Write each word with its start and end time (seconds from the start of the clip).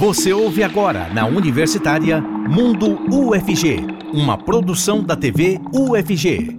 Você 0.00 0.32
ouve 0.32 0.64
agora 0.64 1.10
na 1.12 1.26
Universitária 1.26 2.22
Mundo 2.22 2.98
UFG, 3.14 3.86
uma 4.14 4.38
produção 4.38 5.04
da 5.04 5.14
TV 5.14 5.60
UFG. 5.74 6.56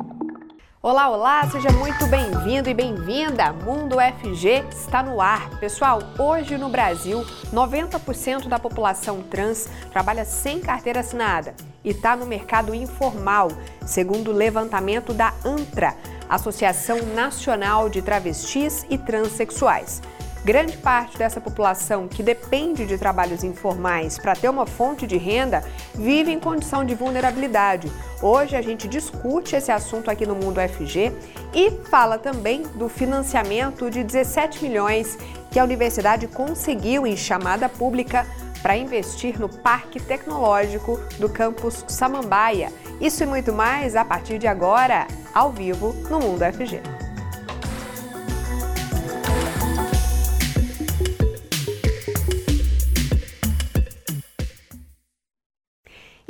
Olá, 0.80 1.10
olá, 1.10 1.50
seja 1.50 1.72
muito 1.72 2.06
bem-vindo 2.06 2.70
e 2.70 2.74
bem-vinda. 2.76 3.52
Mundo 3.52 3.96
UFG 3.96 4.64
está 4.70 5.02
no 5.02 5.20
ar. 5.20 5.50
Pessoal, 5.60 6.04
hoje 6.20 6.56
no 6.56 6.70
Brasil, 6.70 7.26
90% 7.52 8.48
da 8.48 8.60
população 8.60 9.24
trans 9.24 9.68
trabalha 9.92 10.24
sem 10.24 10.60
carteira 10.60 11.00
assinada 11.00 11.56
e 11.84 11.90
está 11.90 12.16
no 12.16 12.28
mercado 12.28 12.76
informal, 12.76 13.48
segundo 13.84 14.30
o 14.30 14.36
levantamento 14.36 15.16
da 15.16 15.34
ANTRA, 15.44 15.96
Associação 16.30 17.00
Nacional 17.16 17.90
de 17.90 18.04
Travestis 18.04 18.86
e 18.88 19.00
Transsexuais. 19.00 20.00
Grande 20.44 20.76
parte 20.76 21.20
dessa 21.20 21.40
população 21.40 22.08
que 22.08 22.24
depende 22.24 22.84
de 22.88 22.98
trabalhos 22.98 23.44
informais 23.44 24.18
para 24.18 24.36
ter 24.36 24.50
uma 24.50 24.66
fonte 24.66 25.06
de 25.06 25.16
renda 25.16 25.64
vive 25.94 26.32
em 26.32 26.40
condição 26.40 26.84
de 26.84 26.96
vulnerabilidade. 26.96 27.92
Hoje 28.24 28.56
a 28.56 28.62
gente 28.62 28.88
discute 28.88 29.56
esse 29.56 29.72
assunto 29.72 30.10
aqui 30.10 30.26
no 30.26 30.34
Mundo 30.34 30.60
FG 30.60 31.12
e 31.54 31.70
fala 31.92 32.18
também 32.18 32.64
do 32.74 32.90
financiamento 32.90 33.88
de 33.92 34.04
17 34.04 34.64
milhões 34.64 35.16
que 35.52 35.60
a 35.60 35.64
universidade 35.64 36.28
conseguiu 36.28 37.06
em 37.06 37.16
chamada 37.16 37.70
pública 37.70 38.26
para 38.64 38.76
investir 38.76 39.40
no 39.40 39.48
Parque 39.48 40.00
Tecnológico 40.00 41.00
do 41.20 41.30
campus 41.30 41.86
Samambaia. 41.88 42.72
Isso 43.00 43.22
e 43.22 43.28
muito 43.28 43.54
mais 43.54 43.96
a 43.96 44.04
partir 44.04 44.40
de 44.40 44.48
agora, 44.48 45.08
ao 45.34 45.52
vivo 45.52 45.94
no 46.10 46.20
Mundo 46.20 46.44
FG. 46.46 47.01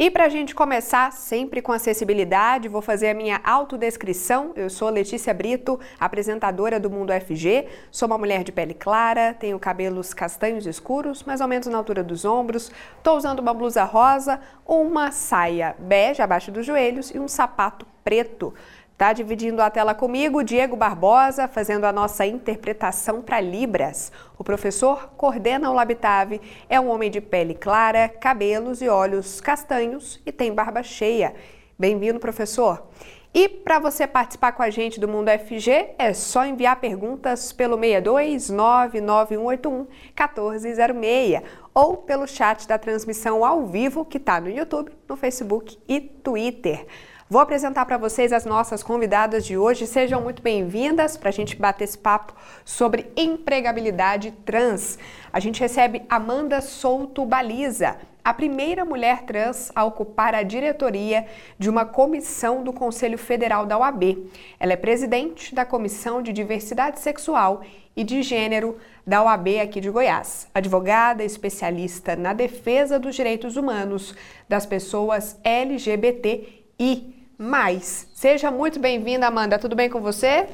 E 0.02 0.10
para 0.10 0.26
a 0.26 0.30
gente 0.30 0.56
começar 0.56 1.14
sempre 1.14 1.62
com 1.62 1.72
acessibilidade, 1.72 2.68
vou 2.68 2.82
fazer 2.82 3.10
a 3.10 3.14
minha 3.14 3.40
autodescrição. 3.44 4.52
Eu 4.56 4.68
sou 4.68 4.90
Letícia 4.90 5.32
Brito, 5.32 5.80
apresentadora 6.00 6.80
do 6.80 6.90
Mundo 6.90 7.14
FG. 7.14 7.68
Sou 7.92 8.08
uma 8.08 8.18
mulher 8.18 8.44
de 8.44 8.52
pele 8.52 8.74
clara, 8.74 9.36
tenho 9.36 9.60
cabelos 9.60 10.12
castanhos 10.12 10.66
escuros, 10.66 11.22
mais 11.22 11.40
ou 11.40 11.48
menos 11.48 11.68
na 11.68 11.78
altura 11.78 12.04
dos 12.04 12.26
ombros. 12.26 12.72
Estou 12.98 13.16
usando 13.16 13.42
uma 13.42 13.54
blusa 13.54 13.84
rosa, 13.84 14.42
uma 14.66 15.12
saia 15.12 15.76
bege 15.78 16.20
abaixo 16.20 16.52
dos 16.52 16.66
joelhos 16.66 17.12
e 17.14 17.20
um 17.20 17.28
sapato 17.28 17.86
preto. 18.04 18.56
Está 19.02 19.14
dividindo 19.14 19.64
a 19.64 19.70
tela 19.72 19.96
comigo 19.96 20.44
Diego 20.44 20.76
Barbosa, 20.76 21.48
fazendo 21.48 21.86
a 21.86 21.92
nossa 21.92 22.24
interpretação 22.24 23.20
para 23.20 23.42
Libras. 23.42 24.12
O 24.38 24.44
professor 24.44 25.10
coordena 25.18 25.72
o 25.72 25.74
Labitave, 25.74 26.40
é 26.70 26.80
um 26.80 26.88
homem 26.88 27.10
de 27.10 27.20
pele 27.20 27.56
clara, 27.56 28.08
cabelos 28.08 28.80
e 28.80 28.88
olhos 28.88 29.42
castanhos 29.42 30.22
e 30.24 30.32
tem 30.32 30.54
barba 30.54 30.84
cheia. 30.84 31.34
Bem-vindo, 31.80 32.20
professor. 32.20 32.90
E 33.34 33.50
para 33.50 33.80
você 33.80 34.06
participar 34.06 34.52
com 34.52 34.62
a 34.62 34.70
gente 34.70 35.00
do 35.00 35.08
Mundo 35.08 35.32
FG, 35.32 35.96
é 35.98 36.14
só 36.14 36.46
enviar 36.46 36.80
perguntas 36.80 37.52
pelo 37.52 37.80
62 37.80 38.52
99181 38.52 39.88
1406 40.16 41.42
ou 41.74 41.98
pelo 41.98 42.28
chat 42.28 42.68
da 42.68 42.78
transmissão 42.78 43.44
ao 43.44 43.66
vivo 43.66 44.06
que 44.06 44.18
está 44.18 44.40
no 44.40 44.48
YouTube, 44.48 44.92
no 45.10 45.16
Facebook 45.18 45.76
e 45.88 46.00
Twitter. 46.00 46.86
Vou 47.32 47.40
apresentar 47.40 47.86
para 47.86 47.98
vocês 47.98 48.34
as 48.34 48.44
nossas 48.44 48.84
convidadas 48.84 49.46
de 49.46 49.58
hoje. 49.58 49.88
Sejam 49.88 50.20
muito 50.20 50.42
bem-vindas 50.42 51.16
para 51.16 51.30
a 51.30 51.32
gente 51.32 51.56
bater 51.56 51.86
esse 51.86 51.98
papo 51.98 52.36
sobre 52.66 53.10
empregabilidade 53.16 54.32
trans. 54.44 55.00
A 55.32 55.40
gente 55.40 55.62
recebe 55.62 56.02
Amanda 56.10 56.60
Souto 56.60 57.26
Baliza, 57.26 57.96
a 58.22 58.34
primeira 58.34 58.84
mulher 58.84 59.22
trans 59.22 59.72
a 59.74 59.86
ocupar 59.86 60.36
a 60.36 60.44
diretoria 60.44 61.26
de 61.58 61.70
uma 61.70 61.86
comissão 61.86 62.66
do 62.66 62.74
Conselho 62.74 63.18
Federal 63.18 63.66
da 63.66 63.78
OAB. 63.78 64.30
Ela 64.60 64.74
é 64.74 64.76
presidente 64.76 65.56
da 65.56 65.64
Comissão 65.64 66.22
de 66.22 66.34
Diversidade 66.34 67.00
Sexual 67.00 67.62
e 67.96 68.04
de 68.04 68.22
Gênero 68.24 68.78
da 69.08 69.24
OAB 69.24 69.58
aqui 69.64 69.80
de 69.80 69.90
Goiás. 69.90 70.50
Advogada 70.54 71.24
especialista 71.24 72.14
na 72.14 72.34
defesa 72.34 73.00
dos 73.00 73.16
direitos 73.16 73.56
humanos 73.56 74.14
das 74.50 74.66
pessoas 74.66 75.40
LGBTI 75.46 77.21
mais. 77.42 78.08
Seja 78.14 78.52
muito 78.52 78.80
bem-vinda, 78.80 79.26
Amanda. 79.26 79.58
Tudo 79.58 79.76
bem 79.76 79.90
com 79.90 80.00
você? 80.00 80.48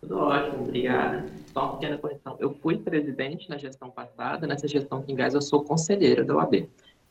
Tudo 0.00 0.18
ótimo, 0.18 0.64
obrigada. 0.64 1.24
Só 1.52 1.60
uma 1.60 1.72
pequena 1.74 1.98
correção. 1.98 2.36
Eu 2.40 2.52
fui 2.60 2.76
presidente 2.76 3.48
na 3.48 3.56
gestão 3.56 3.90
passada, 3.90 4.44
nessa 4.44 4.66
gestão 4.66 4.98
aqui 4.98 5.12
em 5.12 5.14
Gás 5.14 5.34
eu 5.34 5.40
sou 5.40 5.62
conselheira 5.62 6.24
da 6.24 6.34
OAB. 6.34 6.68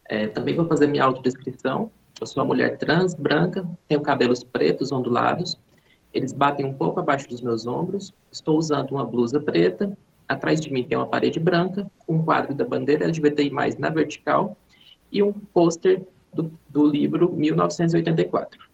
É, 0.09 0.27
também 0.27 0.53
vou 0.53 0.67
fazer 0.67 0.87
minha 0.87 1.05
autodescrição. 1.05 1.89
Eu 2.19 2.27
sou 2.27 2.43
uma 2.43 2.47
mulher 2.47 2.77
trans, 2.77 3.13
branca, 3.13 3.65
tenho 3.87 4.01
cabelos 4.01 4.43
pretos, 4.43 4.91
ondulados. 4.91 5.57
Eles 6.13 6.33
batem 6.33 6.65
um 6.65 6.73
pouco 6.73 6.99
abaixo 6.99 7.29
dos 7.29 7.41
meus 7.41 7.65
ombros. 7.65 8.13
Estou 8.29 8.57
usando 8.57 8.91
uma 8.91 9.05
blusa 9.05 9.39
preta. 9.39 9.97
Atrás 10.27 10.59
de 10.59 10.71
mim 10.71 10.83
tem 10.83 10.97
uma 10.97 11.07
parede 11.07 11.39
branca, 11.39 11.89
um 12.05 12.21
quadro 12.21 12.53
da 12.53 12.65
bandeira 12.65 13.05
LGBTI+, 13.05 13.49
na 13.79 13.89
vertical, 13.89 14.57
e 15.09 15.23
um 15.23 15.31
pôster 15.31 16.05
do, 16.33 16.51
do 16.69 16.85
livro 16.85 17.31
1984. 17.31 18.71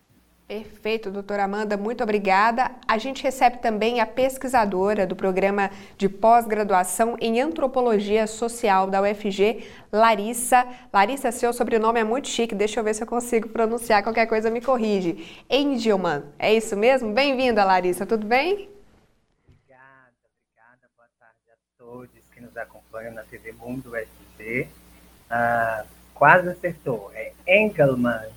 Perfeito, 0.47 1.11
doutora 1.11 1.43
Amanda, 1.43 1.75
muito 1.75 2.01
obrigada. 2.01 2.71
A 2.87 2.97
gente 2.97 3.21
recebe 3.21 3.57
também 3.57 3.99
a 3.99 4.05
pesquisadora 4.05 5.05
do 5.05 5.13
programa 5.13 5.69
de 5.97 6.07
pós-graduação 6.07 7.17
em 7.19 7.41
antropologia 7.41 8.25
social 8.25 8.87
da 8.89 9.01
UFG, 9.01 9.67
Larissa. 9.91 10.65
Larissa, 10.93 11.33
seu 11.33 11.51
sobrenome 11.51 11.99
é 11.99 12.03
muito 12.05 12.29
chique, 12.29 12.55
deixa 12.55 12.79
eu 12.79 12.83
ver 12.85 12.93
se 12.93 13.03
eu 13.03 13.07
consigo 13.07 13.49
pronunciar, 13.49 14.01
qualquer 14.01 14.25
coisa 14.25 14.49
me 14.49 14.61
corrige. 14.61 15.43
Engelman, 15.49 16.23
é 16.39 16.53
isso 16.53 16.77
mesmo? 16.77 17.11
Bem-vinda, 17.11 17.65
Larissa, 17.65 18.05
tudo 18.05 18.25
bem? 18.25 18.69
Obrigada, 19.45 20.13
obrigada. 20.23 20.89
Boa 20.95 21.09
tarde 21.19 21.51
a 21.51 21.77
todos 21.77 22.09
que 22.33 22.39
nos 22.39 22.55
acompanham 22.55 23.13
na 23.13 23.23
TV 23.23 23.51
Mundo 23.51 23.91
UFG. 23.91 24.69
Ah, 25.29 25.83
quase 26.13 26.47
acertou. 26.47 27.11
É 27.13 27.33
Engelman. 27.47 28.29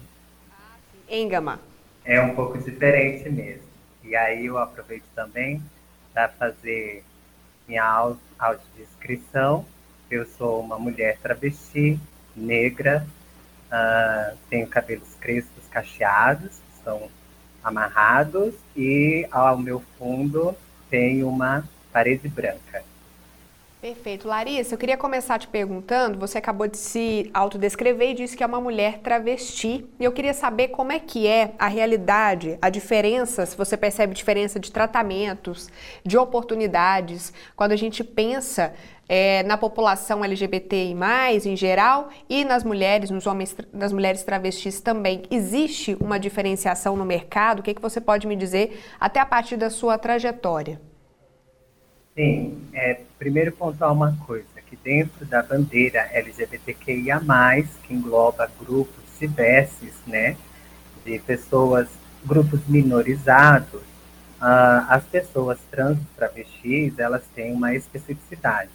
Engelman. 1.09 1.59
É 2.05 2.21
um 2.21 2.35
pouco 2.35 2.57
diferente 2.59 3.29
mesmo. 3.29 3.69
E 4.05 4.15
aí 4.15 4.47
eu 4.47 4.57
aproveito 4.57 5.05
também 5.15 5.63
para 6.15 6.29
fazer 6.29 7.05
minha 7.67 7.85
audiodescrição. 8.39 9.67
Eu 10.11 10.25
sou 10.27 10.61
uma 10.61 10.79
mulher 10.79 11.19
travesti, 11.19 11.99
negra, 12.35 13.07
uh, 13.71 14.37
tenho 14.49 14.67
cabelos 14.67 15.15
crespos 15.21 15.65
cacheados, 15.71 16.51
que 16.51 16.85
são 16.85 17.09
amarrados, 17.63 18.55
e 18.77 19.27
ao 19.31 19.59
meu 19.59 19.83
fundo 19.99 20.57
tem 20.89 21.23
uma 21.23 21.69
parede 21.93 22.29
branca. 22.29 22.83
Perfeito. 23.81 24.29
Larissa, 24.29 24.75
eu 24.75 24.79
queria 24.79 24.97
começar 24.99 25.39
te 25.39 25.49
perguntando, 25.49 26.19
você 26.19 26.37
acabou 26.37 26.69
de 26.69 26.77
se 26.77 27.31
autodescrever 27.33 28.11
e 28.11 28.15
disse 28.15 28.37
que 28.37 28.43
é 28.43 28.47
uma 28.47 28.61
mulher 28.61 28.99
travesti. 28.99 29.87
E 29.99 30.05
eu 30.05 30.13
queria 30.13 30.35
saber 30.35 30.69
como 30.69 30.93
é 30.93 30.99
que 30.99 31.27
é 31.27 31.55
a 31.59 31.67
realidade, 31.67 32.59
a 32.61 32.69
diferença, 32.69 33.47
se 33.47 33.57
você 33.57 33.79
percebe 33.79 34.13
diferença 34.13 34.61
de 34.61 34.71
tratamentos, 34.71 35.71
de 36.05 36.19
oportunidades, 36.19 37.33
quando 37.57 37.73
a 37.73 37.77
gente 37.77 38.05
pensa 38.05 38.75
é, 39.09 39.43
na 39.45 39.57
população 39.57 40.23
LGBTI+, 40.23 40.95
em 41.47 41.57
geral, 41.57 42.11
e 42.29 42.45
nas 42.45 42.63
mulheres, 42.63 43.09
nos 43.09 43.27
homens, 43.27 43.57
nas 43.73 43.95
mulheres 43.95 44.23
travestis 44.23 44.83
também. 44.83 45.23
Existe 45.31 45.97
uma 45.99 46.21
diferenciação 46.21 46.97
no 46.97 47.07
mercado? 47.07 47.61
O 47.61 47.63
que, 47.63 47.71
é 47.71 47.75
que 47.75 47.81
você 47.81 47.99
pode 47.99 48.27
me 48.27 48.37
dizer 48.37 48.79
até 49.01 49.21
a 49.21 49.27
partir 49.27 49.57
da 49.57 49.71
sua 49.71 49.97
trajetória? 49.97 50.90
Sim, 52.21 52.69
é, 52.75 53.01
primeiro 53.19 53.51
pontuar 53.51 53.91
uma 53.95 54.15
coisa, 54.27 54.45
que 54.69 54.77
dentro 54.77 55.25
da 55.25 55.43
bandeira 55.43 56.07
LGBTQIA+, 56.13 57.19
que 57.83 57.95
engloba 57.95 58.47
grupos 58.61 59.03
diversos, 59.19 59.95
né, 60.07 60.37
de 61.03 61.19
pessoas, 61.21 61.89
grupos 62.23 62.61
minorizados, 62.69 63.81
as 64.39 65.03
pessoas 65.05 65.59
trans 65.71 65.99
travestis, 66.15 66.99
elas 66.99 67.23
têm 67.35 67.55
uma 67.55 67.75
especificidade. 67.75 68.69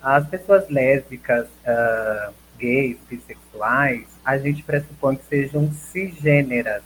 As 0.00 0.28
pessoas 0.28 0.68
lésbicas, 0.68 1.48
uh, 1.48 2.32
gays, 2.56 2.98
bissexuais, 3.08 4.06
a 4.24 4.38
gente 4.38 4.62
pressupõe 4.62 5.16
que 5.16 5.24
sejam 5.24 5.72
cisgêneras, 5.72 6.84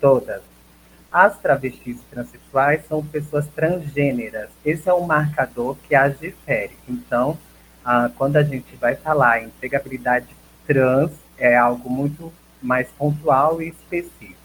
todas, 0.00 0.40
as 1.10 1.38
travestis 1.38 1.98
transexuais 2.10 2.86
são 2.86 3.04
pessoas 3.04 3.46
transgêneras. 3.48 4.50
Esse 4.64 4.88
é 4.88 4.94
um 4.94 5.06
marcador 5.06 5.76
que 5.86 5.94
as 5.94 6.18
difere. 6.18 6.76
Então, 6.88 7.38
ah, 7.84 8.10
quando 8.16 8.36
a 8.36 8.42
gente 8.42 8.76
vai 8.76 8.94
falar 8.94 9.42
em 9.42 9.46
empregabilidade 9.46 10.26
trans, 10.66 11.10
é 11.38 11.56
algo 11.56 11.88
muito 11.88 12.32
mais 12.60 12.88
pontual 12.88 13.62
e 13.62 13.68
específico. 13.68 14.36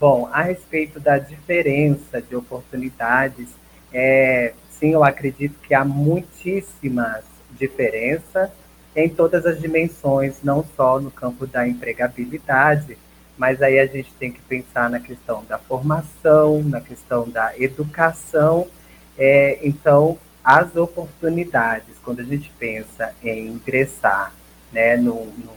Bom, 0.00 0.28
a 0.32 0.42
respeito 0.42 0.98
da 0.98 1.18
diferença 1.18 2.20
de 2.20 2.34
oportunidades, 2.34 3.48
é, 3.92 4.54
sim, 4.70 4.92
eu 4.92 5.04
acredito 5.04 5.58
que 5.60 5.74
há 5.74 5.84
muitíssimas 5.84 7.24
diferença 7.52 8.50
em 8.96 9.08
todas 9.08 9.44
as 9.46 9.60
dimensões, 9.60 10.42
não 10.42 10.64
só 10.76 10.98
no 10.98 11.10
campo 11.10 11.46
da 11.46 11.68
empregabilidade, 11.68 12.96
mas 13.40 13.62
aí 13.62 13.78
a 13.78 13.86
gente 13.86 14.12
tem 14.18 14.30
que 14.30 14.40
pensar 14.42 14.90
na 14.90 15.00
questão 15.00 15.42
da 15.48 15.56
formação, 15.56 16.62
na 16.62 16.78
questão 16.78 17.26
da 17.26 17.58
educação. 17.58 18.68
É, 19.16 19.58
então, 19.62 20.18
as 20.44 20.76
oportunidades, 20.76 21.96
quando 22.04 22.20
a 22.20 22.22
gente 22.22 22.52
pensa 22.58 23.14
em 23.24 23.46
ingressar 23.46 24.34
né, 24.70 24.98
no, 24.98 25.24
no 25.24 25.52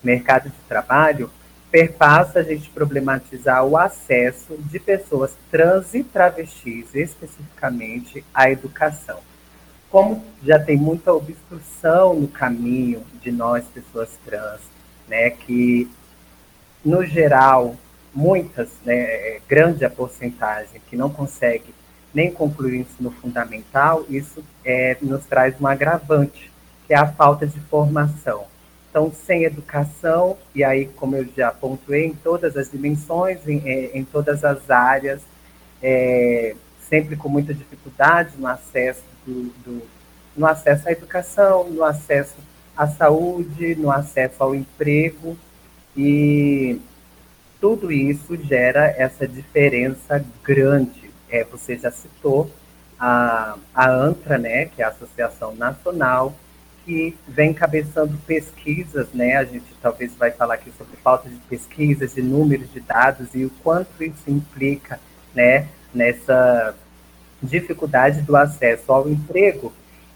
mercado 0.00 0.48
de 0.48 0.56
trabalho, 0.68 1.28
perpassa 1.72 2.38
a 2.38 2.44
gente 2.44 2.70
problematizar 2.70 3.64
o 3.64 3.76
acesso 3.76 4.56
de 4.56 4.78
pessoas 4.78 5.36
trans 5.50 5.94
e 5.94 6.04
travestis, 6.04 6.94
especificamente, 6.94 8.24
à 8.32 8.48
educação. 8.48 9.18
Como 9.90 10.24
já 10.44 10.56
tem 10.60 10.76
muita 10.76 11.12
obstrução 11.12 12.14
no 12.14 12.28
caminho 12.28 13.02
de 13.20 13.32
nós, 13.32 13.64
pessoas 13.74 14.10
trans, 14.24 14.60
né, 15.08 15.30
que 15.30 15.90
no 16.84 17.04
geral, 17.04 17.76
muitas, 18.14 18.68
né, 18.84 18.94
é, 18.94 19.40
grande 19.48 19.84
a 19.84 19.90
porcentagem 19.90 20.80
que 20.88 20.96
não 20.96 21.08
consegue 21.10 21.74
nem 22.14 22.30
concluir 22.30 22.72
o 22.72 22.76
ensino 22.76 23.10
fundamental, 23.10 24.04
isso 24.08 24.44
é, 24.64 24.96
nos 25.00 25.24
traz 25.24 25.58
um 25.60 25.66
agravante, 25.66 26.52
que 26.86 26.92
é 26.92 26.96
a 26.96 27.06
falta 27.06 27.46
de 27.46 27.58
formação. 27.60 28.44
Então, 28.90 29.10
sem 29.10 29.44
educação, 29.44 30.36
e 30.54 30.62
aí, 30.62 30.86
como 30.86 31.16
eu 31.16 31.26
já 31.34 31.50
pontuei, 31.50 32.04
em 32.04 32.14
todas 32.14 32.56
as 32.56 32.70
dimensões, 32.70 33.38
em, 33.48 33.62
é, 33.64 33.96
em 33.96 34.04
todas 34.04 34.44
as 34.44 34.68
áreas, 34.70 35.22
é, 35.82 36.54
sempre 36.90 37.16
com 37.16 37.30
muita 37.30 37.54
dificuldade 37.54 38.32
no 38.36 38.46
acesso, 38.46 39.02
do, 39.26 39.44
do, 39.64 39.82
no 40.36 40.46
acesso 40.46 40.86
à 40.86 40.92
educação, 40.92 41.70
no 41.70 41.82
acesso 41.82 42.36
à 42.76 42.86
saúde, 42.86 43.74
no 43.76 43.90
acesso 43.90 44.42
ao 44.42 44.54
emprego, 44.54 45.38
e 45.96 46.80
tudo 47.60 47.92
isso 47.92 48.36
gera 48.36 48.86
essa 48.96 49.26
diferença 49.26 50.24
grande. 50.42 51.10
É, 51.30 51.44
você 51.44 51.76
já 51.76 51.90
citou 51.90 52.50
a, 52.98 53.56
a 53.74 53.90
ANTRA, 53.90 54.38
né, 54.38 54.66
que 54.66 54.82
é 54.82 54.84
a 54.84 54.88
Associação 54.88 55.54
Nacional, 55.54 56.34
que 56.84 57.16
vem 57.28 57.54
cabeçando 57.54 58.16
pesquisas, 58.26 59.08
né? 59.14 59.36
A 59.36 59.44
gente 59.44 59.66
talvez 59.80 60.12
vai 60.16 60.32
falar 60.32 60.54
aqui 60.54 60.72
sobre 60.76 60.96
falta 60.96 61.28
de 61.28 61.36
pesquisas, 61.48 62.14
de 62.14 62.22
números 62.22 62.72
de 62.72 62.80
dados 62.80 63.28
e 63.34 63.44
o 63.44 63.50
quanto 63.62 64.02
isso 64.02 64.28
implica, 64.28 64.98
né, 65.34 65.68
nessa 65.94 66.74
dificuldade 67.42 68.22
do 68.22 68.36
acesso 68.36 68.90
ao 68.92 69.08
emprego 69.08 69.72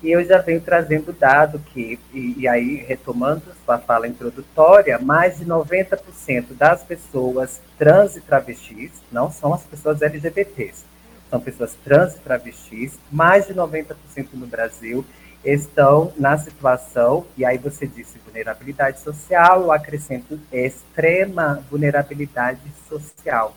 e 0.06 0.12
eu 0.12 0.24
já 0.24 0.38
venho 0.38 0.60
trazendo 0.60 1.12
dado 1.12 1.58
que, 1.58 1.98
e, 2.14 2.36
e 2.38 2.46
aí 2.46 2.76
retomando 2.76 3.42
sua 3.64 3.76
fala 3.76 4.06
introdutória, 4.06 5.00
mais 5.00 5.38
de 5.38 5.44
90% 5.44 6.54
das 6.56 6.84
pessoas 6.84 7.60
trans 7.76 8.16
e 8.16 8.20
travestis, 8.20 8.92
não 9.10 9.32
são 9.32 9.52
as 9.52 9.64
pessoas 9.64 10.00
LGBTs, 10.02 10.84
são 11.28 11.40
pessoas 11.40 11.74
trans 11.82 12.14
e 12.14 12.20
travestis, 12.20 12.96
mais 13.10 13.48
de 13.48 13.54
90% 13.54 13.96
no 14.34 14.46
Brasil 14.46 15.04
estão 15.44 16.12
na 16.16 16.38
situação, 16.38 17.26
e 17.36 17.44
aí 17.44 17.58
você 17.58 17.84
disse 17.84 18.16
vulnerabilidade 18.24 19.00
social, 19.00 19.62
eu 19.62 19.72
acrescento 19.72 20.38
extrema 20.52 21.64
vulnerabilidade 21.68 22.60
social. 22.88 23.56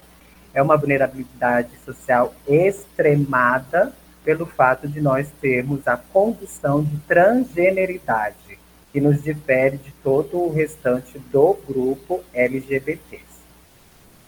É 0.52 0.64
uma 0.64 0.78
vulnerabilidade 0.78 1.70
social 1.86 2.34
extremada, 2.48 3.94
pelo 4.24 4.46
fato 4.46 4.88
de 4.88 5.02
nós 5.02 5.30
termos 5.42 5.88
a 5.88 5.98
condição 5.98 6.84
de 6.84 6.98
transgeneridade, 7.00 8.60
que 8.92 9.00
nos 9.00 9.22
difere 9.22 9.78
de 9.78 9.92
todo 10.04 10.38
o 10.38 10.52
restante 10.52 11.18
do 11.18 11.58
grupo 11.68 12.24
LGBTs. 12.34 13.24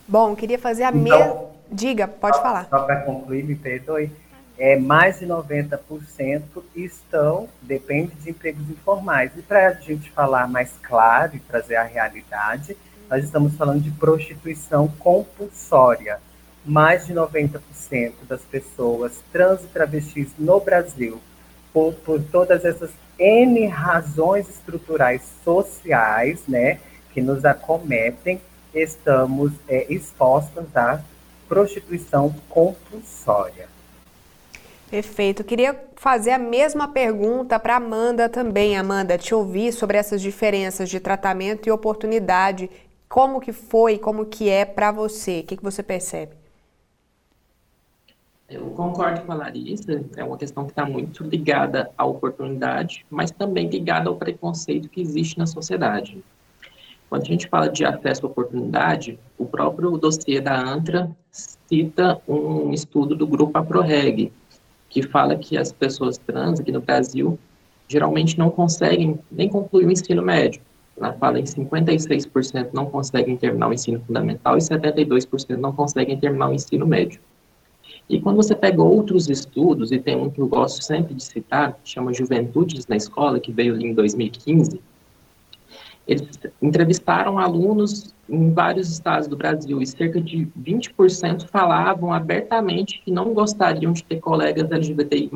Bom, 0.06 0.34
queria 0.34 0.58
fazer 0.58 0.84
a 0.84 0.90
então, 0.90 1.00
mesma. 1.02 1.44
Diga, 1.70 2.06
pode 2.06 2.36
só, 2.36 2.42
falar. 2.42 2.68
Só 2.68 2.80
para 2.80 3.00
concluir, 3.02 3.44
me 3.44 3.54
perdoe. 3.54 4.10
É, 4.58 4.76
mais 4.76 5.18
de 5.18 5.26
90% 5.26 6.42
estão, 6.76 7.48
depende 7.62 8.14
de 8.16 8.30
empregos 8.30 8.68
informais. 8.68 9.32
E 9.36 9.42
para 9.42 9.68
a 9.68 9.72
gente 9.72 10.10
falar 10.10 10.46
mais 10.46 10.70
claro 10.82 11.34
e 11.34 11.40
trazer 11.40 11.76
a 11.76 11.82
realidade, 11.82 12.76
nós 13.08 13.24
estamos 13.24 13.56
falando 13.56 13.80
de 13.82 13.90
prostituição 13.90 14.88
compulsória 14.98 16.20
mais 16.64 17.06
de 17.06 17.14
90% 17.14 18.12
das 18.28 18.42
pessoas 18.42 19.12
trans 19.32 19.62
e 19.62 19.66
travestis 19.66 20.28
no 20.38 20.60
Brasil, 20.60 21.20
por, 21.72 21.94
por 21.94 22.22
todas 22.22 22.64
essas 22.64 22.90
N 23.18 23.66
razões 23.66 24.48
estruturais 24.48 25.22
sociais, 25.44 26.40
né, 26.46 26.78
que 27.12 27.20
nos 27.20 27.44
acometem, 27.44 28.40
estamos 28.74 29.52
é, 29.68 29.92
expostas 29.92 30.64
à 30.74 31.00
prostituição 31.48 32.34
compulsória. 32.48 33.68
Perfeito. 34.90 35.42
Queria 35.42 35.78
fazer 35.96 36.32
a 36.32 36.38
mesma 36.38 36.88
pergunta 36.88 37.58
para 37.58 37.76
Amanda 37.76 38.28
também, 38.28 38.76
Amanda, 38.76 39.16
te 39.16 39.34
ouvir 39.34 39.72
sobre 39.72 39.96
essas 39.96 40.20
diferenças 40.20 40.90
de 40.90 41.00
tratamento 41.00 41.66
e 41.66 41.72
oportunidade. 41.72 42.70
Como 43.08 43.40
que 43.40 43.52
foi, 43.52 43.98
como 43.98 44.26
que 44.26 44.50
é 44.50 44.64
para 44.64 44.92
você? 44.92 45.40
O 45.40 45.44
que, 45.44 45.56
que 45.56 45.62
você 45.62 45.82
percebe? 45.82 46.41
Eu 48.52 48.66
concordo 48.66 49.22
com 49.22 49.32
a 49.32 49.34
Larissa, 49.34 50.04
é 50.14 50.22
uma 50.22 50.36
questão 50.36 50.64
que 50.66 50.72
está 50.72 50.84
muito 50.84 51.24
ligada 51.24 51.90
à 51.96 52.04
oportunidade, 52.04 53.06
mas 53.08 53.30
também 53.30 53.66
ligada 53.66 54.10
ao 54.10 54.16
preconceito 54.16 54.90
que 54.90 55.00
existe 55.00 55.38
na 55.38 55.46
sociedade. 55.46 56.22
Quando 57.08 57.22
a 57.22 57.26
gente 57.26 57.48
fala 57.48 57.68
de 57.68 57.82
acesso 57.82 58.26
à 58.26 58.28
oportunidade, 58.28 59.18
o 59.38 59.46
próprio 59.46 59.96
dossiê 59.96 60.38
da 60.38 60.54
ANTRA 60.54 61.10
cita 61.30 62.20
um 62.28 62.74
estudo 62.74 63.16
do 63.16 63.26
grupo 63.26 63.56
APROREG, 63.56 64.30
que 64.90 65.02
fala 65.02 65.34
que 65.34 65.56
as 65.56 65.72
pessoas 65.72 66.18
trans 66.18 66.60
aqui 66.60 66.70
no 66.70 66.82
Brasil 66.82 67.38
geralmente 67.88 68.38
não 68.38 68.50
conseguem 68.50 69.18
nem 69.30 69.48
concluir 69.48 69.86
o 69.86 69.90
ensino 69.90 70.22
médio. 70.22 70.60
Ela 70.94 71.14
fala 71.14 71.40
em 71.40 71.44
56% 71.44 72.68
não 72.74 72.84
conseguem 72.84 73.34
terminar 73.34 73.68
o 73.68 73.72
ensino 73.72 73.98
fundamental 74.06 74.58
e 74.58 74.60
72% 74.60 75.56
não 75.56 75.72
conseguem 75.72 76.18
terminar 76.18 76.50
o 76.50 76.54
ensino 76.54 76.86
médio. 76.86 77.18
E 78.08 78.20
quando 78.20 78.36
você 78.36 78.54
pega 78.54 78.82
outros 78.82 79.28
estudos, 79.28 79.90
e 79.92 79.98
tem 79.98 80.16
um 80.16 80.28
que 80.28 80.40
eu 80.40 80.46
gosto 80.46 80.82
sempre 80.82 81.14
de 81.14 81.22
citar, 81.22 81.74
que 81.82 81.90
chama 81.90 82.12
Juventudes 82.12 82.86
na 82.86 82.96
Escola, 82.96 83.40
que 83.40 83.52
veio 83.52 83.74
ali 83.74 83.86
em 83.86 83.94
2015, 83.94 84.80
eles 86.06 86.28
entrevistaram 86.60 87.38
alunos 87.38 88.14
em 88.28 88.52
vários 88.52 88.90
estados 88.90 89.28
do 89.28 89.36
Brasil 89.36 89.80
e 89.80 89.86
cerca 89.86 90.20
de 90.20 90.48
20% 90.60 91.46
falavam 91.48 92.12
abertamente 92.12 93.00
que 93.04 93.10
não 93.10 93.32
gostariam 93.32 93.92
de 93.92 94.02
ter 94.02 94.20
colegas 94.20 94.70
LGBTI+, 94.70 95.30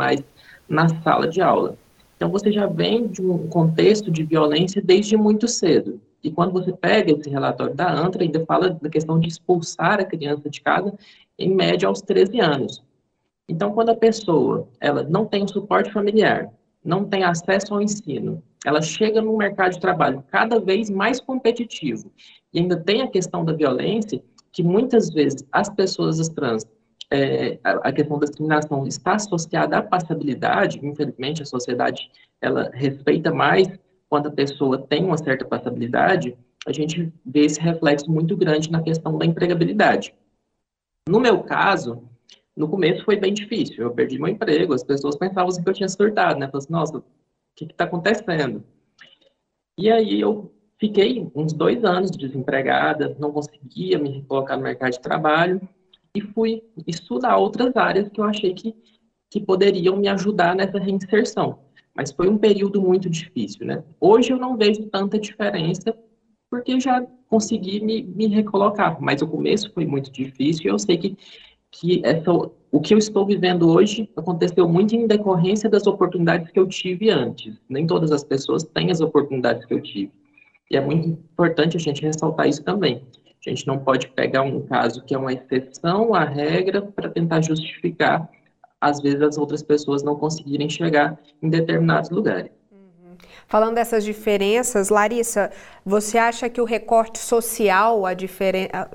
na 0.69 0.89
sala 1.03 1.29
de 1.29 1.41
aula. 1.41 1.77
Então, 2.17 2.31
você 2.31 2.51
já 2.51 2.67
vem 2.67 3.07
de 3.07 3.23
um 3.23 3.47
contexto 3.47 4.11
de 4.11 4.25
violência 4.25 4.83
desde 4.83 5.17
muito 5.17 5.47
cedo. 5.47 6.01
E 6.25 6.31
quando 6.31 6.53
você 6.53 6.73
pega 6.73 7.13
esse 7.13 7.31
relatório 7.31 7.75
da 7.75 7.93
ANTRA, 7.93 8.25
ainda 8.25 8.45
fala 8.45 8.71
da 8.71 8.89
questão 8.89 9.21
de 9.21 9.29
expulsar 9.29 10.01
a 10.01 10.05
criança 10.05 10.51
de 10.51 10.61
casa 10.61 10.93
em 11.39 11.55
média 11.55 11.89
aos 11.89 12.01
13 12.03 12.41
anos. 12.41 12.83
Então, 13.49 13.73
quando 13.73 13.91
a 13.91 13.97
pessoa 13.97 14.69
ela 14.81 15.03
não 15.03 15.25
tem 15.25 15.47
suporte 15.47 15.93
familiar, 15.93 16.51
não 16.85 17.05
tem 17.05 17.25
acesso 17.25 17.75
ao 17.75 17.83
ensino, 17.83 18.43
ela 18.65 18.83
chega 18.83 19.21
no 19.23 19.37
mercado 19.37 19.73
de 19.73 19.81
trabalho 19.81 20.25
cada 20.31 20.59
vez 20.59 20.91
mais 20.91 21.21
competitivo 21.21 22.11
e 22.53 22.59
ainda 22.59 22.77
tem 22.77 23.03
a 23.03 23.09
questão 23.09 23.45
da 23.45 23.53
violência, 23.53 24.23
que 24.53 24.63
muitas 24.63 25.11
vezes 25.11 25.45
as 25.53 25.69
pessoas 25.69 26.29
trans, 26.31 26.65
é, 27.13 27.59
a 27.63 27.93
questão 27.93 28.19
da 28.19 28.27
discriminação 28.27 28.87
está 28.87 29.15
associada 29.15 29.79
à 29.79 29.83
passabilidade, 29.83 30.81
infelizmente 30.83 31.43
a 31.43 31.47
sociedade 31.47 32.11
ela 32.41 32.71
respeita 32.73 33.33
mais 33.33 33.69
quando 34.09 34.29
a 34.29 34.33
pessoa 34.33 34.79
tem 34.79 35.05
uma 35.05 35.19
certa 35.19 35.45
passabilidade, 35.45 36.37
a 36.67 36.73
gente 36.73 37.13
vê 37.25 37.45
esse 37.45 37.61
reflexo 37.61 38.11
muito 38.11 38.37
grande 38.37 38.71
na 38.71 38.83
questão 38.83 39.17
da 39.19 39.27
empregabilidade. 39.27 40.15
No 41.09 41.21
meu 41.21 41.43
caso, 41.45 42.03
no 42.57 42.69
começo 42.69 43.05
foi 43.05 43.17
bem 43.17 43.33
difícil. 43.33 43.85
Eu 43.85 43.93
perdi 43.93 44.19
meu 44.19 44.29
emprego, 44.29 44.73
as 44.73 44.83
pessoas 44.83 45.17
pensavam 45.17 45.49
assim 45.49 45.63
que 45.63 45.69
eu 45.69 45.75
tinha 45.75 45.89
surtado, 45.89 46.39
né? 46.39 46.47
Falaram 46.47 46.59
assim, 46.59 46.73
nossa, 46.73 46.99
o 46.99 47.05
que 47.55 47.65
está 47.65 47.85
acontecendo? 47.85 48.65
E 49.79 49.91
aí 49.91 50.21
eu 50.21 50.53
fiquei 50.79 51.31
uns 51.35 51.53
dois 51.53 51.85
anos 51.85 52.11
desempregada, 52.11 53.17
não 53.19 53.31
conseguia 53.31 53.99
me 53.99 54.23
colocar 54.25 54.57
no 54.57 54.63
mercado 54.63 54.93
de 54.93 55.01
trabalho 55.01 55.61
e 56.15 56.21
fui 56.21 56.63
estudar 56.87 57.37
outras 57.37 57.77
áreas 57.77 58.09
que 58.09 58.21
eu 58.21 58.25
achei 58.25 58.55
que, 58.55 58.75
que 59.31 59.41
poderiam 59.41 59.97
me 59.97 60.09
ajudar 60.09 60.57
nessa 60.57 60.79
reinserção. 60.79 61.61
Mas 61.95 62.11
foi 62.11 62.29
um 62.29 62.37
período 62.37 62.81
muito 62.81 63.09
difícil, 63.09 63.67
né? 63.67 63.85
Hoje 64.01 64.33
eu 64.33 64.39
não 64.39 64.57
vejo 64.57 64.87
tanta 64.87 65.19
diferença 65.19 65.97
porque 66.51 66.81
já 66.81 67.07
consegui 67.29 67.81
me, 67.81 68.03
me 68.03 68.27
recolocar, 68.27 69.01
mas 69.01 69.23
o 69.23 69.27
começo 69.27 69.73
foi 69.73 69.87
muito 69.87 70.11
difícil 70.11 70.67
e 70.67 70.69
eu 70.69 70.79
sei 70.79 70.97
que, 70.97 71.17
que 71.71 72.01
essa, 72.05 72.31
o 72.33 72.81
que 72.81 72.95
eu 72.95 72.99
estou 72.99 73.27
vivendo 73.27 73.69
hoje 73.69 74.09
aconteceu 74.17 74.69
muito 74.69 74.95
em 74.95 75.07
decorrência 75.07 75.69
das 75.69 75.87
oportunidades 75.87 76.51
que 76.51 76.59
eu 76.59 76.67
tive 76.67 77.11
antes. 77.11 77.55
Nem 77.69 77.87
todas 77.87 78.13
as 78.13 78.25
pessoas 78.25 78.63
têm 78.63 78.91
as 78.91 79.01
oportunidades 79.01 79.65
que 79.65 79.75
eu 79.75 79.81
tive. 79.81 80.13
E 80.71 80.77
é 80.77 80.81
muito 80.81 81.09
importante 81.09 81.77
a 81.77 81.81
gente 81.81 82.03
ressaltar 82.03 82.49
isso 82.49 82.63
também. 82.63 83.03
A 83.47 83.51
gente 83.51 83.67
não 83.67 83.79
pode 83.79 84.09
pegar 84.09 84.43
um 84.43 84.61
caso 84.63 85.05
que 85.05 85.15
é 85.15 85.19
uma 85.19 85.33
exceção 85.33 86.13
à 86.15 86.25
regra 86.25 86.83
para 86.83 87.09
tentar 87.09 87.41
justificar, 87.41 88.29
às 88.81 89.01
vezes, 89.01 89.23
as 89.23 89.39
outras 89.39 89.63
pessoas 89.63 90.03
não 90.03 90.17
conseguirem 90.17 90.69
chegar 90.69 91.19
em 91.41 91.49
determinados 91.49 92.11
lugares. 92.11 92.51
Falando 93.49 93.77
dessas 93.77 94.05
diferenças, 94.05 94.89
Larissa, 94.89 95.53
você 95.85 96.19
acha 96.19 96.51
que 96.51 96.61
o 96.61 96.65
recorte 96.65 97.19
social, 97.19 98.05
a 98.05 98.11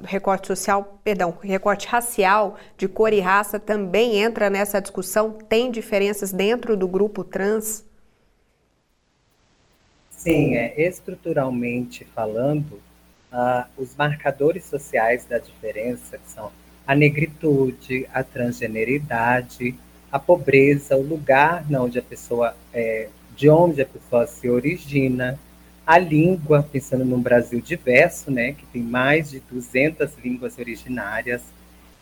recorte 0.03 0.47
social, 0.47 0.99
perdão, 1.05 1.37
recorte 1.41 1.87
racial 1.87 2.57
de 2.77 2.85
cor 2.89 3.13
e 3.13 3.21
raça 3.21 3.57
também 3.57 4.17
entra 4.17 4.49
nessa 4.49 4.81
discussão? 4.81 5.31
Tem 5.31 5.71
diferenças 5.71 6.33
dentro 6.33 6.75
do 6.75 6.85
grupo 6.85 7.23
trans? 7.23 7.85
Sim, 10.09 10.55
é, 10.55 10.73
estruturalmente 10.81 12.05
falando, 12.13 12.73
uh, 13.31 13.65
os 13.77 13.95
marcadores 13.95 14.65
sociais 14.65 15.23
da 15.23 15.37
diferença, 15.37 16.17
que 16.17 16.29
são 16.29 16.51
a 16.85 16.93
negritude, 16.93 18.05
a 18.13 18.21
transgeneridade, 18.21 19.73
a 20.11 20.19
pobreza, 20.19 20.97
o 20.97 21.01
lugar 21.01 21.63
onde 21.73 21.97
a 21.97 22.03
pessoa 22.03 22.53
é, 22.73 23.07
de 23.35 23.49
onde 23.49 23.81
a 23.81 23.85
pessoa 23.85 24.27
se 24.27 24.49
origina, 24.49 25.39
a 25.85 25.97
língua, 25.97 26.67
pensando 26.71 27.03
num 27.03 27.21
Brasil 27.21 27.59
diverso, 27.59 28.31
né, 28.31 28.53
que 28.53 28.65
tem 28.67 28.81
mais 28.81 29.31
de 29.31 29.39
200 29.51 30.11
línguas 30.23 30.57
originárias, 30.57 31.41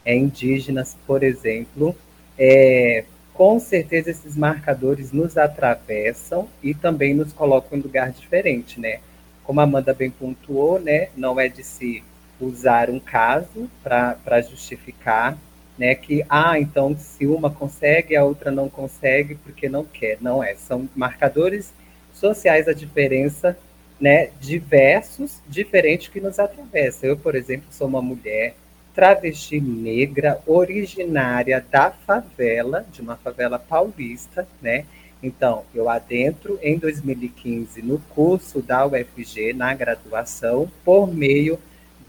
é, 0.05 0.15
indígenas, 0.15 0.97
por 1.05 1.23
exemplo, 1.23 1.95
é, 2.37 3.03
com 3.33 3.59
certeza 3.59 4.11
esses 4.11 4.35
marcadores 4.35 5.11
nos 5.11 5.37
atravessam 5.37 6.47
e 6.61 6.73
também 6.73 7.13
nos 7.13 7.31
colocam 7.31 7.77
em 7.77 7.81
lugar 7.81 8.11
diferente, 8.11 8.79
né? 8.79 8.99
Como 9.43 9.59
a 9.59 9.63
Amanda 9.63 9.93
bem 9.93 10.11
pontuou, 10.11 10.79
né, 10.79 11.09
não 11.15 11.39
é 11.39 11.47
de 11.47 11.63
se 11.63 12.03
usar 12.39 12.89
um 12.89 12.99
caso 12.99 13.69
para 13.83 14.41
justificar 14.41 15.37
né, 15.79 15.95
que, 15.95 16.25
ah, 16.29 16.59
então 16.59 16.93
se 16.97 17.25
uma 17.25 17.49
consegue, 17.49 18.13
a 18.13 18.25
outra 18.25 18.51
não 18.51 18.67
consegue 18.67 19.35
porque 19.35 19.69
não 19.69 19.85
quer. 19.85 20.17
Não 20.19 20.43
é, 20.43 20.53
são 20.55 20.89
marcadores 20.93 21.73
sociais 22.13 22.67
a 22.67 22.73
diferença, 22.73 23.57
né, 23.99 24.29
diversos, 24.41 25.39
diferentes 25.47 26.09
que 26.09 26.19
nos 26.19 26.37
atravessam. 26.37 27.09
Eu, 27.09 27.17
por 27.17 27.33
exemplo, 27.33 27.67
sou 27.71 27.87
uma 27.87 28.01
mulher 28.01 28.55
travesti 28.93 29.61
negra, 29.61 30.41
originária 30.45 31.65
da 31.71 31.91
favela, 31.91 32.85
de 32.91 33.01
uma 33.01 33.15
favela 33.15 33.57
paulista, 33.57 34.45
né? 34.61 34.83
Então, 35.23 35.63
eu 35.73 35.87
adentro 35.87 36.59
em 36.61 36.77
2015 36.77 37.81
no 37.81 37.99
curso 38.09 38.61
da 38.61 38.85
UFG, 38.85 39.53
na 39.53 39.73
graduação, 39.73 40.69
por 40.83 41.07
meio 41.07 41.57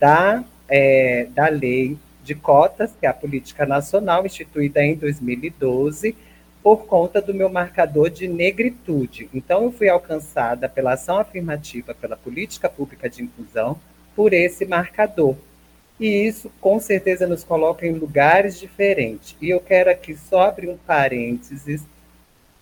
da, 0.00 0.42
é, 0.68 1.28
da 1.32 1.48
lei 1.48 1.96
de 2.22 2.34
cotas, 2.34 2.90
que 2.98 3.06
é 3.06 3.08
a 3.08 3.14
política 3.14 3.66
nacional 3.66 4.24
instituída 4.26 4.82
em 4.82 4.94
2012, 4.94 6.16
por 6.62 6.84
conta 6.86 7.22
do 7.22 7.32
meu 7.32 7.48
marcador 7.48 8.10
de 8.10 8.28
negritude. 8.28 9.28
Então, 9.32 9.64
eu 9.64 9.72
fui 9.72 9.88
alcançada 9.88 10.68
pela 10.68 10.92
ação 10.92 11.18
afirmativa, 11.18 11.94
pela 11.94 12.16
política 12.16 12.68
pública 12.68 13.08
de 13.08 13.22
inclusão, 13.22 13.80
por 14.14 14.32
esse 14.32 14.66
marcador. 14.66 15.36
E 15.98 16.06
isso, 16.26 16.50
com 16.60 16.78
certeza, 16.80 17.26
nos 17.26 17.44
coloca 17.44 17.86
em 17.86 17.92
lugares 17.92 18.58
diferentes. 18.58 19.36
E 19.40 19.50
eu 19.50 19.60
quero 19.60 19.90
aqui 19.90 20.14
só 20.14 20.42
abrir 20.42 20.68
um 20.68 20.76
parênteses 20.76 21.82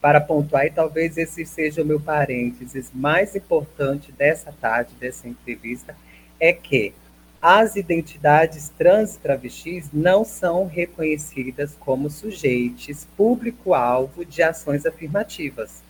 para 0.00 0.20
pontuar, 0.20 0.66
e 0.66 0.70
talvez 0.70 1.16
esse 1.16 1.44
seja 1.44 1.82
o 1.82 1.84
meu 1.84 1.98
parênteses 1.98 2.90
mais 2.94 3.34
importante 3.34 4.12
dessa 4.12 4.52
tarde, 4.52 4.94
dessa 4.98 5.26
entrevista, 5.26 5.96
é 6.38 6.52
que 6.52 6.92
as 7.40 7.76
identidades 7.76 8.68
trans 8.70 9.14
e 9.14 9.18
travestis 9.20 9.88
não 9.92 10.24
são 10.24 10.66
reconhecidas 10.66 11.76
como 11.78 12.10
sujeitos 12.10 13.06
público-alvo 13.16 14.24
de 14.24 14.42
ações 14.42 14.84
afirmativas. 14.84 15.82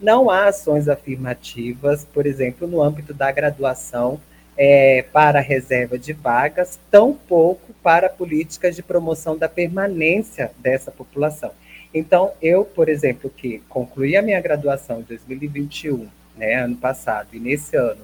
Não 0.00 0.30
há 0.30 0.46
ações 0.46 0.88
afirmativas, 0.88 2.04
por 2.04 2.26
exemplo, 2.26 2.68
no 2.68 2.82
âmbito 2.82 3.12
da 3.12 3.30
graduação 3.32 4.20
é, 4.56 5.02
para 5.12 5.40
reserva 5.40 5.98
de 5.98 6.12
vagas, 6.12 6.78
tampouco 6.90 7.72
para 7.82 8.08
políticas 8.08 8.76
de 8.76 8.82
promoção 8.82 9.36
da 9.36 9.48
permanência 9.48 10.52
dessa 10.58 10.90
população. 10.90 11.52
Então, 11.92 12.32
eu, 12.42 12.64
por 12.64 12.88
exemplo, 12.88 13.30
que 13.30 13.60
concluí 13.68 14.16
a 14.16 14.22
minha 14.22 14.40
graduação 14.40 15.00
em 15.00 15.04
2021, 15.04 16.08
né, 16.36 16.54
ano 16.54 16.76
passado, 16.76 17.28
e 17.32 17.40
nesse 17.40 17.76
ano, 17.76 18.02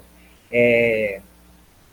é, 0.50 1.20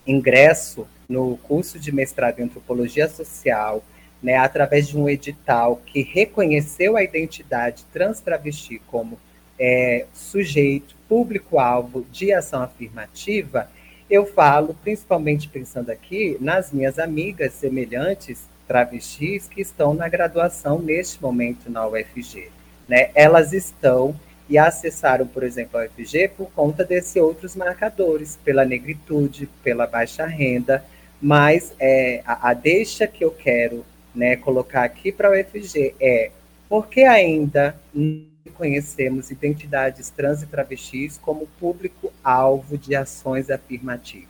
ingresso 0.07 0.87
no 1.07 1.37
curso 1.37 1.77
de 1.77 1.91
mestrado 1.91 2.39
em 2.39 2.43
antropologia 2.43 3.07
social, 3.07 3.83
né, 4.21 4.35
através 4.35 4.87
de 4.87 4.97
um 4.97 5.07
edital 5.07 5.81
que 5.85 6.01
reconheceu 6.01 6.97
a 6.97 7.03
identidade 7.03 7.85
trans 7.93 8.19
travesti 8.19 8.81
como 8.87 9.19
é, 9.59 10.05
sujeito 10.13 10.95
público-alvo 11.07 12.05
de 12.11 12.33
ação 12.33 12.61
afirmativa, 12.61 13.69
eu 14.09 14.25
falo, 14.25 14.75
principalmente 14.83 15.49
pensando 15.49 15.89
aqui, 15.89 16.37
nas 16.39 16.71
minhas 16.71 16.97
amigas 16.97 17.53
semelhantes 17.53 18.47
travestis 18.67 19.47
que 19.47 19.61
estão 19.61 19.93
na 19.93 20.07
graduação 20.07 20.79
neste 20.79 21.21
momento 21.21 21.69
na 21.69 21.87
UFG. 21.87 22.49
Né? 22.87 23.09
Elas 23.15 23.53
estão 23.53 24.15
e 24.49 24.57
acessaram, 24.57 25.27
por 25.27 25.43
exemplo, 25.43 25.79
a 25.79 25.85
UFG 25.85 26.29
por 26.29 26.49
conta 26.51 26.83
desses 26.83 27.15
outros 27.17 27.55
marcadores, 27.55 28.37
pela 28.43 28.63
negritude, 28.63 29.49
pela 29.63 29.85
baixa 29.85 30.25
renda, 30.25 30.83
mas 31.21 31.73
é, 31.79 32.21
a, 32.25 32.49
a 32.49 32.53
deixa 32.53 33.07
que 33.07 33.23
eu 33.23 33.31
quero 33.31 33.85
né, 34.13 34.35
colocar 34.35 34.83
aqui 34.83 35.11
para 35.11 35.27
a 35.27 35.31
UFG 35.31 35.95
é 35.99 36.31
porque 36.69 37.01
ainda 37.01 37.75
não 37.93 38.25
conhecemos 38.53 39.29
identidades 39.29 40.09
trans 40.09 40.41
e 40.41 40.47
travestis 40.47 41.17
como 41.17 41.47
público-alvo 41.59 42.77
de 42.77 42.95
ações 42.95 43.49
afirmativas. 43.49 44.27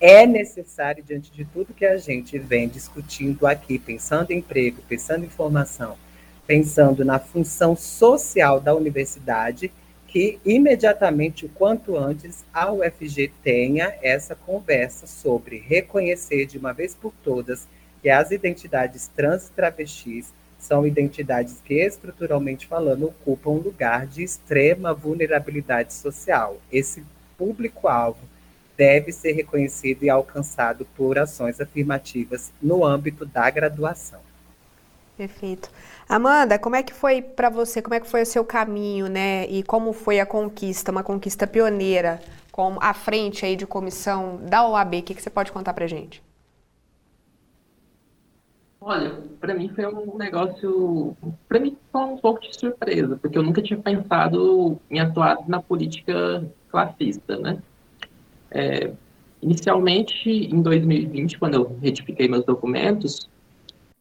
É 0.00 0.26
necessário, 0.26 1.02
diante 1.02 1.30
de 1.30 1.44
tudo 1.44 1.72
que 1.72 1.86
a 1.86 1.96
gente 1.96 2.38
vem 2.38 2.68
discutindo 2.68 3.46
aqui, 3.46 3.78
pensando 3.78 4.32
em 4.32 4.38
emprego, 4.38 4.82
pensando 4.88 5.24
em 5.24 5.28
formação, 5.28 5.96
pensando 6.46 7.04
na 7.04 7.18
função 7.18 7.74
social 7.74 8.60
da 8.60 8.74
universidade, 8.74 9.72
que 10.06 10.38
imediatamente, 10.44 11.46
o 11.46 11.48
quanto 11.48 11.96
antes, 11.96 12.44
a 12.52 12.70
UFG 12.72 13.32
tenha 13.42 13.94
essa 14.00 14.34
conversa 14.34 15.06
sobre 15.06 15.58
reconhecer 15.58 16.46
de 16.46 16.56
uma 16.56 16.72
vez 16.72 16.94
por 16.94 17.12
todas 17.24 17.66
que 18.00 18.08
as 18.08 18.30
identidades 18.30 19.08
trans 19.08 19.48
e 19.48 19.52
travestis 19.52 20.32
são 20.58 20.86
identidades 20.86 21.60
que, 21.64 21.74
estruturalmente 21.74 22.66
falando, 22.66 23.06
ocupam 23.06 23.50
um 23.50 23.58
lugar 23.58 24.06
de 24.06 24.22
extrema 24.22 24.94
vulnerabilidade 24.94 25.92
social. 25.92 26.58
Esse 26.70 27.02
público-alvo 27.36 28.20
deve 28.76 29.12
ser 29.12 29.32
reconhecido 29.32 30.04
e 30.04 30.10
alcançado 30.10 30.86
por 30.96 31.18
ações 31.18 31.60
afirmativas 31.60 32.52
no 32.62 32.84
âmbito 32.84 33.26
da 33.26 33.48
graduação. 33.50 34.20
Perfeito. 35.16 35.70
Amanda, 36.08 36.58
como 36.58 36.76
é 36.76 36.82
que 36.82 36.92
foi 36.92 37.22
para 37.22 37.48
você? 37.48 37.80
Como 37.80 37.94
é 37.94 38.00
que 38.00 38.06
foi 38.06 38.22
o 38.22 38.26
seu 38.26 38.44
caminho, 38.44 39.08
né? 39.08 39.46
E 39.48 39.62
como 39.62 39.92
foi 39.92 40.20
a 40.20 40.26
conquista, 40.26 40.92
uma 40.92 41.02
conquista 41.02 41.46
pioneira, 41.46 42.20
como 42.52 42.78
à 42.82 42.92
frente 42.92 43.44
aí 43.44 43.56
de 43.56 43.66
comissão 43.66 44.38
da 44.42 44.68
OAB? 44.68 44.98
O 44.98 45.02
que, 45.02 45.14
que 45.14 45.22
você 45.22 45.30
pode 45.30 45.50
contar 45.50 45.72
para 45.72 45.86
gente? 45.86 46.22
Olha, 48.80 49.18
para 49.40 49.54
mim 49.54 49.70
foi 49.74 49.86
um 49.86 50.18
negócio, 50.18 51.16
para 51.48 51.58
mim 51.58 51.74
foi 51.90 52.02
um 52.02 52.18
pouco 52.18 52.42
de 52.42 52.54
surpresa, 52.54 53.16
porque 53.16 53.38
eu 53.38 53.42
nunca 53.42 53.62
tinha 53.62 53.80
pensado 53.80 54.78
em 54.90 55.00
atuar 55.00 55.38
na 55.48 55.62
política 55.62 56.44
classista, 56.68 57.38
né? 57.38 57.62
É, 58.50 58.92
inicialmente, 59.40 60.28
em 60.28 60.60
2020, 60.60 61.38
quando 61.38 61.54
eu 61.54 61.78
retifiquei 61.80 62.28
meus 62.28 62.44
documentos, 62.44 63.26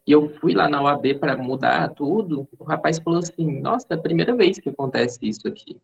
e 0.05 0.11
eu 0.11 0.29
fui 0.39 0.53
lá 0.53 0.67
na 0.67 0.81
OAB 0.81 1.15
para 1.19 1.37
mudar 1.37 1.89
tudo, 1.89 2.47
o 2.59 2.63
rapaz 2.63 2.99
falou 2.99 3.19
assim: 3.19 3.61
Nossa, 3.61 3.87
é 3.91 3.93
a 3.95 3.97
primeira 3.97 4.35
vez 4.35 4.59
que 4.59 4.69
acontece 4.69 5.19
isso 5.21 5.47
aqui. 5.47 5.77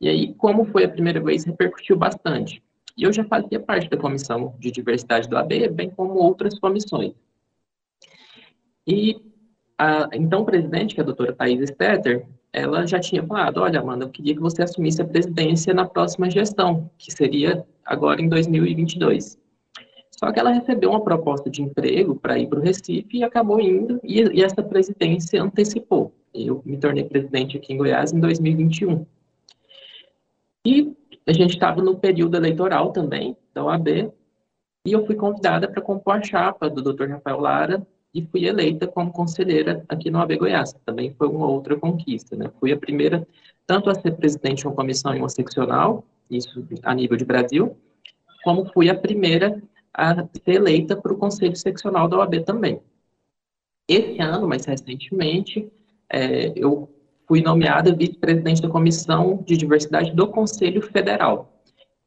E 0.00 0.08
aí, 0.08 0.34
como 0.34 0.64
foi 0.64 0.84
a 0.84 0.88
primeira 0.88 1.20
vez, 1.20 1.44
repercutiu 1.44 1.96
bastante. 1.96 2.62
E 2.96 3.04
eu 3.04 3.12
já 3.12 3.24
fazia 3.24 3.60
parte 3.60 3.88
da 3.88 3.96
comissão 3.96 4.54
de 4.58 4.70
diversidade 4.70 5.28
do 5.28 5.36
AB, 5.36 5.68
bem 5.68 5.90
como 5.90 6.14
outras 6.14 6.58
comissões. 6.58 7.12
E 8.86 9.20
a 9.78 10.08
então 10.12 10.44
presidente, 10.44 10.94
que 10.94 11.00
é 11.00 11.02
a 11.02 11.06
doutora 11.06 11.32
Thais 11.32 11.68
Stetter, 11.68 12.26
ela 12.52 12.86
já 12.86 12.98
tinha 12.98 13.24
falado: 13.24 13.58
Olha, 13.58 13.80
Amanda, 13.80 14.04
eu 14.04 14.10
queria 14.10 14.34
que 14.34 14.40
você 14.40 14.62
assumisse 14.62 15.00
a 15.00 15.06
presidência 15.06 15.72
na 15.72 15.84
próxima 15.84 16.28
gestão, 16.28 16.90
que 16.98 17.12
seria 17.12 17.64
agora 17.84 18.20
em 18.20 18.28
2022. 18.28 19.38
Só 20.18 20.30
que 20.32 20.38
ela 20.38 20.50
recebeu 20.50 20.90
uma 20.90 21.02
proposta 21.02 21.50
de 21.50 21.62
emprego 21.62 22.14
para 22.14 22.38
ir 22.38 22.46
para 22.46 22.58
o 22.58 22.62
Recife 22.62 23.18
e 23.18 23.24
acabou 23.24 23.60
indo, 23.60 24.00
e, 24.02 24.20
e 24.20 24.42
essa 24.42 24.62
presidência 24.62 25.42
antecipou. 25.42 26.12
Eu 26.32 26.62
me 26.64 26.76
tornei 26.76 27.04
presidente 27.04 27.56
aqui 27.56 27.72
em 27.72 27.76
Goiás 27.76 28.12
em 28.12 28.20
2021. 28.20 29.04
E 30.66 30.96
a 31.26 31.32
gente 31.32 31.54
estava 31.54 31.82
no 31.82 31.96
período 31.96 32.36
eleitoral 32.36 32.92
também, 32.92 33.36
da 33.52 33.64
OAB, 33.64 34.12
e 34.86 34.92
eu 34.92 35.04
fui 35.06 35.14
convidada 35.14 35.66
para 35.68 35.82
compor 35.82 36.14
a 36.14 36.22
chapa 36.22 36.68
do 36.68 36.82
Dr. 36.82 37.08
Rafael 37.08 37.40
Lara 37.40 37.86
e 38.12 38.22
fui 38.22 38.46
eleita 38.46 38.86
como 38.86 39.10
conselheira 39.10 39.84
aqui 39.88 40.10
no 40.10 40.20
AB 40.20 40.36
Goiás. 40.36 40.74
Também 40.84 41.12
foi 41.16 41.26
uma 41.26 41.46
outra 41.46 41.76
conquista, 41.76 42.36
né? 42.36 42.50
Fui 42.60 42.70
a 42.70 42.76
primeira 42.76 43.26
tanto 43.66 43.90
a 43.90 43.94
ser 43.94 44.12
presidente 44.12 44.58
de 44.58 44.66
uma 44.66 44.76
comissão 44.76 45.28
seccional, 45.28 46.04
isso 46.30 46.66
a 46.82 46.94
nível 46.94 47.16
de 47.16 47.24
Brasil, 47.24 47.76
como 48.44 48.70
fui 48.72 48.90
a 48.90 48.94
primeira 48.94 49.60
a 49.94 50.14
ser 50.26 50.54
eleita 50.54 50.96
para 50.96 51.12
o 51.12 51.16
Conselho 51.16 51.56
Seccional 51.56 52.08
da 52.08 52.18
OAB 52.18 52.44
também. 52.44 52.80
Esse 53.88 54.20
ano, 54.20 54.48
mais 54.48 54.64
recentemente, 54.64 55.70
é, 56.10 56.52
eu 56.56 56.88
fui 57.26 57.40
nomeada 57.40 57.94
vice-presidente 57.94 58.60
da 58.60 58.68
Comissão 58.68 59.42
de 59.46 59.56
Diversidade 59.56 60.12
do 60.12 60.26
Conselho 60.26 60.82
Federal, 60.82 61.60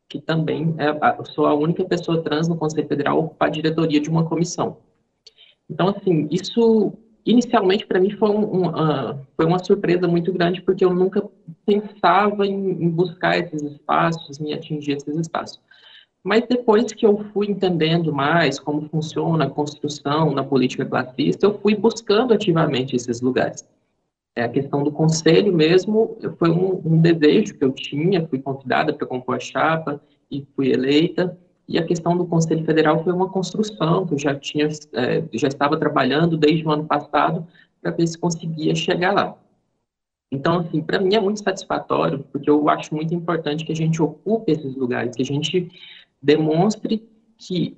que 0.10 0.20
também 0.20 0.76
é, 0.78 1.24
sou 1.26 1.46
a 1.46 1.54
única 1.54 1.86
pessoa 1.86 2.22
trans 2.22 2.48
no 2.48 2.58
Conselho 2.58 2.88
Federal 2.88 3.18
a 3.18 3.22
ocupar 3.22 3.48
a 3.48 3.52
diretoria 3.52 4.00
de 4.00 4.10
uma 4.10 4.26
comissão. 4.26 4.78
Então, 5.70 5.90
assim, 5.90 6.28
isso 6.32 6.94
inicialmente 7.26 7.86
para 7.86 8.00
mim 8.00 8.12
foi, 8.12 8.30
um, 8.30 8.70
uh, 8.70 9.20
foi 9.36 9.46
uma 9.46 9.60
surpresa 9.60 10.08
muito 10.08 10.32
grande, 10.32 10.62
porque 10.62 10.86
eu 10.86 10.94
nunca 10.94 11.30
pensava 11.66 12.48
em, 12.48 12.84
em 12.84 12.90
buscar 12.90 13.38
esses 13.38 13.62
espaços, 13.62 14.40
em 14.40 14.54
atingir 14.54 14.94
esses 14.94 15.16
espaços. 15.18 15.60
Mas 16.28 16.46
depois 16.46 16.92
que 16.92 17.06
eu 17.06 17.24
fui 17.32 17.50
entendendo 17.50 18.12
mais 18.12 18.60
como 18.60 18.82
funciona 18.90 19.46
a 19.46 19.50
construção 19.50 20.30
na 20.32 20.44
política 20.44 20.86
classista, 20.86 21.46
eu 21.46 21.58
fui 21.58 21.74
buscando 21.74 22.34
ativamente 22.34 22.98
esses 22.98 23.22
lugares. 23.22 23.66
É, 24.36 24.44
a 24.44 24.50
questão 24.50 24.84
do 24.84 24.92
conselho 24.92 25.54
mesmo 25.54 26.18
foi 26.38 26.50
um, 26.50 26.82
um 26.84 27.02
desejo 27.02 27.58
que 27.58 27.64
eu 27.64 27.72
tinha, 27.72 28.28
fui 28.28 28.40
convidada 28.40 28.92
para 28.92 29.08
compor 29.08 29.38
a 29.38 29.40
chapa 29.40 30.02
e 30.30 30.46
fui 30.54 30.70
eleita. 30.70 31.38
E 31.66 31.78
a 31.78 31.86
questão 31.86 32.18
do 32.18 32.26
Conselho 32.26 32.66
Federal 32.66 33.02
foi 33.06 33.14
uma 33.14 33.30
construção 33.30 34.06
que 34.06 34.14
eu 34.14 34.20
já 34.20 34.36
tinha, 34.36 34.68
é, 34.94 35.24
já 35.32 35.48
estava 35.48 35.78
trabalhando 35.78 36.36
desde 36.36 36.68
o 36.68 36.72
ano 36.72 36.84
passado 36.84 37.48
para 37.82 37.92
ver 37.92 38.06
se 38.06 38.18
conseguia 38.18 38.76
chegar 38.76 39.14
lá. 39.14 39.38
Então, 40.30 40.60
assim, 40.60 40.82
para 40.82 41.00
mim 41.00 41.16
é 41.16 41.22
muito 41.22 41.42
satisfatório, 41.42 42.20
porque 42.34 42.50
eu 42.50 42.68
acho 42.68 42.94
muito 42.94 43.16
importante 43.16 43.64
que 43.64 43.72
a 43.72 43.76
gente 43.76 44.02
ocupe 44.02 44.52
esses 44.52 44.76
lugares, 44.76 45.16
que 45.16 45.22
a 45.22 45.26
gente 45.26 45.72
demonstre 46.22 47.08
que, 47.38 47.78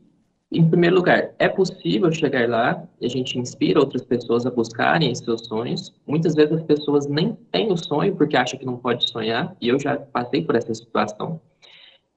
em 0.51 0.67
primeiro 0.67 0.95
lugar, 0.95 1.33
é 1.37 1.47
possível 1.47 2.11
chegar 2.11 2.49
lá, 2.49 2.87
a 3.01 3.07
gente 3.07 3.37
inspira 3.37 3.79
outras 3.79 4.03
pessoas 4.03 4.45
a 4.45 4.51
buscarem 4.51 5.13
seus 5.13 5.45
sonhos. 5.47 5.93
Muitas 6.07 6.35
vezes 6.35 6.53
as 6.53 6.63
pessoas 6.63 7.07
nem 7.07 7.37
têm 7.51 7.71
o 7.71 7.77
sonho 7.77 8.15
porque 8.15 8.37
acham 8.37 8.59
que 8.59 8.65
não 8.65 8.77
pode 8.77 9.09
sonhar, 9.09 9.55
e 9.61 9.67
eu 9.67 9.79
já 9.79 9.97
passei 9.97 10.43
por 10.43 10.55
essa 10.55 10.73
situação. 10.73 11.39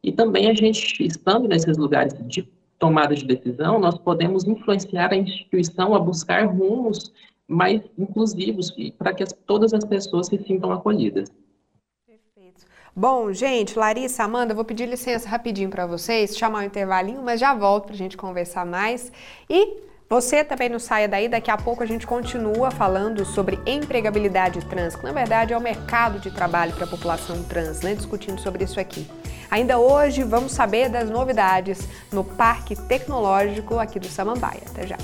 E 0.03 0.11
também 0.11 0.51
a 0.51 0.55
gente, 0.55 1.05
estando 1.05 1.47
nesses 1.47 1.77
lugares 1.77 2.15
de 2.27 2.49
tomada 2.79 3.15
de 3.15 3.25
decisão, 3.25 3.79
nós 3.79 3.97
podemos 3.97 4.45
influenciar 4.45 5.13
a 5.13 5.17
instituição 5.17 5.95
a 5.95 6.01
buscar 6.01 6.47
rumos 6.47 7.13
mais 7.47 7.81
inclusivos 7.97 8.75
para 8.99 9.15
que 9.15 9.23
as, 9.23 9.33
todas 9.47 9.73
as 9.73 9.85
pessoas 9.85 10.27
se 10.27 10.39
sintam 10.39 10.73
acolhidas. 10.73 11.31
Bom, 12.95 13.33
gente, 13.33 13.79
Larissa, 13.79 14.23
Amanda, 14.23 14.53
vou 14.53 14.67
pedir 14.67 14.85
licença 14.85 15.27
rapidinho 15.27 15.71
para 15.71 15.87
vocês, 15.87 16.37
chamar 16.37 16.59
um 16.59 16.63
intervalinho, 16.65 17.23
mas 17.23 17.41
já 17.41 17.55
volto 17.55 17.87
para 17.87 17.95
a 17.95 17.97
gente 17.97 18.19
conversar 18.19 18.67
mais. 18.67 19.11
E 19.49 19.79
você 20.11 20.45
também 20.45 20.69
não 20.69 20.79
saia 20.79 21.09
daí, 21.09 21.27
daqui 21.27 21.51
a 21.51 21.57
pouco 21.57 21.83
a 21.83 21.87
gente 21.87 22.07
continua 22.07 22.71
falando 22.71 23.25
sobre 23.25 23.59
empregabilidade 23.67 24.63
trans, 24.67 24.95
que 24.95 25.05
na 25.05 25.13
verdade 25.13 25.55
é 25.55 25.57
o 25.57 25.61
mercado 25.61 26.19
de 26.19 26.31
trabalho 26.31 26.75
para 26.75 26.85
a 26.85 26.87
população 26.87 27.43
trans, 27.45 27.81
né? 27.81 27.95
Discutindo 27.95 28.39
sobre 28.39 28.65
isso 28.65 28.79
aqui. 28.79 29.07
Ainda 29.51 29.79
hoje 29.79 30.23
vamos 30.23 30.53
saber 30.53 30.91
das 30.91 31.09
novidades 31.09 31.89
no 32.13 32.23
Parque 32.23 32.77
Tecnológico 32.77 33.79
aqui 33.79 33.99
do 33.99 34.07
Samambaia. 34.07 34.61
Até 34.71 34.87
já. 34.87 34.99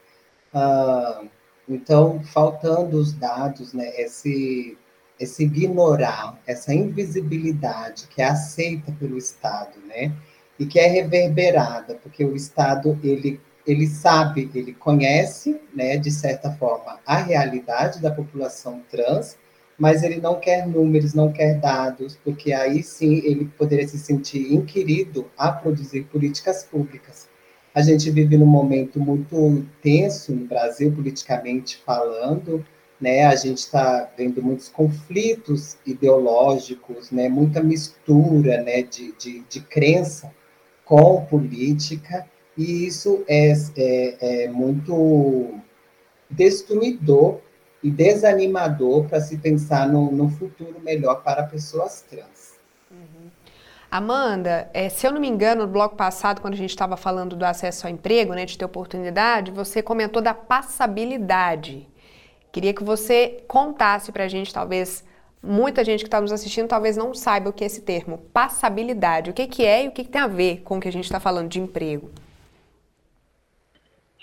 Ah, 0.53 1.23
então, 1.67 2.23
faltando 2.23 2.97
os 2.97 3.13
dados, 3.13 3.73
né? 3.73 3.89
Esse, 3.99 4.77
esse 5.19 5.43
ignorar, 5.43 6.39
essa 6.47 6.73
invisibilidade 6.73 8.07
que 8.07 8.21
é 8.21 8.25
aceita 8.25 8.91
pelo 8.93 9.17
Estado, 9.17 9.77
né? 9.85 10.13
E 10.57 10.65
que 10.65 10.79
é 10.79 10.87
reverberada, 10.87 11.95
porque 11.95 12.23
o 12.23 12.35
Estado 12.35 12.97
ele 13.03 13.39
ele 13.67 13.85
sabe, 13.85 14.49
ele 14.55 14.73
conhece, 14.73 15.59
né, 15.75 15.97
de 15.97 16.09
certa 16.09 16.49
forma, 16.53 17.01
a 17.05 17.17
realidade 17.17 18.01
da 18.01 18.09
população 18.09 18.81
trans, 18.89 19.37
mas 19.77 20.01
ele 20.03 20.19
não 20.19 20.39
quer 20.39 20.67
números, 20.67 21.13
não 21.13 21.31
quer 21.31 21.59
dados, 21.59 22.17
porque 22.23 22.51
aí 22.51 22.81
sim 22.81 23.17
ele 23.23 23.45
poderia 23.57 23.87
se 23.87 23.99
sentir 23.99 24.53
inquirido 24.53 25.29
a 25.37 25.51
produzir 25.51 26.03
políticas 26.05 26.63
públicas. 26.63 27.29
A 27.75 27.81
gente 27.81 28.09
vive 28.09 28.37
num 28.37 28.47
momento 28.47 28.99
muito 28.99 29.63
tenso 29.83 30.33
no 30.33 30.45
Brasil, 30.45 30.91
politicamente 30.91 31.77
falando, 31.85 32.65
né? 32.99 33.25
A 33.25 33.35
gente 33.35 33.59
está 33.59 34.09
vendo 34.17 34.41
muitos 34.41 34.67
conflitos 34.67 35.77
ideológicos, 35.85 37.11
né? 37.11 37.29
Muita 37.29 37.61
mistura, 37.61 38.63
né? 38.63 38.81
De, 38.81 39.13
de, 39.13 39.43
de 39.47 39.61
crença 39.61 40.31
com 40.83 41.23
política, 41.25 42.25
e 42.57 42.87
isso 42.87 43.23
é, 43.27 43.53
é, 43.77 44.45
é 44.45 44.47
muito 44.47 45.53
destruidor 46.31 47.41
e 47.87 47.91
desanimador 47.91 49.05
para 49.05 49.21
se 49.21 49.37
pensar 49.37 49.87
no, 49.87 50.11
no, 50.11 50.29
futuro 50.29 50.75
melhor 50.83 51.23
para 51.23 51.43
pessoas 51.43 52.01
trans. 52.01 52.57
Uhum. 52.91 53.29
Amanda, 53.89 54.69
é, 54.73 54.89
se 54.89 55.07
eu 55.07 55.11
não 55.13 55.21
me 55.21 55.27
engano, 55.29 55.65
no 55.65 55.71
bloco 55.71 55.95
passado, 55.95 56.41
quando 56.41 56.55
a 56.55 56.57
gente 56.57 56.71
estava 56.71 56.97
falando 56.97 57.33
do 57.33 57.45
acesso 57.45 57.87
ao 57.87 57.93
emprego, 57.93 58.33
né, 58.33 58.43
de 58.43 58.57
ter 58.57 58.65
oportunidade, 58.65 59.51
você 59.51 59.81
comentou 59.81 60.21
da 60.21 60.33
passabilidade. 60.33 61.87
Queria 62.51 62.73
que 62.73 62.83
você 62.83 63.41
contasse 63.47 64.11
para 64.11 64.25
a 64.25 64.27
gente, 64.27 64.53
talvez 64.53 65.05
muita 65.41 65.81
gente 65.85 66.01
que 66.01 66.07
está 66.07 66.19
nos 66.19 66.33
assistindo 66.33 66.67
talvez 66.67 66.97
não 66.97 67.13
saiba 67.13 67.49
o 67.49 67.53
que 67.53 67.63
é 67.63 67.67
esse 67.67 67.81
termo, 67.81 68.17
passabilidade. 68.33 69.29
O 69.29 69.33
que, 69.33 69.47
que 69.47 69.63
é 69.63 69.85
e 69.85 69.87
o 69.87 69.91
que, 69.91 70.03
que 70.03 70.11
tem 70.11 70.21
a 70.21 70.27
ver 70.27 70.61
com 70.65 70.77
o 70.77 70.81
que 70.81 70.89
a 70.89 70.91
gente 70.91 71.05
está 71.05 71.21
falando 71.21 71.47
de 71.47 71.61
emprego? 71.61 72.11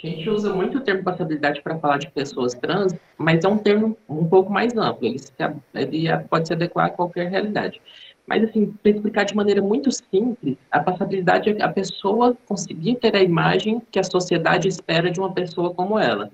A 0.05 0.07
gente 0.07 0.29
usa 0.29 0.53
muito 0.53 0.77
o 0.77 0.81
termo 0.83 1.03
passabilidade 1.03 1.62
para 1.62 1.79
falar 1.79 1.97
de 1.97 2.11
pessoas 2.11 2.53
trans, 2.53 2.95
mas 3.17 3.43
é 3.43 3.49
um 3.49 3.57
termo 3.57 3.97
um 4.07 4.29
pouco 4.29 4.53
mais 4.53 4.77
amplo, 4.77 5.07
ele, 5.07 5.19
se, 5.19 5.33
ele 5.75 6.07
pode 6.29 6.47
se 6.47 6.53
adequar 6.53 6.87
a 6.87 6.90
qualquer 6.90 7.31
realidade. 7.31 7.81
Mas, 8.27 8.45
assim, 8.45 8.67
para 8.67 8.90
explicar 8.90 9.25
de 9.25 9.35
maneira 9.35 9.62
muito 9.62 9.90
simples, 9.90 10.59
a 10.71 10.79
passabilidade 10.81 11.49
é 11.49 11.62
a 11.62 11.73
pessoa 11.73 12.37
conseguir 12.47 12.97
ter 12.97 13.17
a 13.17 13.23
imagem 13.23 13.81
que 13.90 13.99
a 13.99 14.05
sociedade 14.05 14.69
espera 14.69 15.11
de 15.11 15.19
uma 15.19 15.33
pessoa 15.33 15.73
como 15.73 15.99
ela. 15.99 16.31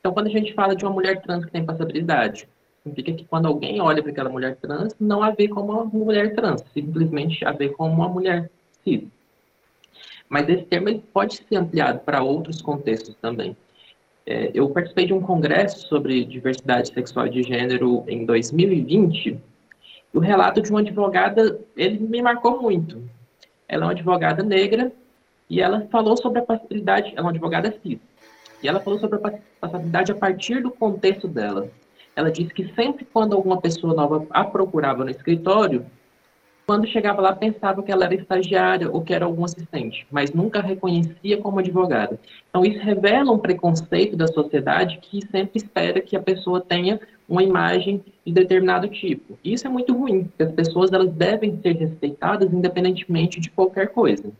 Então, 0.00 0.12
quando 0.12 0.26
a 0.26 0.30
gente 0.30 0.52
fala 0.52 0.74
de 0.74 0.84
uma 0.84 0.92
mulher 0.92 1.22
trans 1.22 1.44
que 1.44 1.52
tem 1.52 1.64
passabilidade, 1.64 2.48
Significa 2.82 3.12
que 3.12 3.24
quando 3.24 3.46
alguém 3.46 3.80
olha 3.80 4.02
para 4.02 4.10
aquela 4.10 4.28
mulher 4.28 4.56
trans, 4.56 4.92
não 4.98 5.22
a 5.22 5.30
vê 5.30 5.46
como 5.46 5.72
uma 5.72 5.84
mulher 5.84 6.34
trans, 6.34 6.64
simplesmente 6.74 7.44
a 7.44 7.52
vê 7.52 7.68
como 7.68 7.94
uma 7.94 8.08
mulher 8.08 8.50
cis. 8.82 9.04
Mas 10.32 10.48
esse 10.48 10.62
termo 10.62 10.88
ele 10.88 11.04
pode 11.12 11.36
ser 11.46 11.56
ampliado 11.56 11.98
para 11.98 12.22
outros 12.22 12.62
contextos 12.62 13.14
também. 13.20 13.54
É, 14.24 14.50
eu 14.54 14.66
participei 14.70 15.04
de 15.04 15.12
um 15.12 15.20
congresso 15.20 15.86
sobre 15.88 16.24
diversidade 16.24 16.90
sexual 16.90 17.26
e 17.26 17.30
de 17.30 17.42
gênero 17.42 18.02
em 18.08 18.24
2020, 18.24 19.28
e 19.28 19.38
o 20.16 20.20
relato 20.20 20.62
de 20.62 20.70
uma 20.70 20.80
advogada, 20.80 21.60
ele 21.76 21.98
me 21.98 22.22
marcou 22.22 22.62
muito. 22.62 23.02
Ela 23.68 23.82
é 23.82 23.86
uma 23.88 23.92
advogada 23.92 24.42
negra, 24.42 24.90
e 25.50 25.60
ela 25.60 25.86
falou 25.92 26.16
sobre 26.16 26.38
a 26.38 26.42
possibilidade, 26.42 27.08
ela 27.08 27.18
é 27.18 27.20
uma 27.20 27.30
advogada 27.30 27.70
cis, 27.82 27.98
e 28.62 28.66
ela 28.66 28.80
falou 28.80 28.98
sobre 28.98 29.16
a 29.16 29.34
possibilidade 29.60 30.12
a 30.12 30.14
partir 30.14 30.62
do 30.62 30.70
contexto 30.70 31.28
dela. 31.28 31.68
Ela 32.16 32.30
disse 32.30 32.54
que 32.54 32.72
sempre 32.72 33.04
quando 33.04 33.34
alguma 33.34 33.60
pessoa 33.60 33.92
nova 33.92 34.26
a 34.30 34.44
procurava 34.44 35.04
no 35.04 35.10
escritório, 35.10 35.84
quando 36.66 36.86
chegava 36.86 37.20
lá 37.20 37.34
pensava 37.34 37.82
que 37.82 37.90
ela 37.90 38.04
era 38.04 38.14
estagiária 38.14 38.90
ou 38.90 39.02
que 39.02 39.12
era 39.12 39.24
algum 39.24 39.44
assistente, 39.44 40.06
mas 40.10 40.32
nunca 40.32 40.60
reconhecia 40.60 41.38
como 41.38 41.58
advogada. 41.58 42.18
Então 42.48 42.64
isso 42.64 42.78
revela 42.78 43.32
um 43.32 43.38
preconceito 43.38 44.16
da 44.16 44.26
sociedade 44.26 44.98
que 45.02 45.20
sempre 45.26 45.58
espera 45.58 46.00
que 46.00 46.16
a 46.16 46.22
pessoa 46.22 46.60
tenha 46.60 47.00
uma 47.28 47.42
imagem 47.42 48.02
de 48.24 48.32
determinado 48.32 48.88
tipo. 48.88 49.38
Isso 49.44 49.66
é 49.66 49.70
muito 49.70 49.96
ruim, 49.96 50.24
porque 50.24 50.42
as 50.42 50.52
pessoas 50.52 50.92
elas 50.92 51.10
devem 51.12 51.58
ser 51.60 51.76
respeitadas 51.76 52.52
independentemente 52.52 53.40
de 53.40 53.50
qualquer 53.50 53.88
coisa. 53.88 54.30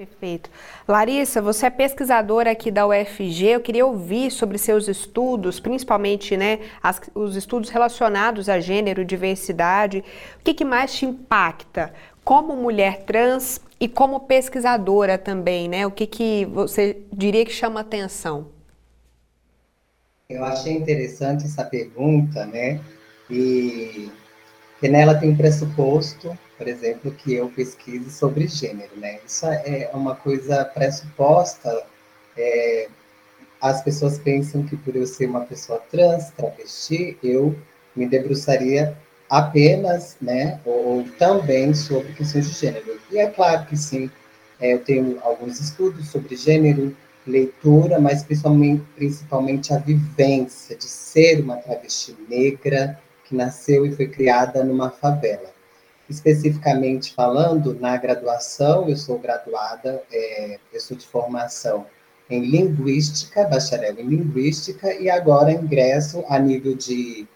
Perfeito. 0.00 0.48
Larissa, 0.88 1.42
você 1.42 1.66
é 1.66 1.70
pesquisadora 1.70 2.52
aqui 2.52 2.70
da 2.70 2.86
UFG. 2.86 3.48
Eu 3.48 3.60
queria 3.60 3.84
ouvir 3.84 4.30
sobre 4.30 4.56
seus 4.56 4.88
estudos, 4.88 5.60
principalmente 5.60 6.38
né, 6.38 6.60
as, 6.82 7.02
os 7.14 7.36
estudos 7.36 7.68
relacionados 7.68 8.48
a 8.48 8.58
gênero, 8.58 9.04
diversidade. 9.04 10.02
O 10.38 10.42
que, 10.42 10.54
que 10.54 10.64
mais 10.64 10.94
te 10.94 11.04
impacta 11.04 11.92
como 12.24 12.56
mulher 12.56 13.02
trans 13.02 13.60
e 13.78 13.86
como 13.86 14.20
pesquisadora 14.20 15.18
também, 15.18 15.68
né? 15.68 15.86
O 15.86 15.90
que, 15.90 16.06
que 16.06 16.46
você 16.46 17.02
diria 17.12 17.44
que 17.44 17.52
chama 17.52 17.80
atenção? 17.80 18.46
Eu 20.30 20.42
achei 20.46 20.72
interessante 20.72 21.44
essa 21.44 21.62
pergunta, 21.62 22.46
né? 22.46 22.80
E 23.28 24.10
nela 24.80 25.14
tem 25.14 25.28
um 25.28 25.36
pressuposto 25.36 26.34
por 26.60 26.68
exemplo, 26.68 27.10
que 27.10 27.32
eu 27.32 27.48
pesquise 27.48 28.10
sobre 28.10 28.46
gênero, 28.46 28.94
né? 28.98 29.18
Isso 29.26 29.46
é 29.46 29.88
uma 29.94 30.14
coisa 30.14 30.62
pressuposta. 30.62 31.86
É, 32.36 32.86
as 33.62 33.82
pessoas 33.82 34.18
pensam 34.18 34.62
que 34.64 34.76
por 34.76 34.94
eu 34.94 35.06
ser 35.06 35.24
uma 35.24 35.40
pessoa 35.40 35.82
trans, 35.90 36.30
travesti, 36.32 37.16
eu 37.22 37.58
me 37.96 38.06
debruçaria 38.06 38.94
apenas, 39.30 40.18
né, 40.20 40.60
ou, 40.66 41.02
também 41.18 41.72
sobre 41.72 42.12
questões 42.12 42.50
de 42.50 42.58
gênero. 42.58 43.00
E 43.10 43.16
é 43.18 43.26
claro 43.30 43.64
que 43.64 43.76
sim, 43.76 44.10
é, 44.60 44.74
eu 44.74 44.80
tenho 44.80 45.18
alguns 45.22 45.60
estudos 45.60 46.10
sobre 46.10 46.36
gênero, 46.36 46.94
leitura, 47.26 47.98
mas 47.98 48.22
principalmente, 48.22 48.84
principalmente 48.96 49.72
a 49.72 49.78
vivência 49.78 50.76
de 50.76 50.84
ser 50.84 51.40
uma 51.40 51.56
travesti 51.56 52.14
negra 52.28 53.00
que 53.24 53.34
nasceu 53.34 53.86
e 53.86 53.96
foi 53.96 54.08
criada 54.08 54.62
numa 54.62 54.90
favela. 54.90 55.58
Especificamente 56.10 57.14
falando, 57.14 57.72
na 57.78 57.96
graduação, 57.96 58.88
eu 58.88 58.96
sou 58.96 59.16
graduada, 59.16 60.02
é, 60.12 60.58
eu 60.72 60.80
sou 60.80 60.96
de 60.96 61.06
formação 61.06 61.86
em 62.28 62.44
Linguística, 62.44 63.44
bacharel 63.44 63.94
em 63.96 64.06
Linguística, 64.06 64.92
e 64.92 65.08
agora 65.08 65.52
ingresso 65.52 66.24
a 66.28 66.36
nível 66.36 66.74
de 66.74 67.28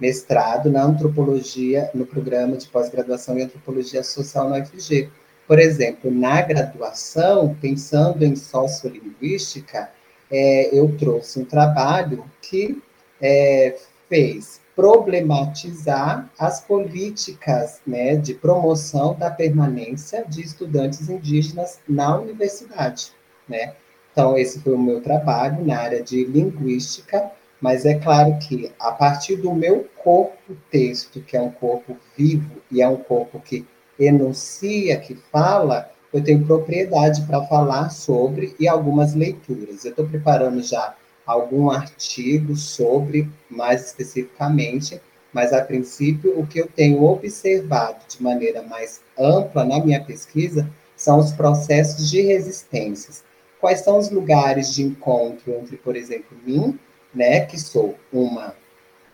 mestrado 0.00 0.68
na 0.68 0.82
Antropologia, 0.82 1.90
no 1.94 2.04
programa 2.04 2.56
de 2.56 2.66
pós-graduação 2.66 3.38
em 3.38 3.42
Antropologia 3.42 4.02
Social 4.02 4.48
na 4.48 4.58
UFG. 4.58 5.08
Por 5.46 5.60
exemplo, 5.60 6.10
na 6.10 6.42
graduação, 6.42 7.56
pensando 7.60 8.24
em 8.24 8.34
sociolinguística, 8.34 9.90
é, 10.28 10.76
eu 10.76 10.94
trouxe 10.98 11.38
um 11.38 11.44
trabalho 11.44 12.24
que 12.42 12.82
é, 13.20 13.76
fez 14.08 14.60
problematizar 14.78 16.30
as 16.38 16.60
políticas 16.60 17.80
né, 17.84 18.14
de 18.14 18.32
promoção 18.32 19.12
da 19.12 19.28
permanência 19.28 20.24
de 20.24 20.40
estudantes 20.40 21.08
indígenas 21.08 21.80
na 21.88 22.16
universidade. 22.16 23.10
Né? 23.48 23.74
Então, 24.12 24.38
esse 24.38 24.60
foi 24.60 24.74
o 24.74 24.78
meu 24.78 25.00
trabalho 25.00 25.66
na 25.66 25.80
área 25.80 26.00
de 26.00 26.24
linguística, 26.24 27.28
mas 27.60 27.84
é 27.84 27.98
claro 27.98 28.38
que, 28.38 28.70
a 28.78 28.92
partir 28.92 29.34
do 29.34 29.52
meu 29.52 29.84
corpo 29.96 30.56
texto, 30.70 31.20
que 31.22 31.36
é 31.36 31.40
um 31.40 31.50
corpo 31.50 31.96
vivo 32.16 32.62
e 32.70 32.80
é 32.80 32.88
um 32.88 32.98
corpo 32.98 33.40
que 33.40 33.66
enuncia, 33.98 34.96
que 35.00 35.16
fala, 35.32 35.90
eu 36.12 36.22
tenho 36.22 36.46
propriedade 36.46 37.22
para 37.22 37.44
falar 37.46 37.90
sobre 37.90 38.54
e 38.60 38.68
algumas 38.68 39.12
leituras. 39.12 39.84
Eu 39.84 39.90
estou 39.90 40.06
preparando 40.06 40.62
já 40.62 40.94
algum 41.28 41.70
artigo 41.70 42.56
sobre, 42.56 43.28
mais 43.50 43.84
especificamente, 43.86 44.98
mas 45.30 45.52
a 45.52 45.62
princípio 45.62 46.40
o 46.40 46.46
que 46.46 46.58
eu 46.58 46.66
tenho 46.66 47.02
observado 47.04 47.98
de 48.08 48.22
maneira 48.22 48.62
mais 48.62 49.02
ampla 49.18 49.62
na 49.62 49.78
minha 49.78 50.02
pesquisa 50.02 50.66
são 50.96 51.18
os 51.18 51.30
processos 51.30 52.10
de 52.10 52.22
resistências. 52.22 53.22
Quais 53.60 53.80
são 53.80 53.98
os 53.98 54.10
lugares 54.10 54.72
de 54.72 54.82
encontro 54.82 55.52
entre, 55.52 55.76
por 55.76 55.94
exemplo, 55.96 56.34
mim, 56.46 56.78
né, 57.14 57.40
que 57.40 57.60
sou 57.60 57.94
uma 58.10 58.54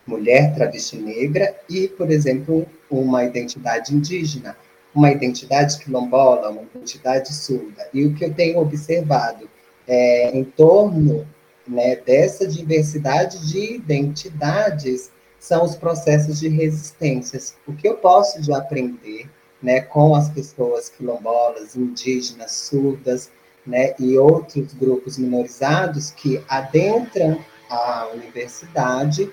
mulher 0.07 0.55
travesti 0.55 0.97
negra, 0.97 1.53
e, 1.69 1.89
por 1.89 2.11
exemplo, 2.11 2.65
uma 2.89 3.25
identidade 3.25 3.93
indígena, 3.93 4.57
uma 4.95 5.11
identidade 5.11 5.79
quilombola, 5.79 6.51
uma 6.51 6.63
identidade 6.63 7.35
surda. 7.35 7.89
E 7.93 8.05
o 8.05 8.15
que 8.15 8.25
eu 8.25 8.33
tenho 8.33 8.59
observado 8.61 9.49
é, 9.89 10.31
em 10.37 10.45
torno 10.45 11.27
né, 11.67 11.97
dessa 11.97 12.47
diversidade 12.47 13.51
de 13.51 13.75
identidades 13.75 15.11
são 15.39 15.65
os 15.65 15.75
processos 15.75 16.41
de 16.41 16.49
resistências. 16.49 17.57
O 17.67 17.75
que 17.75 17.89
eu 17.89 17.97
posso 17.97 18.41
de 18.41 18.53
aprender 18.53 19.29
né, 19.63 19.81
com 19.81 20.15
as 20.15 20.29
pessoas 20.29 20.89
quilombolas, 20.89 21.77
indígenas, 21.77 22.53
surdas, 22.53 23.31
né, 23.67 23.95
e 23.99 24.17
outros 24.19 24.75
grupos 24.75 25.17
minorizados 25.19 26.11
que 26.11 26.43
adentram 26.49 27.43
a 27.69 28.09
universidade 28.13 29.31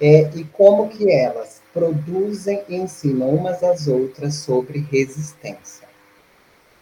é, 0.00 0.30
e 0.34 0.44
como 0.44 0.88
que 0.88 1.10
elas 1.10 1.62
produzem 1.72 2.62
e 2.68 2.76
ensinam 2.76 3.30
umas 3.30 3.62
às 3.62 3.86
outras 3.86 4.36
sobre 4.36 4.78
resistência. 4.90 5.86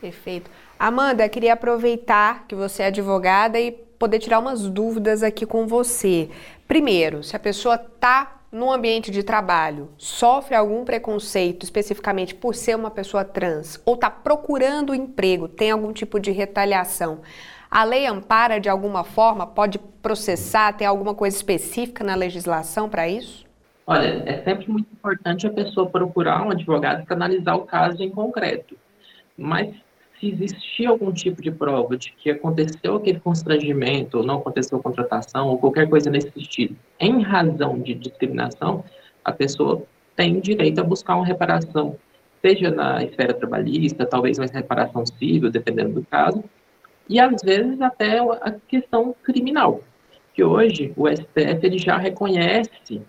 Perfeito. 0.00 0.50
Amanda, 0.78 1.28
queria 1.28 1.52
aproveitar 1.52 2.46
que 2.48 2.54
você 2.54 2.82
é 2.82 2.86
advogada 2.86 3.58
e 3.60 3.70
poder 4.02 4.18
tirar 4.18 4.40
umas 4.40 4.68
dúvidas 4.68 5.22
aqui 5.22 5.46
com 5.46 5.64
você. 5.64 6.28
Primeiro, 6.66 7.22
se 7.22 7.36
a 7.36 7.38
pessoa 7.38 7.76
está 7.76 8.40
no 8.50 8.72
ambiente 8.72 9.12
de 9.12 9.22
trabalho, 9.22 9.90
sofre 9.96 10.56
algum 10.56 10.84
preconceito 10.84 11.62
especificamente 11.62 12.34
por 12.34 12.52
ser 12.52 12.74
uma 12.74 12.90
pessoa 12.90 13.24
trans 13.24 13.80
ou 13.86 13.94
está 13.94 14.10
procurando 14.10 14.92
emprego, 14.92 15.46
tem 15.46 15.70
algum 15.70 15.92
tipo 15.92 16.18
de 16.18 16.32
retaliação, 16.32 17.20
a 17.70 17.84
lei 17.84 18.04
ampara 18.04 18.58
de 18.58 18.68
alguma 18.68 19.04
forma, 19.04 19.46
pode 19.46 19.78
processar, 19.78 20.72
tem 20.72 20.84
alguma 20.84 21.14
coisa 21.14 21.36
específica 21.36 22.02
na 22.02 22.16
legislação 22.16 22.88
para 22.88 23.08
isso? 23.08 23.46
Olha, 23.86 24.20
é 24.26 24.42
sempre 24.42 24.68
muito 24.68 24.88
importante 24.92 25.46
a 25.46 25.50
pessoa 25.50 25.88
procurar 25.88 26.44
um 26.44 26.50
advogado 26.50 27.06
para 27.06 27.14
analisar 27.14 27.54
o 27.54 27.60
caso 27.60 28.02
em 28.02 28.10
concreto. 28.10 28.76
Mas 29.38 29.72
se 30.22 30.28
existir 30.28 30.86
algum 30.86 31.12
tipo 31.12 31.42
de 31.42 31.50
prova 31.50 31.96
de 31.96 32.12
que 32.12 32.30
aconteceu 32.30 32.94
aquele 32.94 33.18
constrangimento, 33.18 34.18
ou 34.18 34.24
não 34.24 34.36
aconteceu 34.36 34.78
contratação, 34.78 35.48
ou 35.48 35.58
qualquer 35.58 35.88
coisa 35.88 36.08
nesse 36.08 36.30
sentido, 36.30 36.76
em 37.00 37.20
razão 37.20 37.76
de 37.80 37.92
discriminação, 37.92 38.84
a 39.24 39.32
pessoa 39.32 39.82
tem 40.14 40.38
direito 40.38 40.80
a 40.80 40.84
buscar 40.84 41.16
uma 41.16 41.26
reparação, 41.26 41.96
seja 42.40 42.70
na 42.70 43.02
esfera 43.02 43.34
trabalhista, 43.34 44.06
talvez 44.06 44.38
uma 44.38 44.46
reparação 44.46 45.04
civil, 45.04 45.50
dependendo 45.50 45.94
do 45.94 46.06
caso, 46.06 46.44
e 47.08 47.18
às 47.18 47.42
vezes 47.42 47.80
até 47.80 48.20
a 48.20 48.52
questão 48.68 49.16
criminal, 49.24 49.80
que 50.34 50.44
hoje 50.44 50.92
o 50.96 51.08
STF 51.08 51.66
ele 51.66 51.78
já 51.78 51.96
reconhece 51.96 53.02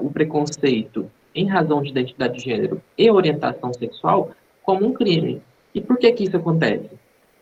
o 0.00 0.08
preconceito 0.10 1.10
em 1.34 1.48
razão 1.48 1.82
de 1.82 1.90
identidade 1.90 2.38
de 2.38 2.44
gênero 2.44 2.80
e 2.96 3.10
orientação 3.10 3.72
sexual 3.72 4.30
como 4.62 4.86
um 4.86 4.92
crime. 4.92 5.42
E 5.74 5.80
por 5.80 5.98
que 5.98 6.12
que 6.12 6.24
isso 6.24 6.36
acontece? 6.36 6.90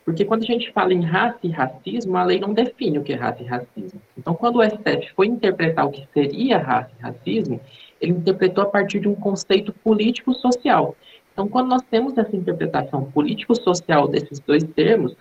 Porque 0.03 0.25
quando 0.25 0.43
a 0.43 0.45
gente 0.45 0.71
fala 0.71 0.93
em 0.93 1.01
raça 1.01 1.39
e 1.43 1.49
racismo, 1.49 2.17
a 2.17 2.23
lei 2.23 2.39
não 2.39 2.53
define 2.53 2.97
o 2.97 3.03
que 3.03 3.13
é 3.13 3.15
raça 3.15 3.43
e 3.43 3.45
racismo. 3.45 4.01
Então, 4.17 4.33
quando 4.33 4.57
o 4.57 4.63
STF 4.63 5.13
foi 5.15 5.27
interpretar 5.27 5.85
o 5.85 5.91
que 5.91 6.07
seria 6.13 6.57
raça 6.57 6.89
e 6.97 7.01
racismo, 7.01 7.61
ele 7.99 8.13
interpretou 8.13 8.63
a 8.63 8.67
partir 8.67 8.99
de 8.99 9.07
um 9.07 9.15
conceito 9.15 9.71
político-social. 9.71 10.95
Então, 11.31 11.47
quando 11.47 11.69
nós 11.69 11.83
temos 11.83 12.17
essa 12.17 12.35
interpretação 12.35 13.05
político-social 13.11 14.07
desses 14.07 14.39
dois 14.39 14.63
termos, 14.63 15.15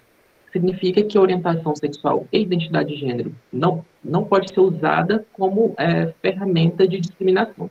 significa 0.51 1.03
que 1.03 1.19
orientação 1.19 1.77
sexual 1.77 2.27
e 2.33 2.41
identidade 2.41 2.89
de 2.89 2.97
gênero 2.97 3.35
não, 3.53 3.85
não 4.03 4.25
pode 4.25 4.53
ser 4.53 4.61
usada 4.61 5.25
como 5.35 5.75
é, 5.79 6.13
ferramenta 6.21 6.89
de 6.89 6.99
discriminação. 6.99 7.71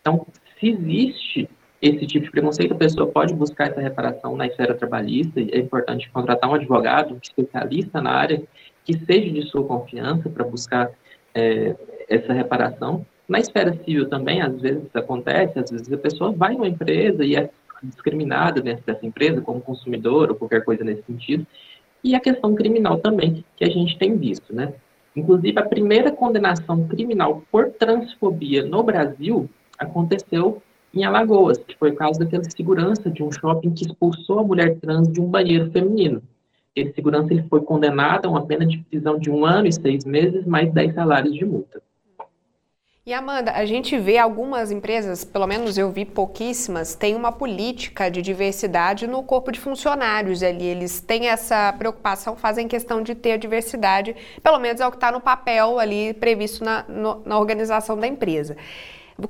Então, 0.00 0.26
se 0.58 0.68
existe 0.68 1.48
esse 1.84 2.06
tipo 2.06 2.24
de 2.24 2.30
preconceito, 2.30 2.72
a 2.72 2.78
pessoa 2.78 3.06
pode 3.06 3.34
buscar 3.34 3.68
essa 3.68 3.80
reparação 3.80 4.34
na 4.34 4.46
esfera 4.46 4.74
trabalhista, 4.74 5.38
é 5.38 5.58
importante 5.58 6.08
contratar 6.10 6.48
um 6.48 6.54
advogado 6.54 7.18
especialista 7.22 8.00
na 8.00 8.10
área, 8.10 8.42
que 8.86 8.96
seja 9.04 9.30
de 9.30 9.42
sua 9.50 9.62
confiança 9.64 10.30
para 10.30 10.44
buscar 10.44 10.90
é, 11.34 11.76
essa 12.08 12.32
reparação. 12.32 13.04
Na 13.28 13.38
esfera 13.38 13.74
civil 13.84 14.08
também, 14.08 14.40
às 14.40 14.58
vezes 14.62 14.84
acontece, 14.94 15.58
às 15.58 15.70
vezes 15.70 15.92
a 15.92 15.98
pessoa 15.98 16.32
vai 16.32 16.54
numa 16.54 16.68
empresa 16.68 17.22
e 17.22 17.36
é 17.36 17.50
discriminada 17.82 18.62
dentro 18.62 18.82
dessa 18.86 19.04
empresa, 19.04 19.42
como 19.42 19.60
consumidor 19.60 20.30
ou 20.30 20.36
qualquer 20.36 20.64
coisa 20.64 20.82
nesse 20.82 21.02
sentido, 21.02 21.46
e 22.02 22.14
a 22.14 22.20
questão 22.20 22.54
criminal 22.54 22.96
também, 22.96 23.44
que 23.58 23.64
a 23.64 23.68
gente 23.68 23.98
tem 23.98 24.16
visto, 24.16 24.54
né? 24.54 24.72
Inclusive, 25.14 25.58
a 25.58 25.66
primeira 25.66 26.10
condenação 26.10 26.88
criminal 26.88 27.42
por 27.52 27.70
transfobia 27.72 28.64
no 28.64 28.82
Brasil 28.82 29.50
aconteceu 29.78 30.62
em 30.94 31.04
Alagoas, 31.04 31.58
que 31.58 31.76
foi 31.76 31.92
caso 31.92 32.18
daquela 32.18 32.44
segurança 32.44 33.10
de 33.10 33.22
um 33.22 33.30
shopping 33.30 33.70
que 33.70 33.84
expulsou 33.84 34.38
a 34.38 34.44
mulher 34.44 34.78
trans 34.80 35.08
de 35.10 35.20
um 35.20 35.26
banheiro 35.26 35.70
feminino. 35.70 36.22
Esse 36.74 36.92
segurança 36.94 37.32
ele 37.32 37.44
foi 37.48 37.60
condenado 37.60 38.26
a 38.26 38.30
uma 38.30 38.46
pena 38.46 38.66
de 38.66 38.78
prisão 38.78 39.18
de 39.18 39.30
um 39.30 39.44
ano 39.44 39.68
e 39.68 39.72
seis 39.72 40.04
meses, 40.04 40.44
mais 40.44 40.72
dez 40.72 40.94
salários 40.94 41.34
de 41.34 41.44
multa. 41.44 41.80
E 43.06 43.12
Amanda, 43.12 43.52
a 43.52 43.66
gente 43.66 43.98
vê 43.98 44.16
algumas 44.16 44.70
empresas, 44.70 45.26
pelo 45.26 45.46
menos 45.46 45.76
eu 45.76 45.90
vi 45.90 46.06
pouquíssimas, 46.06 46.94
têm 46.94 47.14
uma 47.14 47.30
política 47.30 48.10
de 48.10 48.22
diversidade 48.22 49.06
no 49.06 49.22
corpo 49.22 49.52
de 49.52 49.60
funcionários 49.60 50.42
ali. 50.42 50.64
Eles 50.64 51.02
têm 51.02 51.28
essa 51.28 51.70
preocupação, 51.74 52.34
fazem 52.34 52.66
questão 52.66 53.02
de 53.02 53.14
ter 53.14 53.32
a 53.32 53.36
diversidade, 53.36 54.16
pelo 54.42 54.58
menos 54.58 54.80
é 54.80 54.86
o 54.86 54.90
que 54.90 54.96
está 54.96 55.12
no 55.12 55.20
papel 55.20 55.78
ali 55.78 56.14
previsto 56.14 56.64
na, 56.64 56.82
no, 56.88 57.20
na 57.26 57.38
organização 57.38 57.94
da 57.98 58.06
empresa. 58.06 58.56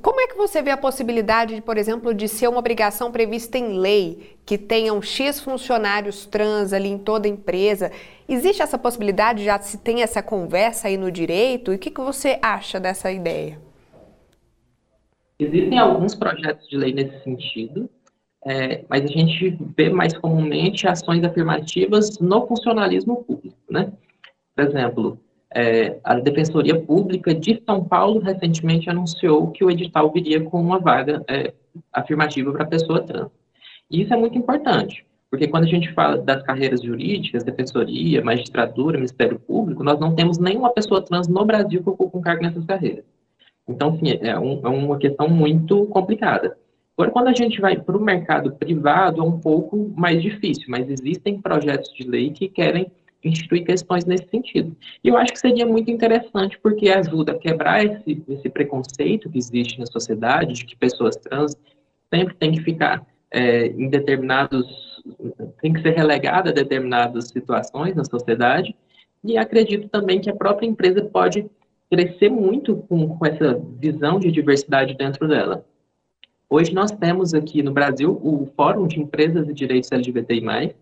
Como 0.01 0.19
é 0.19 0.27
que 0.27 0.35
você 0.35 0.63
vê 0.63 0.71
a 0.71 0.77
possibilidade, 0.77 1.55
de, 1.55 1.61
por 1.61 1.77
exemplo, 1.77 2.13
de 2.13 2.27
ser 2.27 2.47
uma 2.47 2.57
obrigação 2.57 3.11
prevista 3.11 3.57
em 3.57 3.77
lei 3.77 4.35
que 4.43 4.57
tenham 4.57 4.99
X 4.99 5.39
funcionários 5.39 6.25
trans 6.25 6.73
ali 6.73 6.89
em 6.89 6.97
toda 6.97 7.27
a 7.27 7.31
empresa? 7.31 7.91
Existe 8.27 8.63
essa 8.63 8.79
possibilidade? 8.79 9.43
Já 9.43 9.59
se 9.59 9.77
tem 9.77 10.01
essa 10.01 10.23
conversa 10.23 10.87
aí 10.87 10.97
no 10.97 11.11
direito? 11.11 11.71
E 11.71 11.75
o 11.75 11.79
que, 11.79 11.91
que 11.91 12.01
você 12.01 12.39
acha 12.41 12.79
dessa 12.79 13.11
ideia? 13.11 13.59
Existem 15.37 15.77
alguns 15.77 16.15
projetos 16.15 16.67
de 16.67 16.77
lei 16.77 16.91
nesse 16.91 17.23
sentido, 17.23 17.87
é, 18.43 18.83
mas 18.89 19.03
a 19.03 19.07
gente 19.07 19.55
vê 19.77 19.89
mais 19.89 20.17
comumente 20.17 20.87
ações 20.87 21.23
afirmativas 21.23 22.17
no 22.19 22.47
funcionalismo 22.47 23.23
público, 23.23 23.57
né? 23.69 23.91
Por 24.55 24.65
exemplo, 24.65 25.19
é, 25.55 25.97
a 26.03 26.15
Defensoria 26.19 26.77
Pública 26.77 27.33
de 27.33 27.63
São 27.65 27.81
Paulo 27.81 28.19
recentemente 28.19 28.89
anunciou 28.89 29.51
que 29.51 29.63
o 29.63 29.71
edital 29.71 30.11
viria 30.11 30.43
com 30.43 30.59
uma 30.59 30.79
vaga 30.79 31.23
é, 31.29 31.53
afirmativa 31.93 32.51
para 32.51 32.65
pessoa 32.65 33.01
trans. 33.01 33.31
E 33.89 34.01
isso 34.01 34.13
é 34.13 34.17
muito 34.17 34.37
importante, 34.37 35.05
porque 35.31 35.47
quando 35.47 35.63
a 35.63 35.67
gente 35.67 35.93
fala 35.93 36.17
das 36.17 36.43
carreiras 36.43 36.81
jurídicas, 36.81 37.45
defensoria, 37.45 38.21
magistratura, 38.21 38.97
Ministério 38.97 39.39
Público, 39.39 39.81
nós 39.81 39.97
não 39.97 40.13
temos 40.13 40.37
nenhuma 40.37 40.73
pessoa 40.73 41.01
trans 41.01 41.29
no 41.29 41.45
Brasil 41.45 41.81
que 41.81 41.89
ocupe 41.89 42.17
um 42.17 42.21
cargo 42.21 42.43
nessas 42.43 42.65
carreiras. 42.65 43.05
Então, 43.65 43.97
sim, 43.97 44.19
é, 44.21 44.37
um, 44.37 44.59
é 44.61 44.67
uma 44.67 44.97
questão 44.97 45.29
muito 45.29 45.85
complicada. 45.85 46.57
Agora, 46.97 47.11
quando 47.11 47.27
a 47.29 47.33
gente 47.33 47.61
vai 47.61 47.77
para 47.77 47.97
o 47.97 48.01
mercado 48.01 48.51
privado, 48.51 49.21
é 49.21 49.23
um 49.23 49.39
pouco 49.39 49.93
mais 49.95 50.21
difícil, 50.21 50.65
mas 50.67 50.89
existem 50.89 51.41
projetos 51.41 51.93
de 51.93 52.07
lei 52.07 52.31
que 52.31 52.49
querem 52.49 52.91
instituir 53.27 53.65
questões 53.65 54.05
nesse 54.05 54.27
sentido. 54.29 54.75
E 55.03 55.07
eu 55.07 55.17
acho 55.17 55.33
que 55.33 55.39
seria 55.39 55.65
muito 55.65 55.89
interessante, 55.89 56.57
porque 56.61 56.89
ajuda 56.89 57.33
a 57.33 57.37
quebrar 57.37 57.83
esse, 57.83 58.23
esse 58.29 58.49
preconceito 58.49 59.29
que 59.29 59.37
existe 59.37 59.79
na 59.79 59.85
sociedade, 59.85 60.53
de 60.53 60.65
que 60.65 60.75
pessoas 60.75 61.15
trans 61.15 61.55
sempre 62.13 62.35
têm 62.35 62.51
que 62.51 62.61
ficar 62.61 63.05
é, 63.31 63.67
em 63.67 63.89
determinados, 63.89 65.03
tem 65.61 65.73
que 65.73 65.81
ser 65.81 65.91
relegada 65.91 66.51
a 66.51 66.53
determinadas 66.53 67.29
situações 67.29 67.95
na 67.95 68.03
sociedade, 68.03 68.75
e 69.23 69.37
acredito 69.37 69.89
também 69.89 70.21
que 70.21 70.29
a 70.29 70.35
própria 70.35 70.67
empresa 70.67 71.03
pode 71.03 71.49
crescer 71.89 72.29
muito 72.29 72.77
com, 72.87 73.17
com 73.17 73.25
essa 73.25 73.59
visão 73.79 74.19
de 74.19 74.31
diversidade 74.31 74.95
dentro 74.95 75.27
dela. 75.27 75.65
Hoje 76.47 76.73
nós 76.73 76.91
temos 76.91 77.33
aqui 77.33 77.63
no 77.63 77.71
Brasil 77.73 78.19
o 78.23 78.47
Fórum 78.55 78.87
de 78.87 78.99
Empresas 78.99 79.49
e 79.49 79.53
Direitos 79.53 79.91
LGBTI+, 79.91 80.75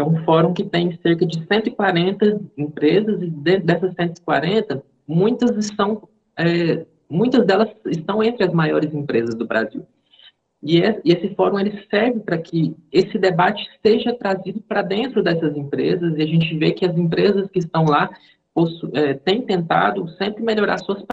é 0.00 0.04
um 0.04 0.24
fórum 0.24 0.52
que 0.52 0.64
tem 0.64 0.98
cerca 1.02 1.26
de 1.26 1.44
140 1.46 2.40
empresas, 2.56 3.20
e 3.22 3.26
dessas 3.60 3.94
140, 3.94 4.82
muitas 5.06 5.56
estão, 5.56 6.08
é, 6.38 6.86
muitas 7.08 7.46
delas 7.46 7.68
estão 7.86 8.22
entre 8.22 8.44
as 8.44 8.52
maiores 8.52 8.92
empresas 8.94 9.34
do 9.34 9.46
Brasil. 9.46 9.86
E, 10.62 10.82
é, 10.82 11.00
esse 11.04 11.34
fórum 11.34 11.58
ele 11.58 11.84
serve 11.90 12.20
para 12.20 12.38
que 12.38 12.76
esse 12.92 13.18
debate 13.18 13.66
seja 13.84 14.14
trazido 14.14 14.60
para 14.60 14.82
dentro 14.82 15.22
dessas 15.22 15.56
empresas, 15.56 16.16
e 16.16 16.22
a 16.22 16.26
gente 16.26 16.56
vê 16.56 16.72
que 16.72 16.84
as 16.84 16.96
empresas 16.96 17.48
que 17.50 17.58
estão 17.58 17.84
lá 17.84 18.10
é, 18.94 19.14
têm 19.14 19.42
tentado 19.42 20.08
sempre 20.16 20.42
melhorar 20.42 20.78
suas 20.78 21.04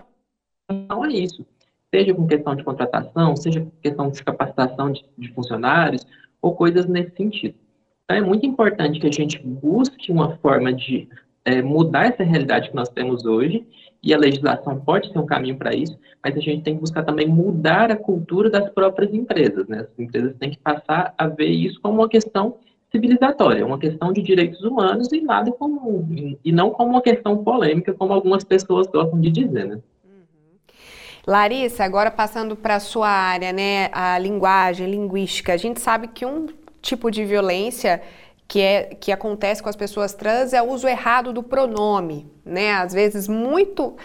não 0.90 1.06
é 1.06 1.10
isso, 1.10 1.46
seja 1.94 2.14
com 2.14 2.28
questão 2.28 2.54
de 2.54 2.64
contratação, 2.64 3.36
seja 3.38 3.62
com 3.62 3.72
questão 3.82 4.10
de 4.10 4.22
capacitação 4.22 4.92
de, 4.92 5.06
de 5.18 5.34
funcionários, 5.34 6.06
ou 6.42 6.54
coisas 6.56 6.86
nesse 6.86 7.16
sentido. 7.16 7.56
Então, 8.10 8.18
é 8.18 8.22
muito 8.22 8.46
importante 8.46 9.02
que 9.02 9.08
a 9.08 9.12
gente 9.12 9.38
busque 9.46 10.14
uma 10.14 10.38
forma 10.38 10.72
de 10.72 11.10
é, 11.44 11.62
mudar 11.62 12.08
essa 12.08 12.24
realidade 12.24 12.70
que 12.70 12.76
nós 12.76 12.88
temos 12.88 13.26
hoje, 13.26 13.68
e 14.02 14.14
a 14.14 14.18
legislação 14.18 14.80
pode 14.80 15.12
ser 15.12 15.20
um 15.20 15.26
caminho 15.26 15.58
para 15.58 15.76
isso, 15.76 16.00
mas 16.24 16.38
a 16.38 16.40
gente 16.40 16.64
tem 16.64 16.76
que 16.76 16.80
buscar 16.80 17.04
também 17.04 17.28
mudar 17.28 17.92
a 17.92 17.98
cultura 17.98 18.50
das 18.50 18.70
próprias 18.70 19.14
empresas. 19.14 19.68
Né? 19.68 19.80
As 19.80 20.00
empresas 20.00 20.34
têm 20.38 20.52
que 20.52 20.60
passar 20.60 21.14
a 21.18 21.28
ver 21.28 21.50
isso 21.50 21.82
como 21.82 22.00
uma 22.00 22.08
questão 22.08 22.56
civilizatória, 22.90 23.66
uma 23.66 23.78
questão 23.78 24.14
de 24.14 24.22
direitos 24.22 24.62
humanos 24.62 25.12
e 25.12 25.20
nada 25.20 25.52
como 25.52 26.08
e 26.46 26.52
não 26.54 26.70
como 26.70 26.92
uma 26.92 27.02
questão 27.02 27.44
polêmica, 27.44 27.94
como 27.94 28.14
algumas 28.14 28.46
pessoas 28.46 28.88
gostam 28.88 29.20
de 29.20 29.30
dizer, 29.30 29.66
né? 29.66 29.80
Uhum. 30.06 30.56
Larissa, 31.28 31.84
agora 31.84 32.10
passando 32.10 32.56
para 32.56 32.76
a 32.76 32.80
sua 32.80 33.10
área, 33.10 33.52
né, 33.52 33.90
a 33.92 34.18
linguagem, 34.18 34.90
linguística, 34.90 35.52
a 35.52 35.58
gente 35.58 35.82
sabe 35.82 36.08
que 36.08 36.26
um 36.26 36.48
tipo 36.88 37.12
de 37.12 37.26
violência 37.26 38.02
que, 38.48 38.62
é, 38.62 38.84
que 39.00 39.12
acontece 39.12 39.62
com 39.62 39.70
as 39.70 39.76
pessoas 39.76 40.14
trans 40.14 40.54
é 40.54 40.62
o 40.62 40.72
uso 40.72 40.88
errado 40.88 41.34
do 41.34 41.44
pronome, 41.44 42.32
né? 42.46 42.74
Às 42.74 42.94
vezes 42.94 43.28
muito, 43.28 43.96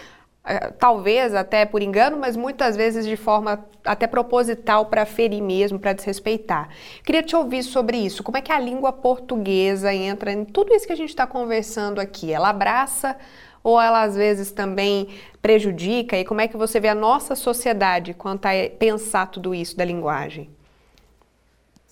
é, 0.43 0.69
talvez 0.71 1.33
até 1.33 1.65
por 1.65 1.81
engano, 1.81 2.17
mas 2.17 2.35
muitas 2.35 2.75
vezes 2.75 3.05
de 3.05 3.15
forma 3.15 3.65
até 3.85 4.05
proposital 4.05 4.87
para 4.87 5.05
ferir 5.05 5.41
mesmo, 5.41 5.79
para 5.79 5.93
desrespeitar. 5.93 6.69
Queria 7.05 7.23
te 7.23 7.35
ouvir 7.35 7.63
sobre 7.63 7.97
isso. 7.97 8.21
Como 8.21 8.37
é 8.37 8.41
que 8.41 8.51
a 8.51 8.59
língua 8.59 8.91
portuguesa 8.91 9.93
entra 9.93 10.31
em 10.31 10.43
tudo 10.43 10.73
isso 10.73 10.85
que 10.85 10.93
a 10.93 10.97
gente 10.97 11.09
está 11.09 11.25
conversando 11.25 12.01
aqui? 12.01 12.33
Ela 12.33 12.49
abraça 12.49 13.15
ou 13.63 13.79
ela 13.79 14.01
às 14.01 14.15
vezes 14.15 14.51
também 14.51 15.07
prejudica? 15.41 16.17
E 16.17 16.25
como 16.25 16.41
é 16.41 16.49
que 16.49 16.57
você 16.57 16.81
vê 16.81 16.89
a 16.89 16.95
nossa 16.95 17.33
sociedade 17.33 18.13
quanto 18.13 18.45
a 18.45 18.51
pensar 18.77 19.27
tudo 19.27 19.55
isso 19.55 19.77
da 19.77 19.85
linguagem? 19.85 20.49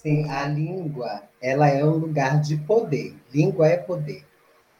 Sim, 0.01 0.27
a 0.31 0.47
língua, 0.47 1.21
ela 1.39 1.69
é 1.69 1.85
um 1.85 1.97
lugar 1.97 2.41
de 2.41 2.57
poder. 2.57 3.15
Língua 3.31 3.67
é 3.67 3.77
poder. 3.77 4.25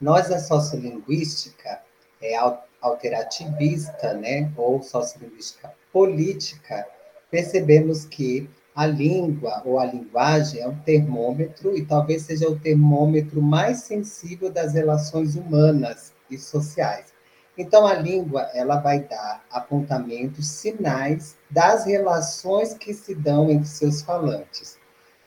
Nós, 0.02 0.30
da 0.30 0.40
sociolinguística, 0.40 1.80
é 2.20 2.36
alterativista, 2.82 4.16
né, 4.16 4.52
ou 4.58 4.82
sociolinguística 4.82 5.72
política, 5.94 6.88
percebemos 7.30 8.04
que 8.04 8.50
a 8.76 8.88
língua 8.88 9.62
ou 9.64 9.78
a 9.78 9.86
linguagem 9.86 10.60
é 10.60 10.68
um 10.68 10.80
termômetro 10.80 11.78
e 11.78 11.86
talvez 11.86 12.24
seja 12.24 12.50
o 12.50 12.58
termômetro 12.58 13.44
mais 13.44 13.82
sensível 13.82 14.52
das 14.52 14.74
relações 14.74 15.36
humanas 15.36 16.14
e 16.32 16.38
sociais. 16.40 17.14
Então, 17.56 17.86
a 17.86 17.94
língua 17.94 18.50
ela 18.56 18.78
vai 18.78 19.02
dar 19.02 19.46
apontamentos, 19.52 20.48
sinais 20.48 21.38
das 21.48 21.86
relações 21.86 22.74
que 22.74 22.92
se 22.92 23.14
dão 23.14 23.52
entre 23.52 23.68
seus 23.68 24.02
falantes. 24.02 24.81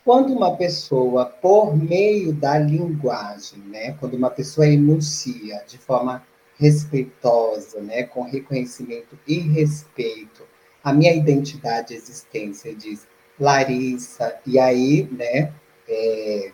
Quando 0.04 0.34
uma 0.34 0.54
pessoa, 0.54 1.24
por 1.24 1.74
meio 1.74 2.32
da 2.32 2.58
linguagem, 2.58 3.58
né, 3.60 3.92
quando 3.98 4.14
uma 4.14 4.30
pessoa 4.30 4.68
enuncia 4.68 5.64
de 5.66 5.78
forma 5.78 6.22
respeitosa, 6.58 7.80
né, 7.80 8.02
com 8.02 8.22
reconhecimento 8.22 9.18
e 9.26 9.38
respeito, 9.38 10.42
a 10.82 10.92
minha 10.92 11.14
identidade 11.14 11.94
e 11.94 11.96
existência 11.96 12.74
diz 12.74 13.06
Larissa, 13.40 14.36
e 14.46 14.58
aí, 14.58 15.08
né, 15.10 15.52
é, 15.88 16.52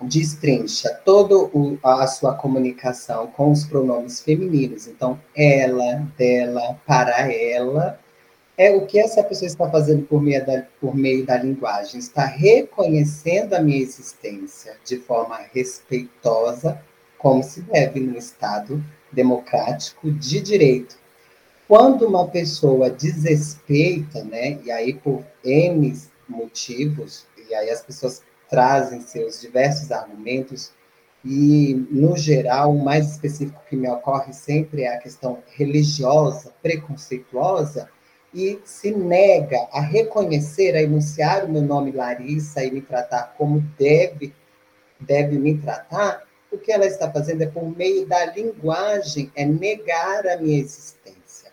destrincha 0.00 0.94
toda 1.04 1.34
a 1.82 2.06
sua 2.06 2.34
comunicação 2.34 3.26
com 3.26 3.50
os 3.50 3.64
pronomes 3.64 4.20
femininos. 4.20 4.86
Então, 4.86 5.20
ela, 5.34 6.06
dela, 6.16 6.80
para 6.86 7.32
ela, 7.32 7.98
é 8.58 8.72
o 8.72 8.84
que 8.84 8.98
essa 8.98 9.22
pessoa 9.22 9.46
está 9.46 9.70
fazendo 9.70 10.04
por 10.04 10.20
meio 10.20 10.44
da, 10.44 10.66
por 10.80 10.94
meio 10.94 11.24
da 11.24 11.36
linguagem. 11.38 12.00
Está 12.00 12.24
reconhecendo 12.24 13.54
a 13.54 13.60
minha 13.60 13.80
existência 13.80 14.76
de 14.84 14.98
forma 14.98 15.38
respeitosa, 15.54 16.82
como 17.16 17.40
se 17.42 17.62
deve 17.62 18.00
no 18.00 18.18
Estado 18.18 18.84
democrático 19.12 20.10
de 20.10 20.40
direito. 20.40 20.98
Quando 21.68 22.06
uma 22.06 22.26
pessoa 22.26 22.90
desrespeita, 22.90 24.24
né, 24.24 24.58
e 24.64 24.72
aí 24.72 24.92
por 24.92 25.24
N 25.44 25.96
motivos, 26.28 27.26
e 27.48 27.54
aí 27.54 27.70
as 27.70 27.80
pessoas 27.80 28.22
trazem 28.50 29.00
seus 29.02 29.40
diversos 29.40 29.92
argumentos, 29.92 30.72
e, 31.24 31.74
no 31.90 32.16
geral, 32.16 32.74
o 32.74 32.82
mais 32.82 33.10
específico 33.10 33.60
que 33.68 33.76
me 33.76 33.88
ocorre 33.88 34.32
sempre 34.32 34.82
é 34.82 34.94
a 34.94 34.98
questão 34.98 35.38
religiosa, 35.48 36.52
preconceituosa, 36.62 37.88
e 38.32 38.60
se 38.64 38.90
nega 38.90 39.68
a 39.72 39.80
reconhecer, 39.80 40.74
a 40.74 40.82
enunciar 40.82 41.44
o 41.44 41.48
meu 41.48 41.62
nome 41.62 41.92
Larissa 41.92 42.62
e 42.64 42.70
me 42.70 42.82
tratar 42.82 43.34
como 43.38 43.60
deve, 43.78 44.34
deve 45.00 45.38
me 45.38 45.56
tratar, 45.56 46.22
o 46.50 46.58
que 46.58 46.72
ela 46.72 46.86
está 46.86 47.10
fazendo 47.10 47.42
é 47.42 47.46
por 47.46 47.64
meio 47.76 48.06
da 48.06 48.26
linguagem, 48.26 49.30
é 49.34 49.44
negar 49.44 50.26
a 50.26 50.36
minha 50.38 50.58
existência, 50.58 51.52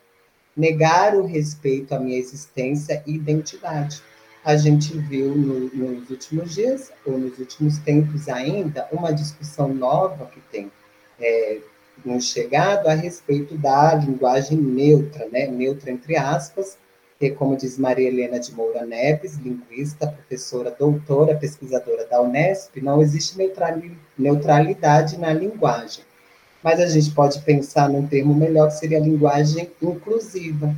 negar 0.55 1.15
o 1.15 1.25
respeito 1.25 1.93
à 1.93 1.99
minha 1.99 2.17
existência 2.17 3.03
e 3.05 3.15
identidade. 3.15 4.01
A 4.43 4.55
gente 4.55 4.97
viu 4.97 5.35
no, 5.35 5.69
nos 5.73 6.09
últimos 6.09 6.53
dias, 6.53 6.91
ou 7.05 7.17
nos 7.17 7.38
últimos 7.39 7.79
tempos 7.79 8.29
ainda, 8.29 8.88
uma 8.91 9.11
discussão 9.11 9.73
nova 9.73 10.27
que 10.27 10.39
tem 10.51 10.71
é, 11.19 11.59
nos 12.03 12.31
chegado 12.31 12.88
a 12.88 12.93
respeito 12.93 13.58
da 13.58 13.95
linguagem 13.95 14.58
neutra, 14.58 15.27
né? 15.31 15.47
neutra 15.47 15.91
entre 15.91 16.15
aspas, 16.15 16.77
que, 17.19 17.31
como 17.31 17.55
diz 17.55 17.77
Maria 17.77 18.08
Helena 18.08 18.39
de 18.39 18.53
Moura 18.53 18.86
Neves, 18.86 19.38
linguista, 19.38 20.08
professora, 20.08 20.75
doutora, 20.77 21.36
pesquisadora 21.36 22.05
da 22.05 22.21
Unesp, 22.21 22.81
não 22.81 23.01
existe 23.01 23.38
neutralidade 24.17 25.17
na 25.17 25.31
linguagem. 25.34 26.03
Mas 26.62 26.79
a 26.79 26.88
gente 26.88 27.12
pode 27.12 27.39
pensar 27.41 27.88
num 27.88 28.08
termo 28.08 28.34
melhor, 28.34 28.67
que 28.67 28.79
seria 28.79 28.97
a 28.97 29.01
linguagem 29.01 29.69
inclusiva, 29.81 30.75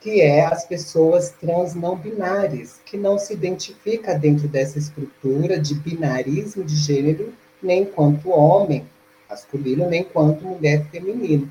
que 0.00 0.20
é 0.20 0.44
as 0.44 0.64
pessoas 0.66 1.30
trans 1.30 1.74
não 1.74 1.96
binárias, 1.96 2.80
que 2.84 2.96
não 2.96 3.18
se 3.18 3.32
identifica 3.32 4.14
dentro 4.14 4.46
dessa 4.48 4.78
estrutura 4.78 5.58
de 5.58 5.74
binarismo 5.74 6.64
de 6.64 6.76
gênero, 6.76 7.32
nem 7.62 7.82
enquanto 7.82 8.30
homem 8.30 8.84
masculino, 9.32 9.88
nem 9.88 10.02
enquanto 10.02 10.42
mulher 10.42 10.86
feminina. 10.90 11.48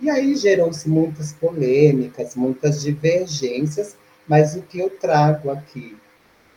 E 0.00 0.10
aí 0.10 0.36
gerou-se 0.36 0.88
muitas 0.88 1.32
polêmicas, 1.32 2.34
muitas 2.34 2.82
divergências, 2.82 3.96
mas 4.28 4.54
o 4.54 4.62
que 4.62 4.78
eu 4.78 4.90
trago 4.90 5.50
aqui, 5.50 5.96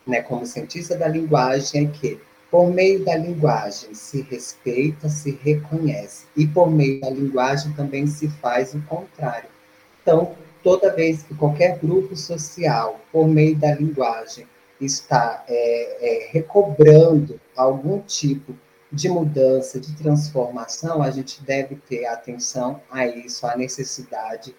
né, 0.06 0.22
como 0.22 0.46
cientista 0.46 0.96
da 0.96 1.08
linguagem, 1.08 1.86
é 1.86 1.98
que 1.98 2.20
por 2.52 2.72
meio 2.72 3.04
da 3.04 3.16
linguagem 3.16 3.94
se 3.94 4.22
respeita, 4.22 5.10
se 5.10 5.40
reconhece, 5.44 6.26
e 6.36 6.48
por 6.48 6.70
meio 6.70 7.02
da 7.02 7.10
linguagem 7.10 7.72
também 7.74 8.08
se 8.08 8.28
faz 8.28 8.74
o 8.74 8.82
contrário. 8.84 9.50
Então, 10.02 10.36
toda 10.64 10.94
vez 10.94 11.24
que 11.24 11.34
qualquer 11.36 11.78
grupo 11.80 12.16
social, 12.16 13.00
por 13.12 13.28
meio 13.28 13.56
da 13.56 13.74
linguagem, 13.76 14.48
está 14.80 15.44
é, 15.48 16.26
é, 16.28 16.30
recobrando 16.32 17.40
algum 17.56 18.00
tipo 18.00 18.56
de 18.92 19.10
mudança, 19.10 19.80
de 19.80 19.96
transformação, 19.96 21.02
a 21.02 21.12
gente 21.12 21.44
deve 21.44 21.76
ter 21.76 22.06
atenção 22.06 22.82
a 22.90 23.06
isso, 23.08 23.46
a 23.46 23.56
necessidade 23.56 24.56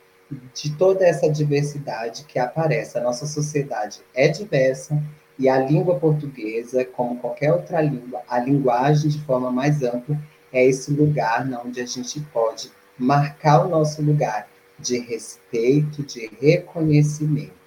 de 0.53 0.77
toda 0.77 1.07
essa 1.07 1.31
diversidade 1.31 2.25
que 2.25 2.39
aparece. 2.39 2.99
A 2.99 3.03
nossa 3.03 3.27
sociedade 3.27 4.01
é 4.15 4.29
diversa 4.29 5.01
e 5.39 5.49
a 5.49 5.59
língua 5.59 5.99
portuguesa, 5.99 6.85
como 6.85 7.19
qualquer 7.19 7.53
outra 7.53 7.81
língua, 7.81 8.23
a 8.29 8.39
linguagem 8.39 9.11
de 9.11 9.21
forma 9.23 9.51
mais 9.51 9.83
ampla, 9.83 10.19
é 10.53 10.65
esse 10.65 10.91
lugar 10.93 11.47
onde 11.65 11.81
a 11.81 11.87
gente 11.87 12.21
pode 12.33 12.71
marcar 12.99 13.65
o 13.65 13.69
nosso 13.69 14.03
lugar 14.03 14.49
de 14.79 14.99
respeito, 14.99 16.03
de 16.03 16.31
reconhecimento. 16.41 17.66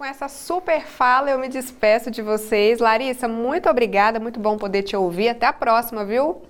Com 0.00 0.06
essa 0.06 0.30
super 0.30 0.80
fala, 0.86 1.30
eu 1.30 1.38
me 1.38 1.46
despeço 1.46 2.10
de 2.10 2.22
vocês. 2.22 2.78
Larissa, 2.78 3.28
muito 3.28 3.68
obrigada, 3.68 4.18
muito 4.18 4.40
bom 4.40 4.56
poder 4.56 4.82
te 4.82 4.96
ouvir. 4.96 5.28
Até 5.28 5.44
a 5.44 5.52
próxima, 5.52 6.06
viu? 6.06 6.40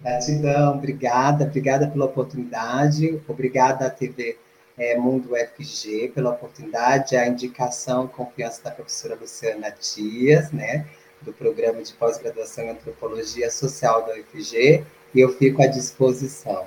Gratidão, 0.00 0.74
obrigada, 0.74 1.44
obrigada 1.44 1.86
pela 1.86 2.06
oportunidade, 2.06 3.22
obrigada 3.28 3.86
à 3.86 3.90
TV 3.90 4.36
é, 4.76 4.98
Mundo 4.98 5.30
FG 5.36 6.10
pela 6.12 6.30
oportunidade, 6.30 7.14
a 7.14 7.24
indicação 7.24 8.08
confiança 8.08 8.64
da 8.64 8.72
professora 8.72 9.14
Luciana 9.14 9.72
Dias, 9.94 10.50
né, 10.50 10.88
do 11.22 11.32
programa 11.32 11.80
de 11.80 11.92
pós-graduação 11.92 12.64
em 12.64 12.70
Antropologia 12.70 13.48
Social 13.48 14.04
da 14.04 14.14
UFG, 14.14 14.84
e 15.14 15.20
eu 15.20 15.28
fico 15.36 15.62
à 15.62 15.68
disposição. 15.68 16.66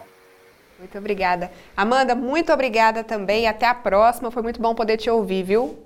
Muito 0.84 0.98
obrigada. 0.98 1.50
Amanda, 1.78 2.14
muito 2.14 2.52
obrigada 2.52 3.06
também. 3.06 3.48
Até 3.48 3.66
a 3.66 3.74
próxima. 3.74 4.30
Foi 4.30 4.44
muito 4.44 4.62
bom 4.62 4.76
poder 4.76 4.98
te 4.98 5.10
ouvir, 5.10 5.42
viu? 5.42 5.80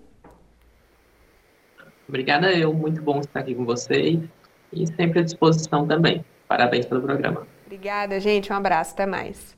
Obrigada 2.09 2.51
eu. 2.51 2.73
Muito 2.73 2.99
bom 3.03 3.19
estar 3.19 3.41
aqui 3.41 3.53
com 3.53 3.63
vocês. 3.63 4.19
E 4.73 4.87
sempre 4.87 5.19
à 5.19 5.23
disposição 5.23 5.85
também. 5.85 6.25
Parabéns 6.47 6.87
pelo 6.87 7.03
programa. 7.03 7.45
Obrigada, 7.63 8.19
gente. 8.19 8.51
Um 8.51 8.55
abraço. 8.55 8.93
Até 8.93 9.05
mais. 9.05 9.56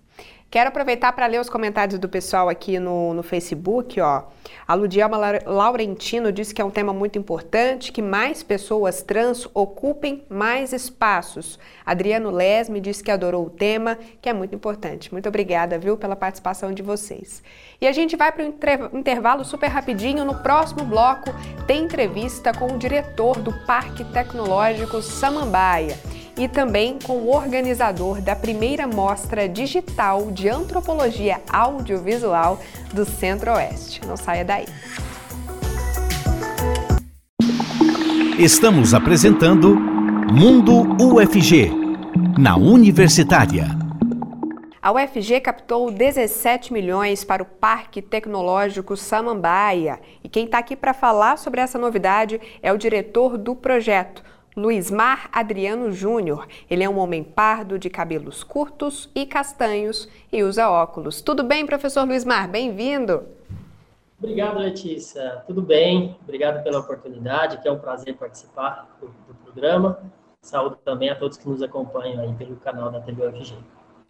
Quero 0.51 0.69
aproveitar 0.69 1.13
para 1.13 1.27
ler 1.27 1.39
os 1.39 1.47
comentários 1.47 1.99
do 1.99 2.09
pessoal 2.09 2.49
aqui 2.49 2.79
no, 2.79 3.13
no 3.13 3.21
Facebook. 3.21 4.01
Ó. 4.01 4.23
A 4.67 4.73
Ludielma 4.73 5.15
Laurentino 5.45 6.31
disse 6.31 6.55
que 6.55 6.61
é 6.61 6.65
um 6.65 6.71
tema 6.71 6.91
muito 6.91 7.19
importante, 7.19 7.91
que 7.91 8.01
mais 8.01 8.41
pessoas 8.41 9.03
trans 9.03 9.47
ocupem 9.53 10.23
mais 10.27 10.73
espaços. 10.73 11.59
Adriano 11.85 12.31
Lesme 12.31 12.81
disse 12.81 13.03
que 13.03 13.11
adorou 13.11 13.45
o 13.45 13.49
tema, 13.51 13.95
que 14.19 14.27
é 14.27 14.33
muito 14.33 14.55
importante. 14.55 15.11
Muito 15.11 15.29
obrigada, 15.29 15.77
viu, 15.77 15.95
pela 15.95 16.15
participação 16.15 16.73
de 16.73 16.81
vocês. 16.81 17.43
E 17.79 17.87
a 17.87 17.91
gente 17.91 18.15
vai 18.15 18.31
para 18.31 18.43
o 18.91 18.97
intervalo 18.97 19.45
super 19.45 19.67
rapidinho. 19.67 20.25
No 20.25 20.41
próximo 20.41 20.83
bloco 20.83 21.29
tem 21.67 21.83
entrevista 21.83 22.51
com 22.51 22.73
o 22.73 22.77
diretor 22.79 23.37
do 23.37 23.53
Parque 23.67 24.03
Tecnológico 24.03 24.99
Samambaia 24.99 25.95
e 26.39 26.47
também 26.47 26.97
com 27.03 27.17
o 27.17 27.35
organizador 27.35 28.21
da 28.21 28.33
primeira 28.33 28.87
mostra 28.87 29.47
digital 29.49 30.31
de 30.31 30.47
antropologia 30.47 31.41
audiovisual 31.51 32.57
do 32.93 33.03
Centro-Oeste. 33.03 33.99
Não 34.07 34.15
saia 34.15 34.45
daí. 34.45 34.65
Estamos 38.39 38.93
apresentando 38.93 39.75
Mundo 39.75 40.95
UFG, 41.03 41.71
na 42.37 42.55
Universitária. 42.55 43.65
A 44.81 44.93
UFG 44.93 45.41
captou 45.41 45.91
17 45.91 46.71
milhões 46.71 47.25
para 47.25 47.43
o 47.43 47.45
Parque 47.45 48.01
Tecnológico 48.01 48.95
Samambaia. 48.95 49.99
E 50.23 50.29
quem 50.29 50.45
está 50.45 50.59
aqui 50.59 50.73
para 50.73 50.93
falar 50.93 51.37
sobre 51.37 51.59
essa 51.59 51.77
novidade 51.77 52.39
é 52.63 52.71
o 52.71 52.77
diretor 52.77 53.37
do 53.37 53.53
projeto, 53.57 54.23
Luizmar 54.59 55.29
Adriano 55.31 55.91
Júnior. 55.91 56.45
Ele 56.69 56.83
é 56.83 56.89
um 56.89 56.99
homem 56.99 57.23
pardo, 57.23 57.79
de 57.79 57.89
cabelos 57.89 58.43
curtos 58.43 59.09
e 59.15 59.25
castanhos 59.25 60.09
e 60.31 60.43
usa 60.43 60.69
óculos. 60.69 61.21
Tudo 61.21 61.43
bem, 61.43 61.65
professor 61.65 62.05
Luizmar? 62.05 62.49
Bem-vindo. 62.49 63.23
Obrigado, 64.17 64.59
Letícia. 64.59 65.43
Tudo 65.47 65.61
bem? 65.61 66.17
Obrigado 66.21 66.61
pela 66.61 66.79
oportunidade, 66.79 67.61
que 67.61 67.67
é 67.69 67.71
um 67.71 67.79
prazer 67.79 68.17
participar 68.17 68.97
do, 68.99 69.07
do 69.07 69.33
programa. 69.45 69.97
Saúde 70.41 70.75
também 70.83 71.09
a 71.09 71.15
todos 71.15 71.37
que 71.37 71.47
nos 71.47 71.63
acompanham 71.63 72.21
aí 72.21 72.33
pelo 72.33 72.57
canal 72.57 72.91
da 72.91 72.99
TV 72.99 73.27
UFG. 73.27 73.55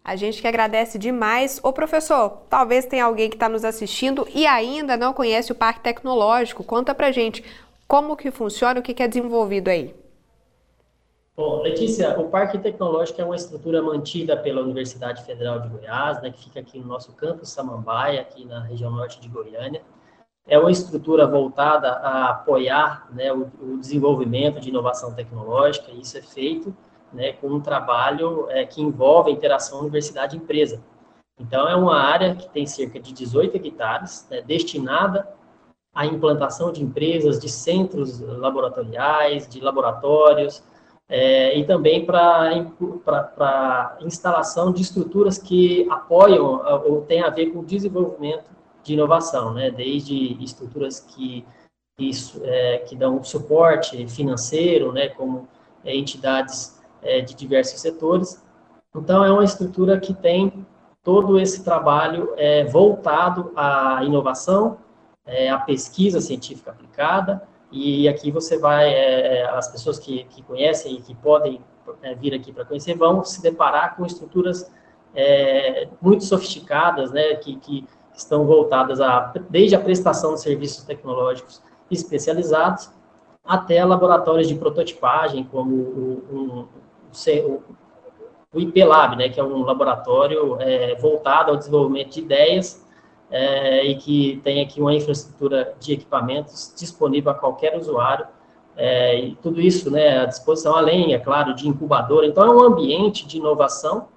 A 0.02 0.16
gente 0.16 0.40
que 0.40 0.48
agradece 0.48 0.98
demais. 0.98 1.60
Ô 1.62 1.72
professor, 1.72 2.42
talvez 2.48 2.86
tenha 2.86 3.04
alguém 3.04 3.28
que 3.28 3.36
está 3.36 3.48
nos 3.48 3.64
assistindo 3.64 4.26
e 4.34 4.46
ainda 4.46 4.96
não 4.96 5.12
conhece 5.12 5.52
o 5.52 5.54
Parque 5.54 5.80
Tecnológico. 5.80 6.64
Conta 6.64 6.92
pra 6.92 7.12
gente 7.12 7.44
como 7.86 8.16
que 8.16 8.30
funciona, 8.30 8.80
o 8.80 8.82
que 8.82 9.00
é 9.00 9.06
desenvolvido 9.06 9.68
aí. 9.68 9.94
Bom, 11.40 11.62
Letícia, 11.62 12.20
o 12.20 12.28
Parque 12.28 12.58
Tecnológico 12.58 13.18
é 13.18 13.24
uma 13.24 13.34
estrutura 13.34 13.80
mantida 13.80 14.36
pela 14.36 14.60
Universidade 14.60 15.24
Federal 15.24 15.58
de 15.58 15.70
Goiás, 15.70 16.20
né, 16.20 16.30
que 16.30 16.44
fica 16.44 16.60
aqui 16.60 16.78
no 16.78 16.84
nosso 16.84 17.14
campus 17.14 17.48
Samambaia, 17.48 18.20
aqui 18.20 18.44
na 18.44 18.60
região 18.60 18.90
norte 18.90 19.18
de 19.18 19.26
Goiânia. 19.26 19.80
É 20.46 20.58
uma 20.58 20.70
estrutura 20.70 21.26
voltada 21.26 21.92
a 21.92 22.28
apoiar 22.28 23.08
né, 23.10 23.32
o, 23.32 23.50
o, 23.58 23.78
desenvolvimento 23.78 24.60
de 24.60 24.68
inovação 24.68 25.14
tecnológica, 25.14 25.90
e 25.90 26.02
isso 26.02 26.18
é 26.18 26.20
feito 26.20 26.76
né, 27.10 27.32
com 27.32 27.48
um 27.48 27.58
trabalho 27.58 28.46
é, 28.50 28.66
que 28.66 28.82
envolve 28.82 29.30
a 29.30 29.32
interação 29.32 29.80
universidade-empresa. 29.80 30.82
Então, 31.38 31.66
é 31.66 31.74
uma 31.74 31.98
área 31.98 32.34
que 32.34 32.50
tem 32.50 32.66
cerca 32.66 33.00
de 33.00 33.14
18 33.14 33.56
hectares, 33.56 34.26
né, 34.30 34.42
destinada 34.42 35.26
à 35.94 36.04
implantação 36.04 36.70
de 36.70 36.84
empresas, 36.84 37.40
de 37.40 37.48
centros 37.48 38.20
laboratoriais, 38.20 39.48
de 39.48 39.58
laboratórios, 39.58 40.62
é, 41.10 41.58
e 41.58 41.64
também 41.64 42.06
para 42.06 43.98
instalação 44.00 44.72
de 44.72 44.80
estruturas 44.80 45.38
que 45.38 45.84
apoiam 45.90 46.62
ou 46.86 47.02
têm 47.02 47.20
a 47.20 47.28
ver 47.28 47.46
com 47.46 47.58
o 47.58 47.64
desenvolvimento 47.64 48.48
de 48.84 48.94
inovação, 48.94 49.52
né? 49.52 49.72
desde 49.72 50.42
estruturas 50.42 51.00
que, 51.00 51.44
isso, 51.98 52.40
é, 52.44 52.78
que 52.78 52.94
dão 52.94 53.24
suporte 53.24 54.06
financeiro, 54.06 54.92
né? 54.92 55.08
como 55.08 55.48
é, 55.84 55.96
entidades 55.96 56.80
é, 57.02 57.20
de 57.20 57.34
diversos 57.34 57.80
setores. 57.80 58.40
Então, 58.94 59.24
é 59.24 59.32
uma 59.32 59.44
estrutura 59.44 59.98
que 59.98 60.14
tem 60.14 60.64
todo 61.02 61.40
esse 61.40 61.64
trabalho 61.64 62.32
é, 62.36 62.64
voltado 62.64 63.52
à 63.56 64.00
inovação, 64.04 64.78
é, 65.26 65.50
à 65.50 65.58
pesquisa 65.58 66.20
científica 66.20 66.70
aplicada, 66.70 67.42
e 67.72 68.08
aqui 68.08 68.30
você 68.30 68.58
vai, 68.58 68.92
é, 68.92 69.38
é, 69.38 69.50
as 69.50 69.68
pessoas 69.68 69.98
que, 69.98 70.24
que 70.24 70.42
conhecem 70.42 70.96
e 70.96 71.02
que 71.02 71.14
podem 71.14 71.60
é, 72.02 72.14
vir 72.14 72.34
aqui 72.34 72.52
para 72.52 72.64
conhecer 72.64 72.94
vão 72.94 73.24
se 73.24 73.40
deparar 73.42 73.96
com 73.96 74.04
estruturas 74.04 74.70
é, 75.14 75.88
muito 76.00 76.24
sofisticadas, 76.24 77.12
né, 77.12 77.34
que, 77.36 77.56
que 77.56 77.86
estão 78.14 78.44
voltadas 78.44 79.00
a, 79.00 79.32
desde 79.48 79.76
a 79.76 79.80
prestação 79.80 80.34
de 80.34 80.40
serviços 80.40 80.84
tecnológicos 80.84 81.62
especializados 81.90 82.90
até 83.44 83.84
laboratórios 83.84 84.48
de 84.48 84.54
prototipagem, 84.54 85.44
como 85.44 85.74
o, 85.74 86.24
um, 86.32 86.68
o, 87.46 87.62
o 88.52 88.60
IP 88.60 88.84
Lab, 88.84 89.16
né, 89.16 89.28
que 89.28 89.40
é 89.40 89.44
um 89.44 89.62
laboratório 89.62 90.56
é, 90.60 90.94
voltado 90.96 91.50
ao 91.50 91.56
desenvolvimento 91.56 92.14
de 92.14 92.20
ideias 92.20 92.84
é, 93.30 93.84
e 93.86 93.96
que 93.96 94.40
tem 94.42 94.60
aqui 94.60 94.80
uma 94.80 94.94
infraestrutura 94.94 95.74
de 95.78 95.92
equipamentos 95.92 96.74
disponível 96.76 97.30
a 97.30 97.34
qualquer 97.34 97.78
usuário, 97.78 98.26
é, 98.76 99.18
e 99.20 99.34
tudo 99.36 99.60
isso 99.60 99.90
né, 99.90 100.20
à 100.20 100.26
disposição, 100.26 100.74
além, 100.74 101.12
é 101.12 101.18
claro, 101.18 101.54
de 101.54 101.68
incubadora. 101.68 102.26
Então, 102.26 102.44
é 102.44 102.50
um 102.50 102.60
ambiente 102.60 103.26
de 103.26 103.36
inovação, 103.36 104.08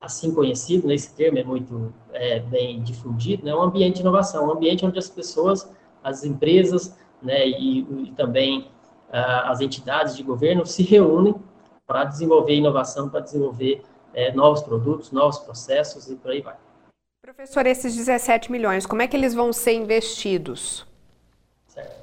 assim 0.00 0.32
conhecido, 0.32 0.86
né, 0.86 0.94
esse 0.94 1.14
termo 1.14 1.38
é 1.38 1.44
muito 1.44 1.92
é, 2.12 2.40
bem 2.40 2.82
difundido, 2.82 3.44
né, 3.44 3.54
um 3.54 3.62
ambiente 3.62 3.96
de 3.96 4.00
inovação, 4.02 4.46
um 4.46 4.52
ambiente 4.52 4.86
onde 4.86 4.98
as 4.98 5.08
pessoas, 5.08 5.70
as 6.02 6.24
empresas 6.24 6.96
né, 7.22 7.48
e, 7.48 7.80
e 7.80 8.12
também 8.16 8.60
uh, 9.08 9.46
as 9.46 9.60
entidades 9.60 10.16
de 10.16 10.22
governo 10.22 10.64
se 10.64 10.82
reúnem 10.82 11.34
para 11.86 12.04
desenvolver 12.04 12.54
inovação, 12.54 13.08
para 13.08 13.20
desenvolver 13.20 13.82
é, 14.14 14.32
novos 14.32 14.62
produtos, 14.62 15.10
novos 15.10 15.38
processos 15.38 16.08
e 16.10 16.16
por 16.16 16.30
aí 16.30 16.40
vai. 16.40 16.56
Professor, 17.26 17.66
esses 17.66 17.96
17 17.96 18.52
milhões, 18.52 18.86
como 18.86 19.02
é 19.02 19.08
que 19.08 19.16
eles 19.16 19.34
vão 19.34 19.52
ser 19.52 19.72
investidos? 19.72 20.86
Certo. 21.66 21.96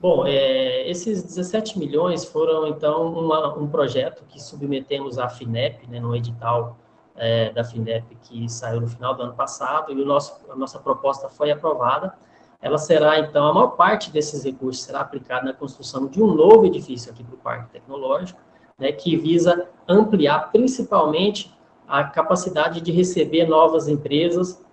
Bom, 0.00 0.26
é, 0.26 0.90
esses 0.90 1.22
17 1.22 1.78
milhões 1.78 2.24
foram, 2.24 2.66
então, 2.66 3.06
uma, 3.06 3.56
um 3.56 3.68
projeto 3.68 4.24
que 4.28 4.42
submetemos 4.42 5.16
à 5.16 5.28
FINEP, 5.28 5.88
né, 5.88 6.00
no 6.00 6.16
edital 6.16 6.76
é, 7.14 7.52
da 7.52 7.62
FINEP 7.62 8.16
que 8.24 8.48
saiu 8.48 8.80
no 8.80 8.88
final 8.88 9.14
do 9.14 9.22
ano 9.22 9.34
passado, 9.34 9.92
e 9.92 10.02
o 10.02 10.04
nosso, 10.04 10.40
a 10.50 10.56
nossa 10.56 10.80
proposta 10.80 11.28
foi 11.28 11.52
aprovada. 11.52 12.12
Ela 12.60 12.76
será, 12.76 13.20
então, 13.20 13.46
a 13.46 13.54
maior 13.54 13.76
parte 13.76 14.10
desses 14.10 14.42
recursos 14.42 14.82
será 14.82 15.02
aplicada 15.02 15.44
na 15.44 15.52
construção 15.52 16.08
de 16.08 16.20
um 16.20 16.34
novo 16.34 16.66
edifício 16.66 17.12
aqui 17.12 17.22
para 17.22 17.34
o 17.36 17.38
Parque 17.38 17.70
Tecnológico, 17.70 18.40
né, 18.76 18.90
que 18.90 19.16
visa 19.16 19.68
ampliar 19.86 20.50
principalmente 20.50 21.56
a 21.86 22.02
capacidade 22.02 22.80
de 22.80 22.90
receber 22.90 23.46
novas 23.46 23.86
empresas 23.86 24.63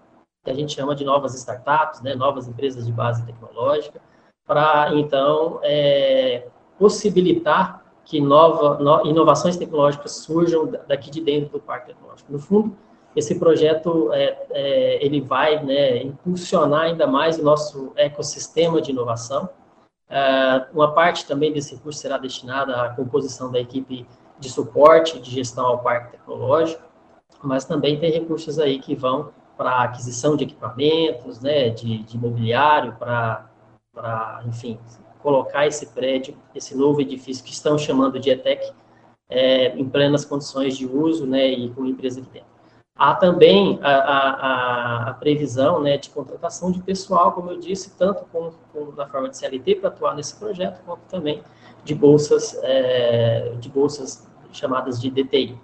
que 0.44 0.50
a 0.50 0.54
gente 0.54 0.74
chama 0.74 0.96
de 0.96 1.06
novas 1.06 1.36
startups, 1.36 2.02
né, 2.02 2.16
novas 2.16 2.48
empresas 2.48 2.86
de 2.86 2.92
base 2.92 3.26
tecnológica, 3.26 4.02
para, 4.46 4.94
então, 4.96 5.60
é, 5.64 6.48
possibilitar 6.80 7.86
que 8.04 8.20
nova, 8.20 8.80
no, 8.80 9.06
inovações 9.06 9.56
tecnológicas 9.56 10.12
surjam 10.14 10.70
daqui 10.88 11.12
de 11.12 11.22
dentro 11.22 11.52
do 11.52 11.60
parque 11.60 11.88
tecnológico. 11.88 12.32
No 12.32 12.39
fundo, 12.39 12.76
esse 13.16 13.38
projeto 13.38 14.12
é, 14.14 14.46
é, 14.50 15.06
ele 15.06 15.22
vai 15.22 15.64
né, 15.64 16.04
impulsionar 16.04 16.82
ainda 16.82 17.06
mais 17.06 17.38
o 17.38 17.44
nosso 17.44 17.92
ecossistema 17.96 18.82
de 18.82 18.92
inovação. 18.92 19.48
É, 20.10 20.66
uma 20.74 20.92
parte 20.94 21.28
também 21.28 21.54
desse 21.54 21.76
recurso 21.76 22.00
será 22.00 22.18
destinada 22.18 22.82
à 22.82 22.89
composição 22.89 23.52
da 23.52 23.60
equipe 23.60 24.08
de 24.39 24.50
suporte 24.50 25.20
de 25.20 25.30
gestão 25.30 25.68
ao 25.68 25.80
parque 25.80 26.14
tecnológico, 26.14 26.82
mas 27.44 27.64
também 27.64 28.00
tem 28.00 28.12
recursos 28.12 28.58
aí 28.58 28.80
que 28.80 28.96
vão 28.96 29.30
para 29.62 29.84
aquisição 29.84 30.36
de 30.36 30.45
equipamentos, 30.45 31.39
né, 31.39 31.70
de, 31.70 31.99
de 31.99 32.18
imobiliário, 32.18 32.95
para, 32.97 33.47
enfim, 34.47 34.80
colocar 35.20 35.68
esse 35.68 35.86
prédio, 35.86 36.36
esse 36.55 36.76
novo 36.76 36.99
edifício 36.99 37.43
que 37.45 37.51
estão 37.51 37.78
chamando 37.78 38.20
de 38.20 38.32
ETEC, 38.32 38.74
é, 39.30 39.68
em 39.78 39.88
plenas 39.88 40.26
condições 40.26 40.76
de 40.76 40.88
uso, 40.88 41.28
né, 41.28 41.47
e 41.47 41.70
com 41.70 41.86
empresa 41.86 42.22
aqui 42.22 42.30
dentro. 42.32 42.49
Há 42.95 43.14
também 43.14 43.80
a, 43.84 43.91
a, 43.91 45.09
a, 45.09 45.14
previsão 45.14 45.80
né, 45.80 45.95
de 45.95 46.09
contratação 46.09 46.72
de 46.72 46.82
pessoal, 46.82 47.32
como 47.32 47.51
eu 47.51 47.59
disse, 47.59 47.95
tanto 47.95 48.26
com, 48.32 48.51
com 48.74 48.91
na 48.93 49.05
forma 49.05 49.30
de 49.30 49.38
CLT 49.38 49.76
para 49.76 49.89
atuar 49.89 50.16
nesse 50.16 50.38
projeto, 50.38 50.82
quanto 50.84 51.01
também 51.01 51.43
de 51.84 51.93
bolsas, 51.93 52.59
é, 52.64 53.53
de 53.59 53.70
bolsas 53.70 54.28
chamadas 54.51 54.99
de 54.99 55.12
DTI. 55.12 55.55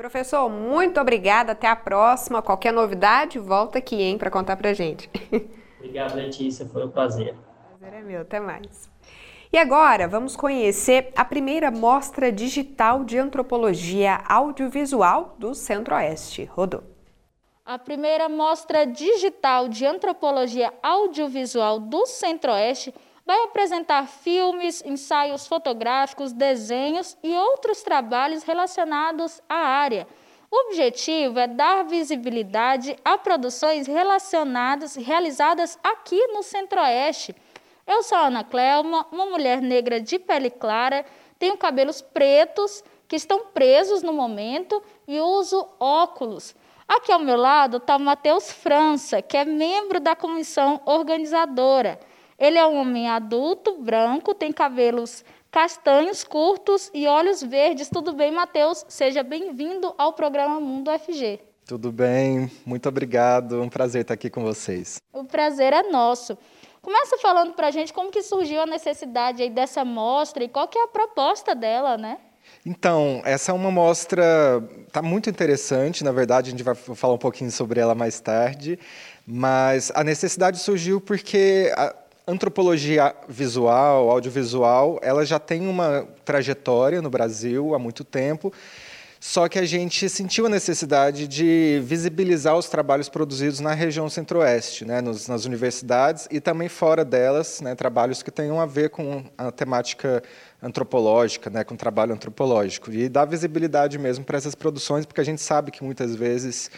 Professor, 0.00 0.48
muito 0.48 0.98
obrigada. 0.98 1.52
Até 1.52 1.68
a 1.68 1.76
próxima. 1.76 2.40
Qualquer 2.40 2.72
novidade, 2.72 3.38
volta 3.38 3.76
aqui, 3.76 4.00
hein, 4.00 4.16
para 4.16 4.30
contar 4.30 4.56
para 4.56 4.72
gente. 4.72 5.10
Obrigado, 5.76 6.14
Letícia. 6.14 6.64
Foi 6.64 6.86
um 6.86 6.90
prazer. 6.90 7.34
Prazer 7.78 7.98
é 7.98 8.02
meu. 8.02 8.22
Até 8.22 8.40
mais. 8.40 8.88
E 9.52 9.58
agora 9.58 10.08
vamos 10.08 10.36
conhecer 10.36 11.12
a 11.14 11.22
primeira 11.22 11.70
mostra 11.70 12.32
digital 12.32 13.04
de 13.04 13.18
antropologia 13.18 14.22
audiovisual 14.26 15.36
do 15.38 15.54
Centro-Oeste. 15.54 16.46
Rodou. 16.50 16.82
A 17.62 17.78
primeira 17.78 18.26
mostra 18.26 18.86
digital 18.86 19.68
de 19.68 19.84
antropologia 19.84 20.72
audiovisual 20.82 21.78
do 21.78 22.06
Centro-Oeste 22.06 22.94
vai 23.30 23.44
apresentar 23.44 24.08
filmes, 24.08 24.82
ensaios 24.84 25.46
fotográficos, 25.46 26.32
desenhos 26.32 27.16
e 27.22 27.32
outros 27.32 27.80
trabalhos 27.80 28.42
relacionados 28.42 29.40
à 29.48 29.54
área. 29.54 30.04
O 30.50 30.66
objetivo 30.66 31.38
é 31.38 31.46
dar 31.46 31.84
visibilidade 31.84 32.96
a 33.04 33.16
produções 33.16 33.86
relacionadas, 33.86 34.96
realizadas 34.96 35.78
aqui 35.80 36.20
no 36.32 36.42
Centro-Oeste. 36.42 37.32
Eu 37.86 38.02
sou 38.02 38.18
a 38.18 38.26
Ana 38.26 38.42
Clelma, 38.42 39.06
uma 39.12 39.26
mulher 39.26 39.62
negra 39.62 40.00
de 40.00 40.18
pele 40.18 40.50
clara, 40.50 41.06
tenho 41.38 41.56
cabelos 41.56 42.02
pretos 42.02 42.82
que 43.06 43.14
estão 43.14 43.46
presos 43.54 44.02
no 44.02 44.12
momento 44.12 44.82
e 45.06 45.20
uso 45.20 45.68
óculos. 45.78 46.52
Aqui 46.88 47.12
ao 47.12 47.20
meu 47.20 47.36
lado 47.36 47.76
está 47.76 47.94
o 47.94 48.00
Matheus 48.00 48.50
França, 48.50 49.22
que 49.22 49.36
é 49.36 49.44
membro 49.44 50.00
da 50.00 50.16
comissão 50.16 50.80
organizadora. 50.84 52.09
Ele 52.40 52.56
é 52.56 52.66
um 52.66 52.80
homem 52.80 53.06
adulto, 53.06 53.76
branco, 53.82 54.34
tem 54.34 54.50
cabelos 54.50 55.22
castanhos, 55.50 56.24
curtos 56.24 56.90
e 56.94 57.06
olhos 57.06 57.42
verdes. 57.42 57.90
Tudo 57.90 58.14
bem, 58.14 58.32
Matheus? 58.32 58.82
Seja 58.88 59.22
bem-vindo 59.22 59.94
ao 59.98 60.14
programa 60.14 60.58
Mundo 60.58 60.90
FG. 60.90 61.38
Tudo 61.66 61.92
bem, 61.92 62.50
muito 62.64 62.88
obrigado. 62.88 63.60
Um 63.60 63.68
prazer 63.68 64.00
estar 64.00 64.14
aqui 64.14 64.30
com 64.30 64.42
vocês. 64.42 64.96
O 65.12 65.22
prazer 65.22 65.74
é 65.74 65.82
nosso. 65.82 66.38
Começa 66.80 67.18
falando 67.18 67.52
para 67.52 67.66
a 67.66 67.70
gente 67.70 67.92
como 67.92 68.10
que 68.10 68.22
surgiu 68.22 68.62
a 68.62 68.66
necessidade 68.66 69.42
aí 69.42 69.50
dessa 69.50 69.84
mostra 69.84 70.42
e 70.42 70.48
qual 70.48 70.66
que 70.66 70.78
é 70.78 70.84
a 70.84 70.88
proposta 70.88 71.54
dela, 71.54 71.98
né? 71.98 72.16
Então, 72.64 73.20
essa 73.26 73.52
é 73.52 73.54
uma 73.54 73.70
mostra, 73.70 74.66
está 74.88 75.02
muito 75.02 75.28
interessante, 75.28 76.02
na 76.02 76.10
verdade, 76.10 76.48
a 76.48 76.50
gente 76.52 76.62
vai 76.62 76.74
falar 76.74 77.14
um 77.14 77.18
pouquinho 77.18 77.50
sobre 77.50 77.80
ela 77.80 77.94
mais 77.94 78.18
tarde, 78.18 78.78
mas 79.26 79.92
a 79.94 80.02
necessidade 80.02 80.58
surgiu 80.58 81.02
porque 81.02 81.70
antropologia 82.30 83.14
visual, 83.28 84.10
audiovisual, 84.10 84.98
ela 85.02 85.24
já 85.24 85.38
tem 85.38 85.66
uma 85.66 86.06
trajetória 86.24 87.02
no 87.02 87.10
Brasil 87.10 87.74
há 87.74 87.78
muito 87.78 88.04
tempo, 88.04 88.52
só 89.22 89.48
que 89.48 89.58
a 89.58 89.66
gente 89.66 90.08
sentiu 90.08 90.46
a 90.46 90.48
necessidade 90.48 91.28
de 91.28 91.82
visibilizar 91.84 92.56
os 92.56 92.70
trabalhos 92.70 93.06
produzidos 93.06 93.60
na 93.60 93.74
região 93.74 94.08
centro-oeste, 94.08 94.86
né, 94.86 95.02
nos, 95.02 95.28
nas 95.28 95.44
universidades 95.44 96.26
e 96.30 96.40
também 96.40 96.70
fora 96.70 97.04
delas, 97.04 97.60
né, 97.60 97.74
trabalhos 97.74 98.22
que 98.22 98.30
tenham 98.30 98.58
a 98.58 98.64
ver 98.64 98.88
com 98.88 99.22
a 99.36 99.52
temática 99.52 100.22
antropológica, 100.62 101.50
né, 101.50 101.64
com 101.64 101.74
o 101.74 101.76
trabalho 101.76 102.14
antropológico. 102.14 102.90
E 102.90 103.10
dar 103.10 103.26
visibilidade 103.26 103.98
mesmo 103.98 104.24
para 104.24 104.38
essas 104.38 104.54
produções, 104.54 105.04
porque 105.04 105.20
a 105.20 105.24
gente 105.24 105.42
sabe 105.42 105.70
que 105.70 105.84
muitas 105.84 106.16
vezes 106.16 106.70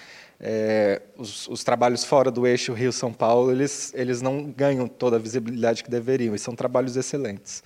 é, 0.43 1.01
os, 1.17 1.47
os, 1.47 1.63
trabalhos 1.63 2.05
fora 2.05 2.29
do 2.29 2.45
eixo 2.45 2.73
Rio-São 2.73 3.13
Paulo, 3.13 3.53
eles, 3.53 3.93
eles 3.95 4.21
não 4.21 4.45
ganham 4.45 4.89
toda 4.89 5.15
a 5.15 5.19
visibilidade 5.19 5.85
que 5.85 5.91
deveriam, 5.91 6.35
e 6.35 6.39
são 6.39 6.57
trabalhos 6.57 6.97
excelentes. 6.97 7.63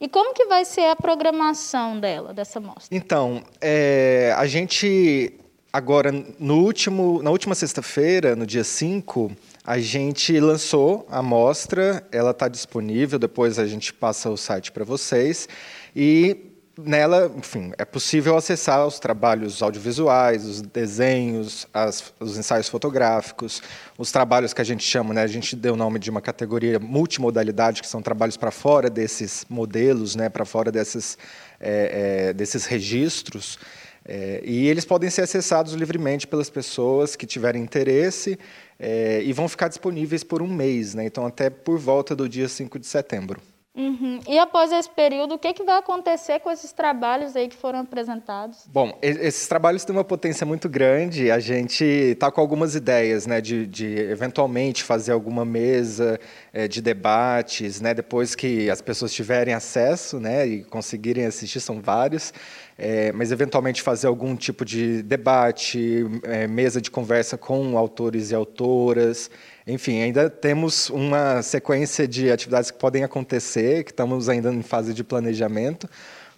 E 0.00 0.08
como 0.08 0.34
que 0.34 0.46
vai 0.46 0.64
ser 0.64 0.86
a 0.86 0.96
programação 0.96 2.00
dela, 2.00 2.34
dessa 2.34 2.58
mostra? 2.58 2.88
Então, 2.90 3.44
é, 3.60 4.34
a 4.36 4.46
gente, 4.46 5.34
agora, 5.72 6.10
no 6.38 6.64
último, 6.64 7.22
na 7.22 7.30
última 7.30 7.54
sexta-feira, 7.54 8.34
no 8.34 8.46
dia 8.46 8.64
5, 8.64 9.30
a 9.64 9.78
gente 9.78 10.40
lançou 10.40 11.06
a 11.08 11.22
mostra, 11.22 12.04
ela 12.10 12.32
está 12.32 12.48
disponível, 12.48 13.18
depois 13.18 13.58
a 13.58 13.66
gente 13.66 13.92
passa 13.92 14.28
o 14.28 14.36
site 14.36 14.72
para 14.72 14.84
vocês, 14.84 15.48
e 15.94 16.49
nela, 16.78 17.30
enfim, 17.36 17.72
é 17.78 17.84
possível 17.84 18.36
acessar 18.36 18.86
os 18.86 18.98
trabalhos 18.98 19.62
audiovisuais, 19.62 20.44
os 20.44 20.62
desenhos, 20.62 21.66
as, 21.72 22.12
os 22.18 22.38
ensaios 22.38 22.68
fotográficos, 22.68 23.62
os 23.98 24.10
trabalhos 24.10 24.52
que 24.52 24.60
a 24.60 24.64
gente 24.64 24.84
chama, 24.84 25.12
né, 25.14 25.22
a 25.22 25.26
gente 25.26 25.56
deu 25.56 25.74
o 25.74 25.76
nome 25.76 25.98
de 25.98 26.10
uma 26.10 26.20
categoria 26.20 26.78
multimodalidade, 26.78 27.82
que 27.82 27.88
são 27.88 28.00
trabalhos 28.00 28.36
para 28.36 28.50
fora 28.50 28.88
desses 28.88 29.44
modelos, 29.48 30.14
né, 30.16 30.28
para 30.28 30.44
fora 30.44 30.70
desses, 30.70 31.18
é, 31.58 32.28
é, 32.28 32.32
desses 32.32 32.66
registros, 32.66 33.58
é, 34.04 34.40
e 34.44 34.66
eles 34.66 34.84
podem 34.84 35.10
ser 35.10 35.22
acessados 35.22 35.74
livremente 35.74 36.26
pelas 36.26 36.48
pessoas 36.48 37.14
que 37.14 37.26
tiverem 37.26 37.62
interesse 37.62 38.38
é, 38.78 39.22
e 39.22 39.32
vão 39.32 39.46
ficar 39.46 39.68
disponíveis 39.68 40.24
por 40.24 40.40
um 40.40 40.48
mês, 40.48 40.94
né, 40.94 41.04
então 41.04 41.26
até 41.26 41.50
por 41.50 41.78
volta 41.78 42.16
do 42.16 42.28
dia 42.28 42.48
5 42.48 42.78
de 42.78 42.86
setembro. 42.86 43.40
Uhum. 43.80 44.20
E 44.28 44.38
após 44.38 44.70
esse 44.70 44.90
período, 44.90 45.36
o 45.36 45.38
que, 45.38 45.54
que 45.54 45.64
vai 45.64 45.78
acontecer 45.78 46.38
com 46.40 46.50
esses 46.50 46.70
trabalhos 46.70 47.34
aí 47.34 47.48
que 47.48 47.56
foram 47.56 47.78
apresentados? 47.78 48.66
Bom, 48.66 48.98
esses 49.00 49.48
trabalhos 49.48 49.86
têm 49.86 49.96
uma 49.96 50.04
potência 50.04 50.44
muito 50.44 50.68
grande. 50.68 51.30
A 51.30 51.40
gente 51.40 51.82
está 51.82 52.30
com 52.30 52.42
algumas 52.42 52.74
ideias, 52.74 53.26
né, 53.26 53.40
de, 53.40 53.66
de 53.66 53.86
eventualmente 53.98 54.84
fazer 54.84 55.12
alguma 55.12 55.46
mesa 55.46 56.20
é, 56.52 56.68
de 56.68 56.82
debates, 56.82 57.80
né, 57.80 57.94
depois 57.94 58.34
que 58.34 58.68
as 58.68 58.82
pessoas 58.82 59.14
tiverem 59.14 59.54
acesso, 59.54 60.20
né, 60.20 60.46
e 60.46 60.64
conseguirem 60.64 61.24
assistir, 61.24 61.60
são 61.60 61.80
vários. 61.80 62.34
É, 62.82 63.12
mas 63.12 63.30
eventualmente 63.30 63.82
fazer 63.82 64.06
algum 64.06 64.34
tipo 64.34 64.64
de 64.64 65.02
debate, 65.02 66.02
é, 66.22 66.46
mesa 66.46 66.80
de 66.80 66.90
conversa 66.90 67.36
com 67.36 67.76
autores 67.76 68.30
e 68.30 68.34
autoras. 68.34 69.30
Enfim, 69.66 70.00
ainda 70.00 70.30
temos 70.30 70.88
uma 70.88 71.42
sequência 71.42 72.08
de 72.08 72.32
atividades 72.32 72.70
que 72.70 72.78
podem 72.78 73.04
acontecer, 73.04 73.84
que 73.84 73.90
estamos 73.90 74.30
ainda 74.30 74.50
em 74.50 74.62
fase 74.62 74.94
de 74.94 75.04
planejamento, 75.04 75.90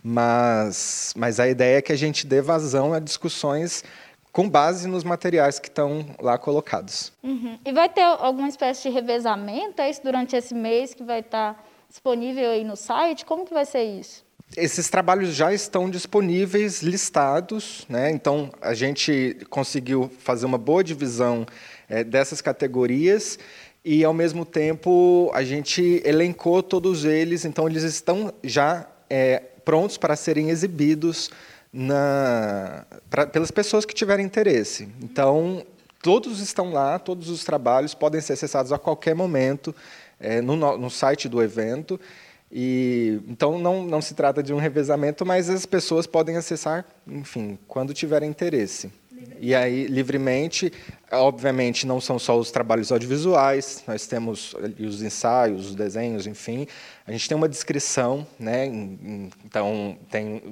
mas, 0.02 1.14
mas 1.16 1.38
a 1.38 1.46
ideia 1.46 1.78
é 1.78 1.82
que 1.82 1.92
a 1.92 1.96
gente 1.96 2.26
dê 2.26 2.40
vazão 2.40 2.92
a 2.92 2.98
discussões 2.98 3.84
com 4.32 4.50
base 4.50 4.88
nos 4.88 5.04
materiais 5.04 5.60
que 5.60 5.68
estão 5.68 6.04
lá 6.20 6.36
colocados. 6.36 7.12
Uhum. 7.22 7.56
E 7.64 7.70
vai 7.70 7.88
ter 7.88 8.02
alguma 8.02 8.48
espécie 8.48 8.82
de 8.82 8.88
revezamento 8.88 9.80
é 9.80 9.88
isso 9.88 10.02
durante 10.02 10.34
esse 10.34 10.54
mês 10.54 10.92
que 10.92 11.04
vai 11.04 11.20
estar 11.20 11.64
disponível 11.88 12.50
aí 12.50 12.64
no 12.64 12.74
site? 12.74 13.24
Como 13.24 13.44
que 13.44 13.54
vai 13.54 13.66
ser 13.66 13.84
isso? 13.84 14.24
Esses 14.56 14.90
trabalhos 14.90 15.34
já 15.34 15.52
estão 15.54 15.88
disponíveis, 15.88 16.82
listados, 16.82 17.86
né? 17.88 18.10
então 18.10 18.50
a 18.60 18.74
gente 18.74 19.38
conseguiu 19.48 20.10
fazer 20.18 20.44
uma 20.44 20.58
boa 20.58 20.84
divisão 20.84 21.46
é, 21.88 22.04
dessas 22.04 22.42
categorias 22.42 23.38
e, 23.82 24.04
ao 24.04 24.12
mesmo 24.12 24.44
tempo, 24.44 25.30
a 25.32 25.42
gente 25.42 26.02
elencou 26.04 26.62
todos 26.62 27.06
eles, 27.06 27.46
então 27.46 27.66
eles 27.66 27.82
estão 27.82 28.32
já 28.44 28.86
é, 29.08 29.42
prontos 29.64 29.96
para 29.96 30.14
serem 30.16 30.50
exibidos 30.50 31.30
na, 31.72 32.84
pra, 33.08 33.26
pelas 33.26 33.50
pessoas 33.50 33.86
que 33.86 33.94
tiverem 33.94 34.26
interesse. 34.26 34.86
Então, 35.02 35.64
todos 36.02 36.40
estão 36.40 36.72
lá, 36.72 36.98
todos 36.98 37.30
os 37.30 37.42
trabalhos 37.42 37.94
podem 37.94 38.20
ser 38.20 38.34
acessados 38.34 38.70
a 38.70 38.78
qualquer 38.78 39.14
momento 39.14 39.74
é, 40.20 40.42
no, 40.42 40.56
no 40.76 40.90
site 40.90 41.26
do 41.26 41.42
evento. 41.42 41.98
E, 42.52 43.20
então, 43.26 43.58
não, 43.58 43.82
não 43.82 44.02
se 44.02 44.14
trata 44.14 44.42
de 44.42 44.52
um 44.52 44.58
revezamento, 44.58 45.24
mas 45.24 45.48
as 45.48 45.64
pessoas 45.64 46.06
podem 46.06 46.36
acessar, 46.36 46.84
enfim, 47.06 47.58
quando 47.66 47.94
tiverem 47.94 48.28
interesse. 48.28 48.90
E 49.40 49.54
aí, 49.54 49.86
livremente, 49.86 50.70
obviamente, 51.10 51.86
não 51.86 52.00
são 52.00 52.18
só 52.18 52.38
os 52.38 52.50
trabalhos 52.50 52.92
audiovisuais, 52.92 53.82
nós 53.86 54.06
temos 54.06 54.54
os 54.78 55.02
ensaios, 55.02 55.70
os 55.70 55.74
desenhos, 55.74 56.26
enfim. 56.26 56.66
A 57.06 57.12
gente 57.12 57.28
tem 57.28 57.36
uma 57.36 57.48
descrição, 57.48 58.26
né? 58.38 58.66
então, 59.44 59.96
tem 60.10 60.42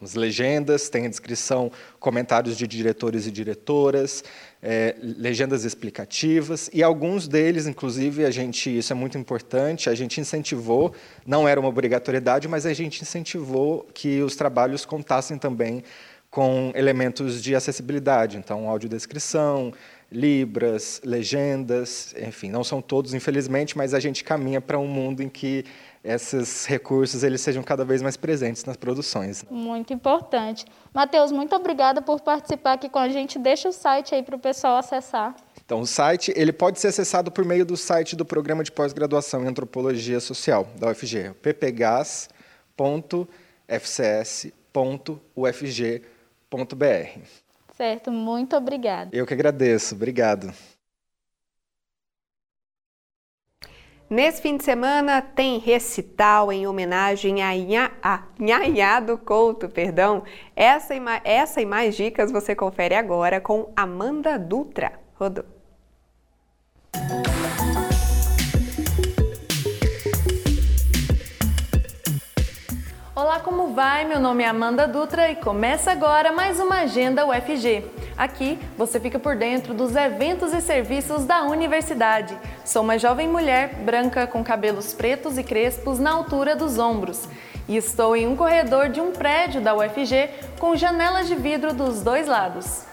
as 0.00 0.14
legendas, 0.14 0.88
tem 0.88 1.06
a 1.06 1.08
descrição, 1.08 1.72
comentários 1.98 2.56
de 2.56 2.66
diretores 2.66 3.26
e 3.26 3.32
diretoras, 3.32 4.22
é, 4.62 4.94
legendas 5.00 5.64
explicativas, 5.64 6.70
e 6.72 6.82
alguns 6.82 7.26
deles, 7.26 7.66
inclusive, 7.66 8.24
a 8.24 8.30
gente, 8.30 8.78
isso 8.78 8.92
é 8.92 8.96
muito 8.96 9.18
importante, 9.18 9.90
a 9.90 9.94
gente 9.94 10.20
incentivou, 10.20 10.92
não 11.26 11.48
era 11.48 11.58
uma 11.58 11.68
obrigatoriedade, 11.68 12.46
mas 12.46 12.64
a 12.64 12.72
gente 12.72 13.02
incentivou 13.02 13.88
que 13.92 14.22
os 14.22 14.36
trabalhos 14.36 14.84
contassem 14.84 15.36
também 15.36 15.82
com 16.30 16.72
elementos 16.74 17.42
de 17.42 17.54
acessibilidade, 17.54 18.36
então 18.36 18.68
audiodescrição, 18.68 19.72
libras, 20.12 21.00
legendas, 21.04 22.14
enfim, 22.18 22.50
não 22.50 22.62
são 22.62 22.80
todos, 22.80 23.14
infelizmente, 23.14 23.76
mas 23.76 23.94
a 23.94 24.00
gente 24.00 24.22
caminha 24.22 24.60
para 24.60 24.78
um 24.78 24.86
mundo 24.86 25.22
em 25.22 25.28
que 25.28 25.64
esses 26.02 26.66
recursos 26.66 27.22
eles 27.22 27.40
sejam 27.40 27.62
cada 27.62 27.84
vez 27.84 28.00
mais 28.02 28.16
presentes 28.16 28.64
nas 28.64 28.76
produções. 28.76 29.44
Muito 29.50 29.92
importante. 29.92 30.64
Matheus, 30.92 31.30
muito 31.32 31.54
obrigada 31.54 32.00
por 32.00 32.20
participar 32.20 32.74
aqui 32.74 32.88
com 32.88 32.98
a 32.98 33.08
gente. 33.08 33.38
Deixa 33.38 33.68
o 33.68 33.72
site 33.72 34.14
aí 34.14 34.22
para 34.22 34.36
o 34.36 34.38
pessoal 34.38 34.76
acessar. 34.76 35.34
Então, 35.64 35.80
o 35.80 35.86
site 35.86 36.32
ele 36.34 36.52
pode 36.52 36.80
ser 36.80 36.88
acessado 36.88 37.30
por 37.30 37.44
meio 37.44 37.66
do 37.66 37.76
site 37.76 38.16
do 38.16 38.24
Programa 38.24 38.64
de 38.64 38.72
Pós-Graduação 38.72 39.44
em 39.44 39.48
Antropologia 39.48 40.18
Social, 40.18 40.66
da 40.78 40.90
UFG, 40.90 41.34
ppgas.fcs.ufg.br. 41.42 42.28
Certo, 47.76 48.10
muito 48.10 48.56
obrigada. 48.56 49.10
Eu 49.14 49.26
que 49.26 49.34
agradeço, 49.34 49.94
obrigado. 49.94 50.52
Nesse 54.10 54.40
fim 54.40 54.56
de 54.56 54.64
semana 54.64 55.20
tem 55.20 55.58
recital 55.58 56.50
em 56.50 56.66
homenagem 56.66 57.42
a, 57.42 57.54
Nha, 57.54 57.90
a 58.02 58.22
Nhanhá 58.38 59.00
do 59.00 59.18
Couto, 59.18 59.68
perdão. 59.68 60.22
Essa 60.56 60.94
e, 60.94 61.00
essa 61.24 61.60
e 61.60 61.66
mais 61.66 61.94
dicas 61.94 62.32
você 62.32 62.54
confere 62.54 62.94
agora 62.94 63.38
com 63.38 63.70
Amanda 63.76 64.38
Dutra. 64.38 64.92
Rodou. 65.14 65.44
Olá, 73.20 73.40
como 73.40 73.74
vai? 73.74 74.04
Meu 74.04 74.20
nome 74.20 74.44
é 74.44 74.46
Amanda 74.46 74.86
Dutra 74.86 75.28
e 75.28 75.34
começa 75.34 75.90
agora 75.90 76.30
mais 76.30 76.60
uma 76.60 76.82
Agenda 76.82 77.26
UFG. 77.26 77.84
Aqui 78.16 78.56
você 78.76 79.00
fica 79.00 79.18
por 79.18 79.34
dentro 79.34 79.74
dos 79.74 79.96
eventos 79.96 80.54
e 80.54 80.60
serviços 80.60 81.24
da 81.24 81.42
universidade. 81.42 82.38
Sou 82.64 82.80
uma 82.80 82.96
jovem 82.96 83.26
mulher 83.26 83.74
branca 83.74 84.24
com 84.24 84.44
cabelos 84.44 84.94
pretos 84.94 85.36
e 85.36 85.42
crespos 85.42 85.98
na 85.98 86.12
altura 86.12 86.54
dos 86.54 86.78
ombros. 86.78 87.28
E 87.66 87.76
estou 87.76 88.14
em 88.14 88.24
um 88.24 88.36
corredor 88.36 88.88
de 88.88 89.00
um 89.00 89.10
prédio 89.10 89.60
da 89.60 89.74
UFG 89.74 90.30
com 90.60 90.76
janelas 90.76 91.26
de 91.26 91.34
vidro 91.34 91.74
dos 91.74 92.00
dois 92.02 92.28
lados. 92.28 92.87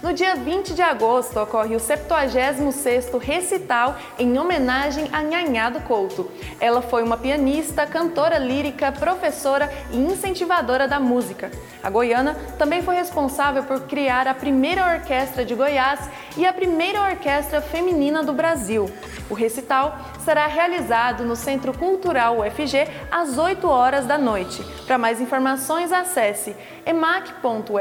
No 0.04 0.12
dia 0.12 0.36
20 0.36 0.74
de 0.74 0.82
agosto 0.82 1.40
ocorre 1.40 1.74
o 1.74 1.80
76º 1.80 3.18
recital 3.18 3.96
em 4.18 4.38
homenagem 4.38 5.08
a 5.10 5.22
Nhanhá 5.22 5.70
do 5.70 5.80
Couto. 5.80 6.30
Ela 6.60 6.82
foi 6.82 7.02
uma 7.02 7.16
pianista, 7.16 7.86
cantora 7.86 8.36
lírica, 8.36 8.92
professora 8.92 9.72
e 9.90 9.96
incentivadora 9.96 10.86
da 10.86 11.00
música. 11.00 11.50
A 11.82 11.88
goiana 11.88 12.36
também 12.58 12.82
foi 12.82 12.96
responsável 12.96 13.62
por 13.62 13.80
criar 13.82 14.28
a 14.28 14.34
primeira 14.34 14.94
orquestra 14.94 15.42
de 15.42 15.54
Goiás 15.54 16.00
e 16.36 16.44
a 16.44 16.52
primeira 16.52 17.00
orquestra 17.00 17.62
feminina 17.62 18.22
do 18.22 18.34
Brasil. 18.34 18.90
O 19.30 19.34
recital 19.34 19.98
será 20.24 20.46
realizado 20.46 21.24
no 21.24 21.36
Centro 21.36 21.76
Cultural 21.76 22.38
UFG 22.38 22.88
às 23.10 23.36
8 23.36 23.68
horas 23.68 24.06
da 24.06 24.16
noite. 24.16 24.64
Para 24.86 24.96
mais 24.96 25.20
informações, 25.20 25.92
acesse 25.92 26.56
emac.ufg.br 26.86 27.74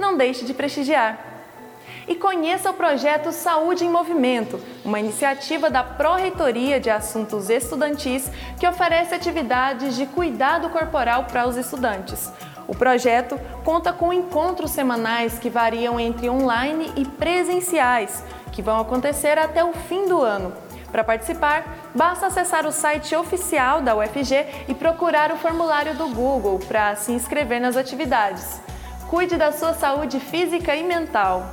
não 0.00 0.16
deixe 0.16 0.44
de 0.44 0.54
prestigiar. 0.54 1.18
E 2.08 2.14
conheça 2.14 2.70
o 2.70 2.74
projeto 2.74 3.30
Saúde 3.30 3.84
em 3.84 3.90
Movimento, 3.90 4.60
uma 4.84 4.98
iniciativa 4.98 5.68
da 5.68 5.84
Pró-Reitoria 5.84 6.80
de 6.80 6.88
Assuntos 6.90 7.50
Estudantis 7.50 8.30
que 8.58 8.66
oferece 8.66 9.14
atividades 9.14 9.94
de 9.94 10.06
cuidado 10.06 10.70
corporal 10.70 11.24
para 11.24 11.46
os 11.46 11.56
estudantes. 11.56 12.32
O 12.66 12.74
projeto 12.74 13.38
conta 13.64 13.92
com 13.92 14.12
encontros 14.12 14.70
semanais 14.70 15.38
que 15.38 15.50
variam 15.50 16.00
entre 16.00 16.30
online 16.30 16.90
e 16.96 17.04
presenciais, 17.04 18.24
que 18.52 18.62
vão 18.62 18.80
acontecer 18.80 19.38
até 19.38 19.62
o 19.62 19.72
fim 19.72 20.08
do 20.08 20.20
ano. 20.20 20.52
Para 20.90 21.04
participar, 21.04 21.64
basta 21.94 22.26
acessar 22.26 22.66
o 22.66 22.72
site 22.72 23.14
oficial 23.14 23.80
da 23.80 23.94
UFG 23.96 24.66
e 24.68 24.74
procurar 24.74 25.30
o 25.32 25.36
formulário 25.36 25.94
do 25.94 26.08
Google 26.08 26.58
para 26.58 26.96
se 26.96 27.12
inscrever 27.12 27.60
nas 27.60 27.76
atividades. 27.76 28.60
Cuide 29.08 29.36
da 29.36 29.52
sua 29.52 29.74
saúde 29.74 30.18
física 30.18 30.74
e 30.74 30.82
mental. 30.82 31.44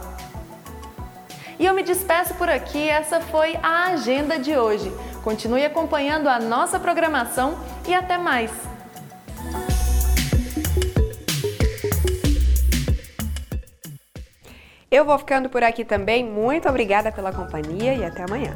E 1.60 1.66
eu 1.66 1.74
me 1.74 1.82
despeço 1.84 2.36
por 2.36 2.50
aqui, 2.50 2.88
essa 2.88 3.20
foi 3.20 3.58
a 3.64 3.86
agenda 3.86 4.38
de 4.38 4.56
hoje. 4.56 4.92
Continue 5.24 5.66
acompanhando 5.66 6.28
a 6.28 6.40
nossa 6.40 6.80
programação 6.80 7.58
e 7.88 7.94
até 7.94 8.18
mais! 8.18 8.52
Eu 14.90 15.04
vou 15.04 15.18
ficando 15.18 15.50
por 15.50 15.64
aqui 15.64 15.84
também. 15.84 16.24
Muito 16.24 16.70
obrigada 16.70 17.12
pela 17.12 17.34
companhia 17.34 17.94
e 17.94 18.06
até 18.06 18.24
amanhã. 18.24 18.56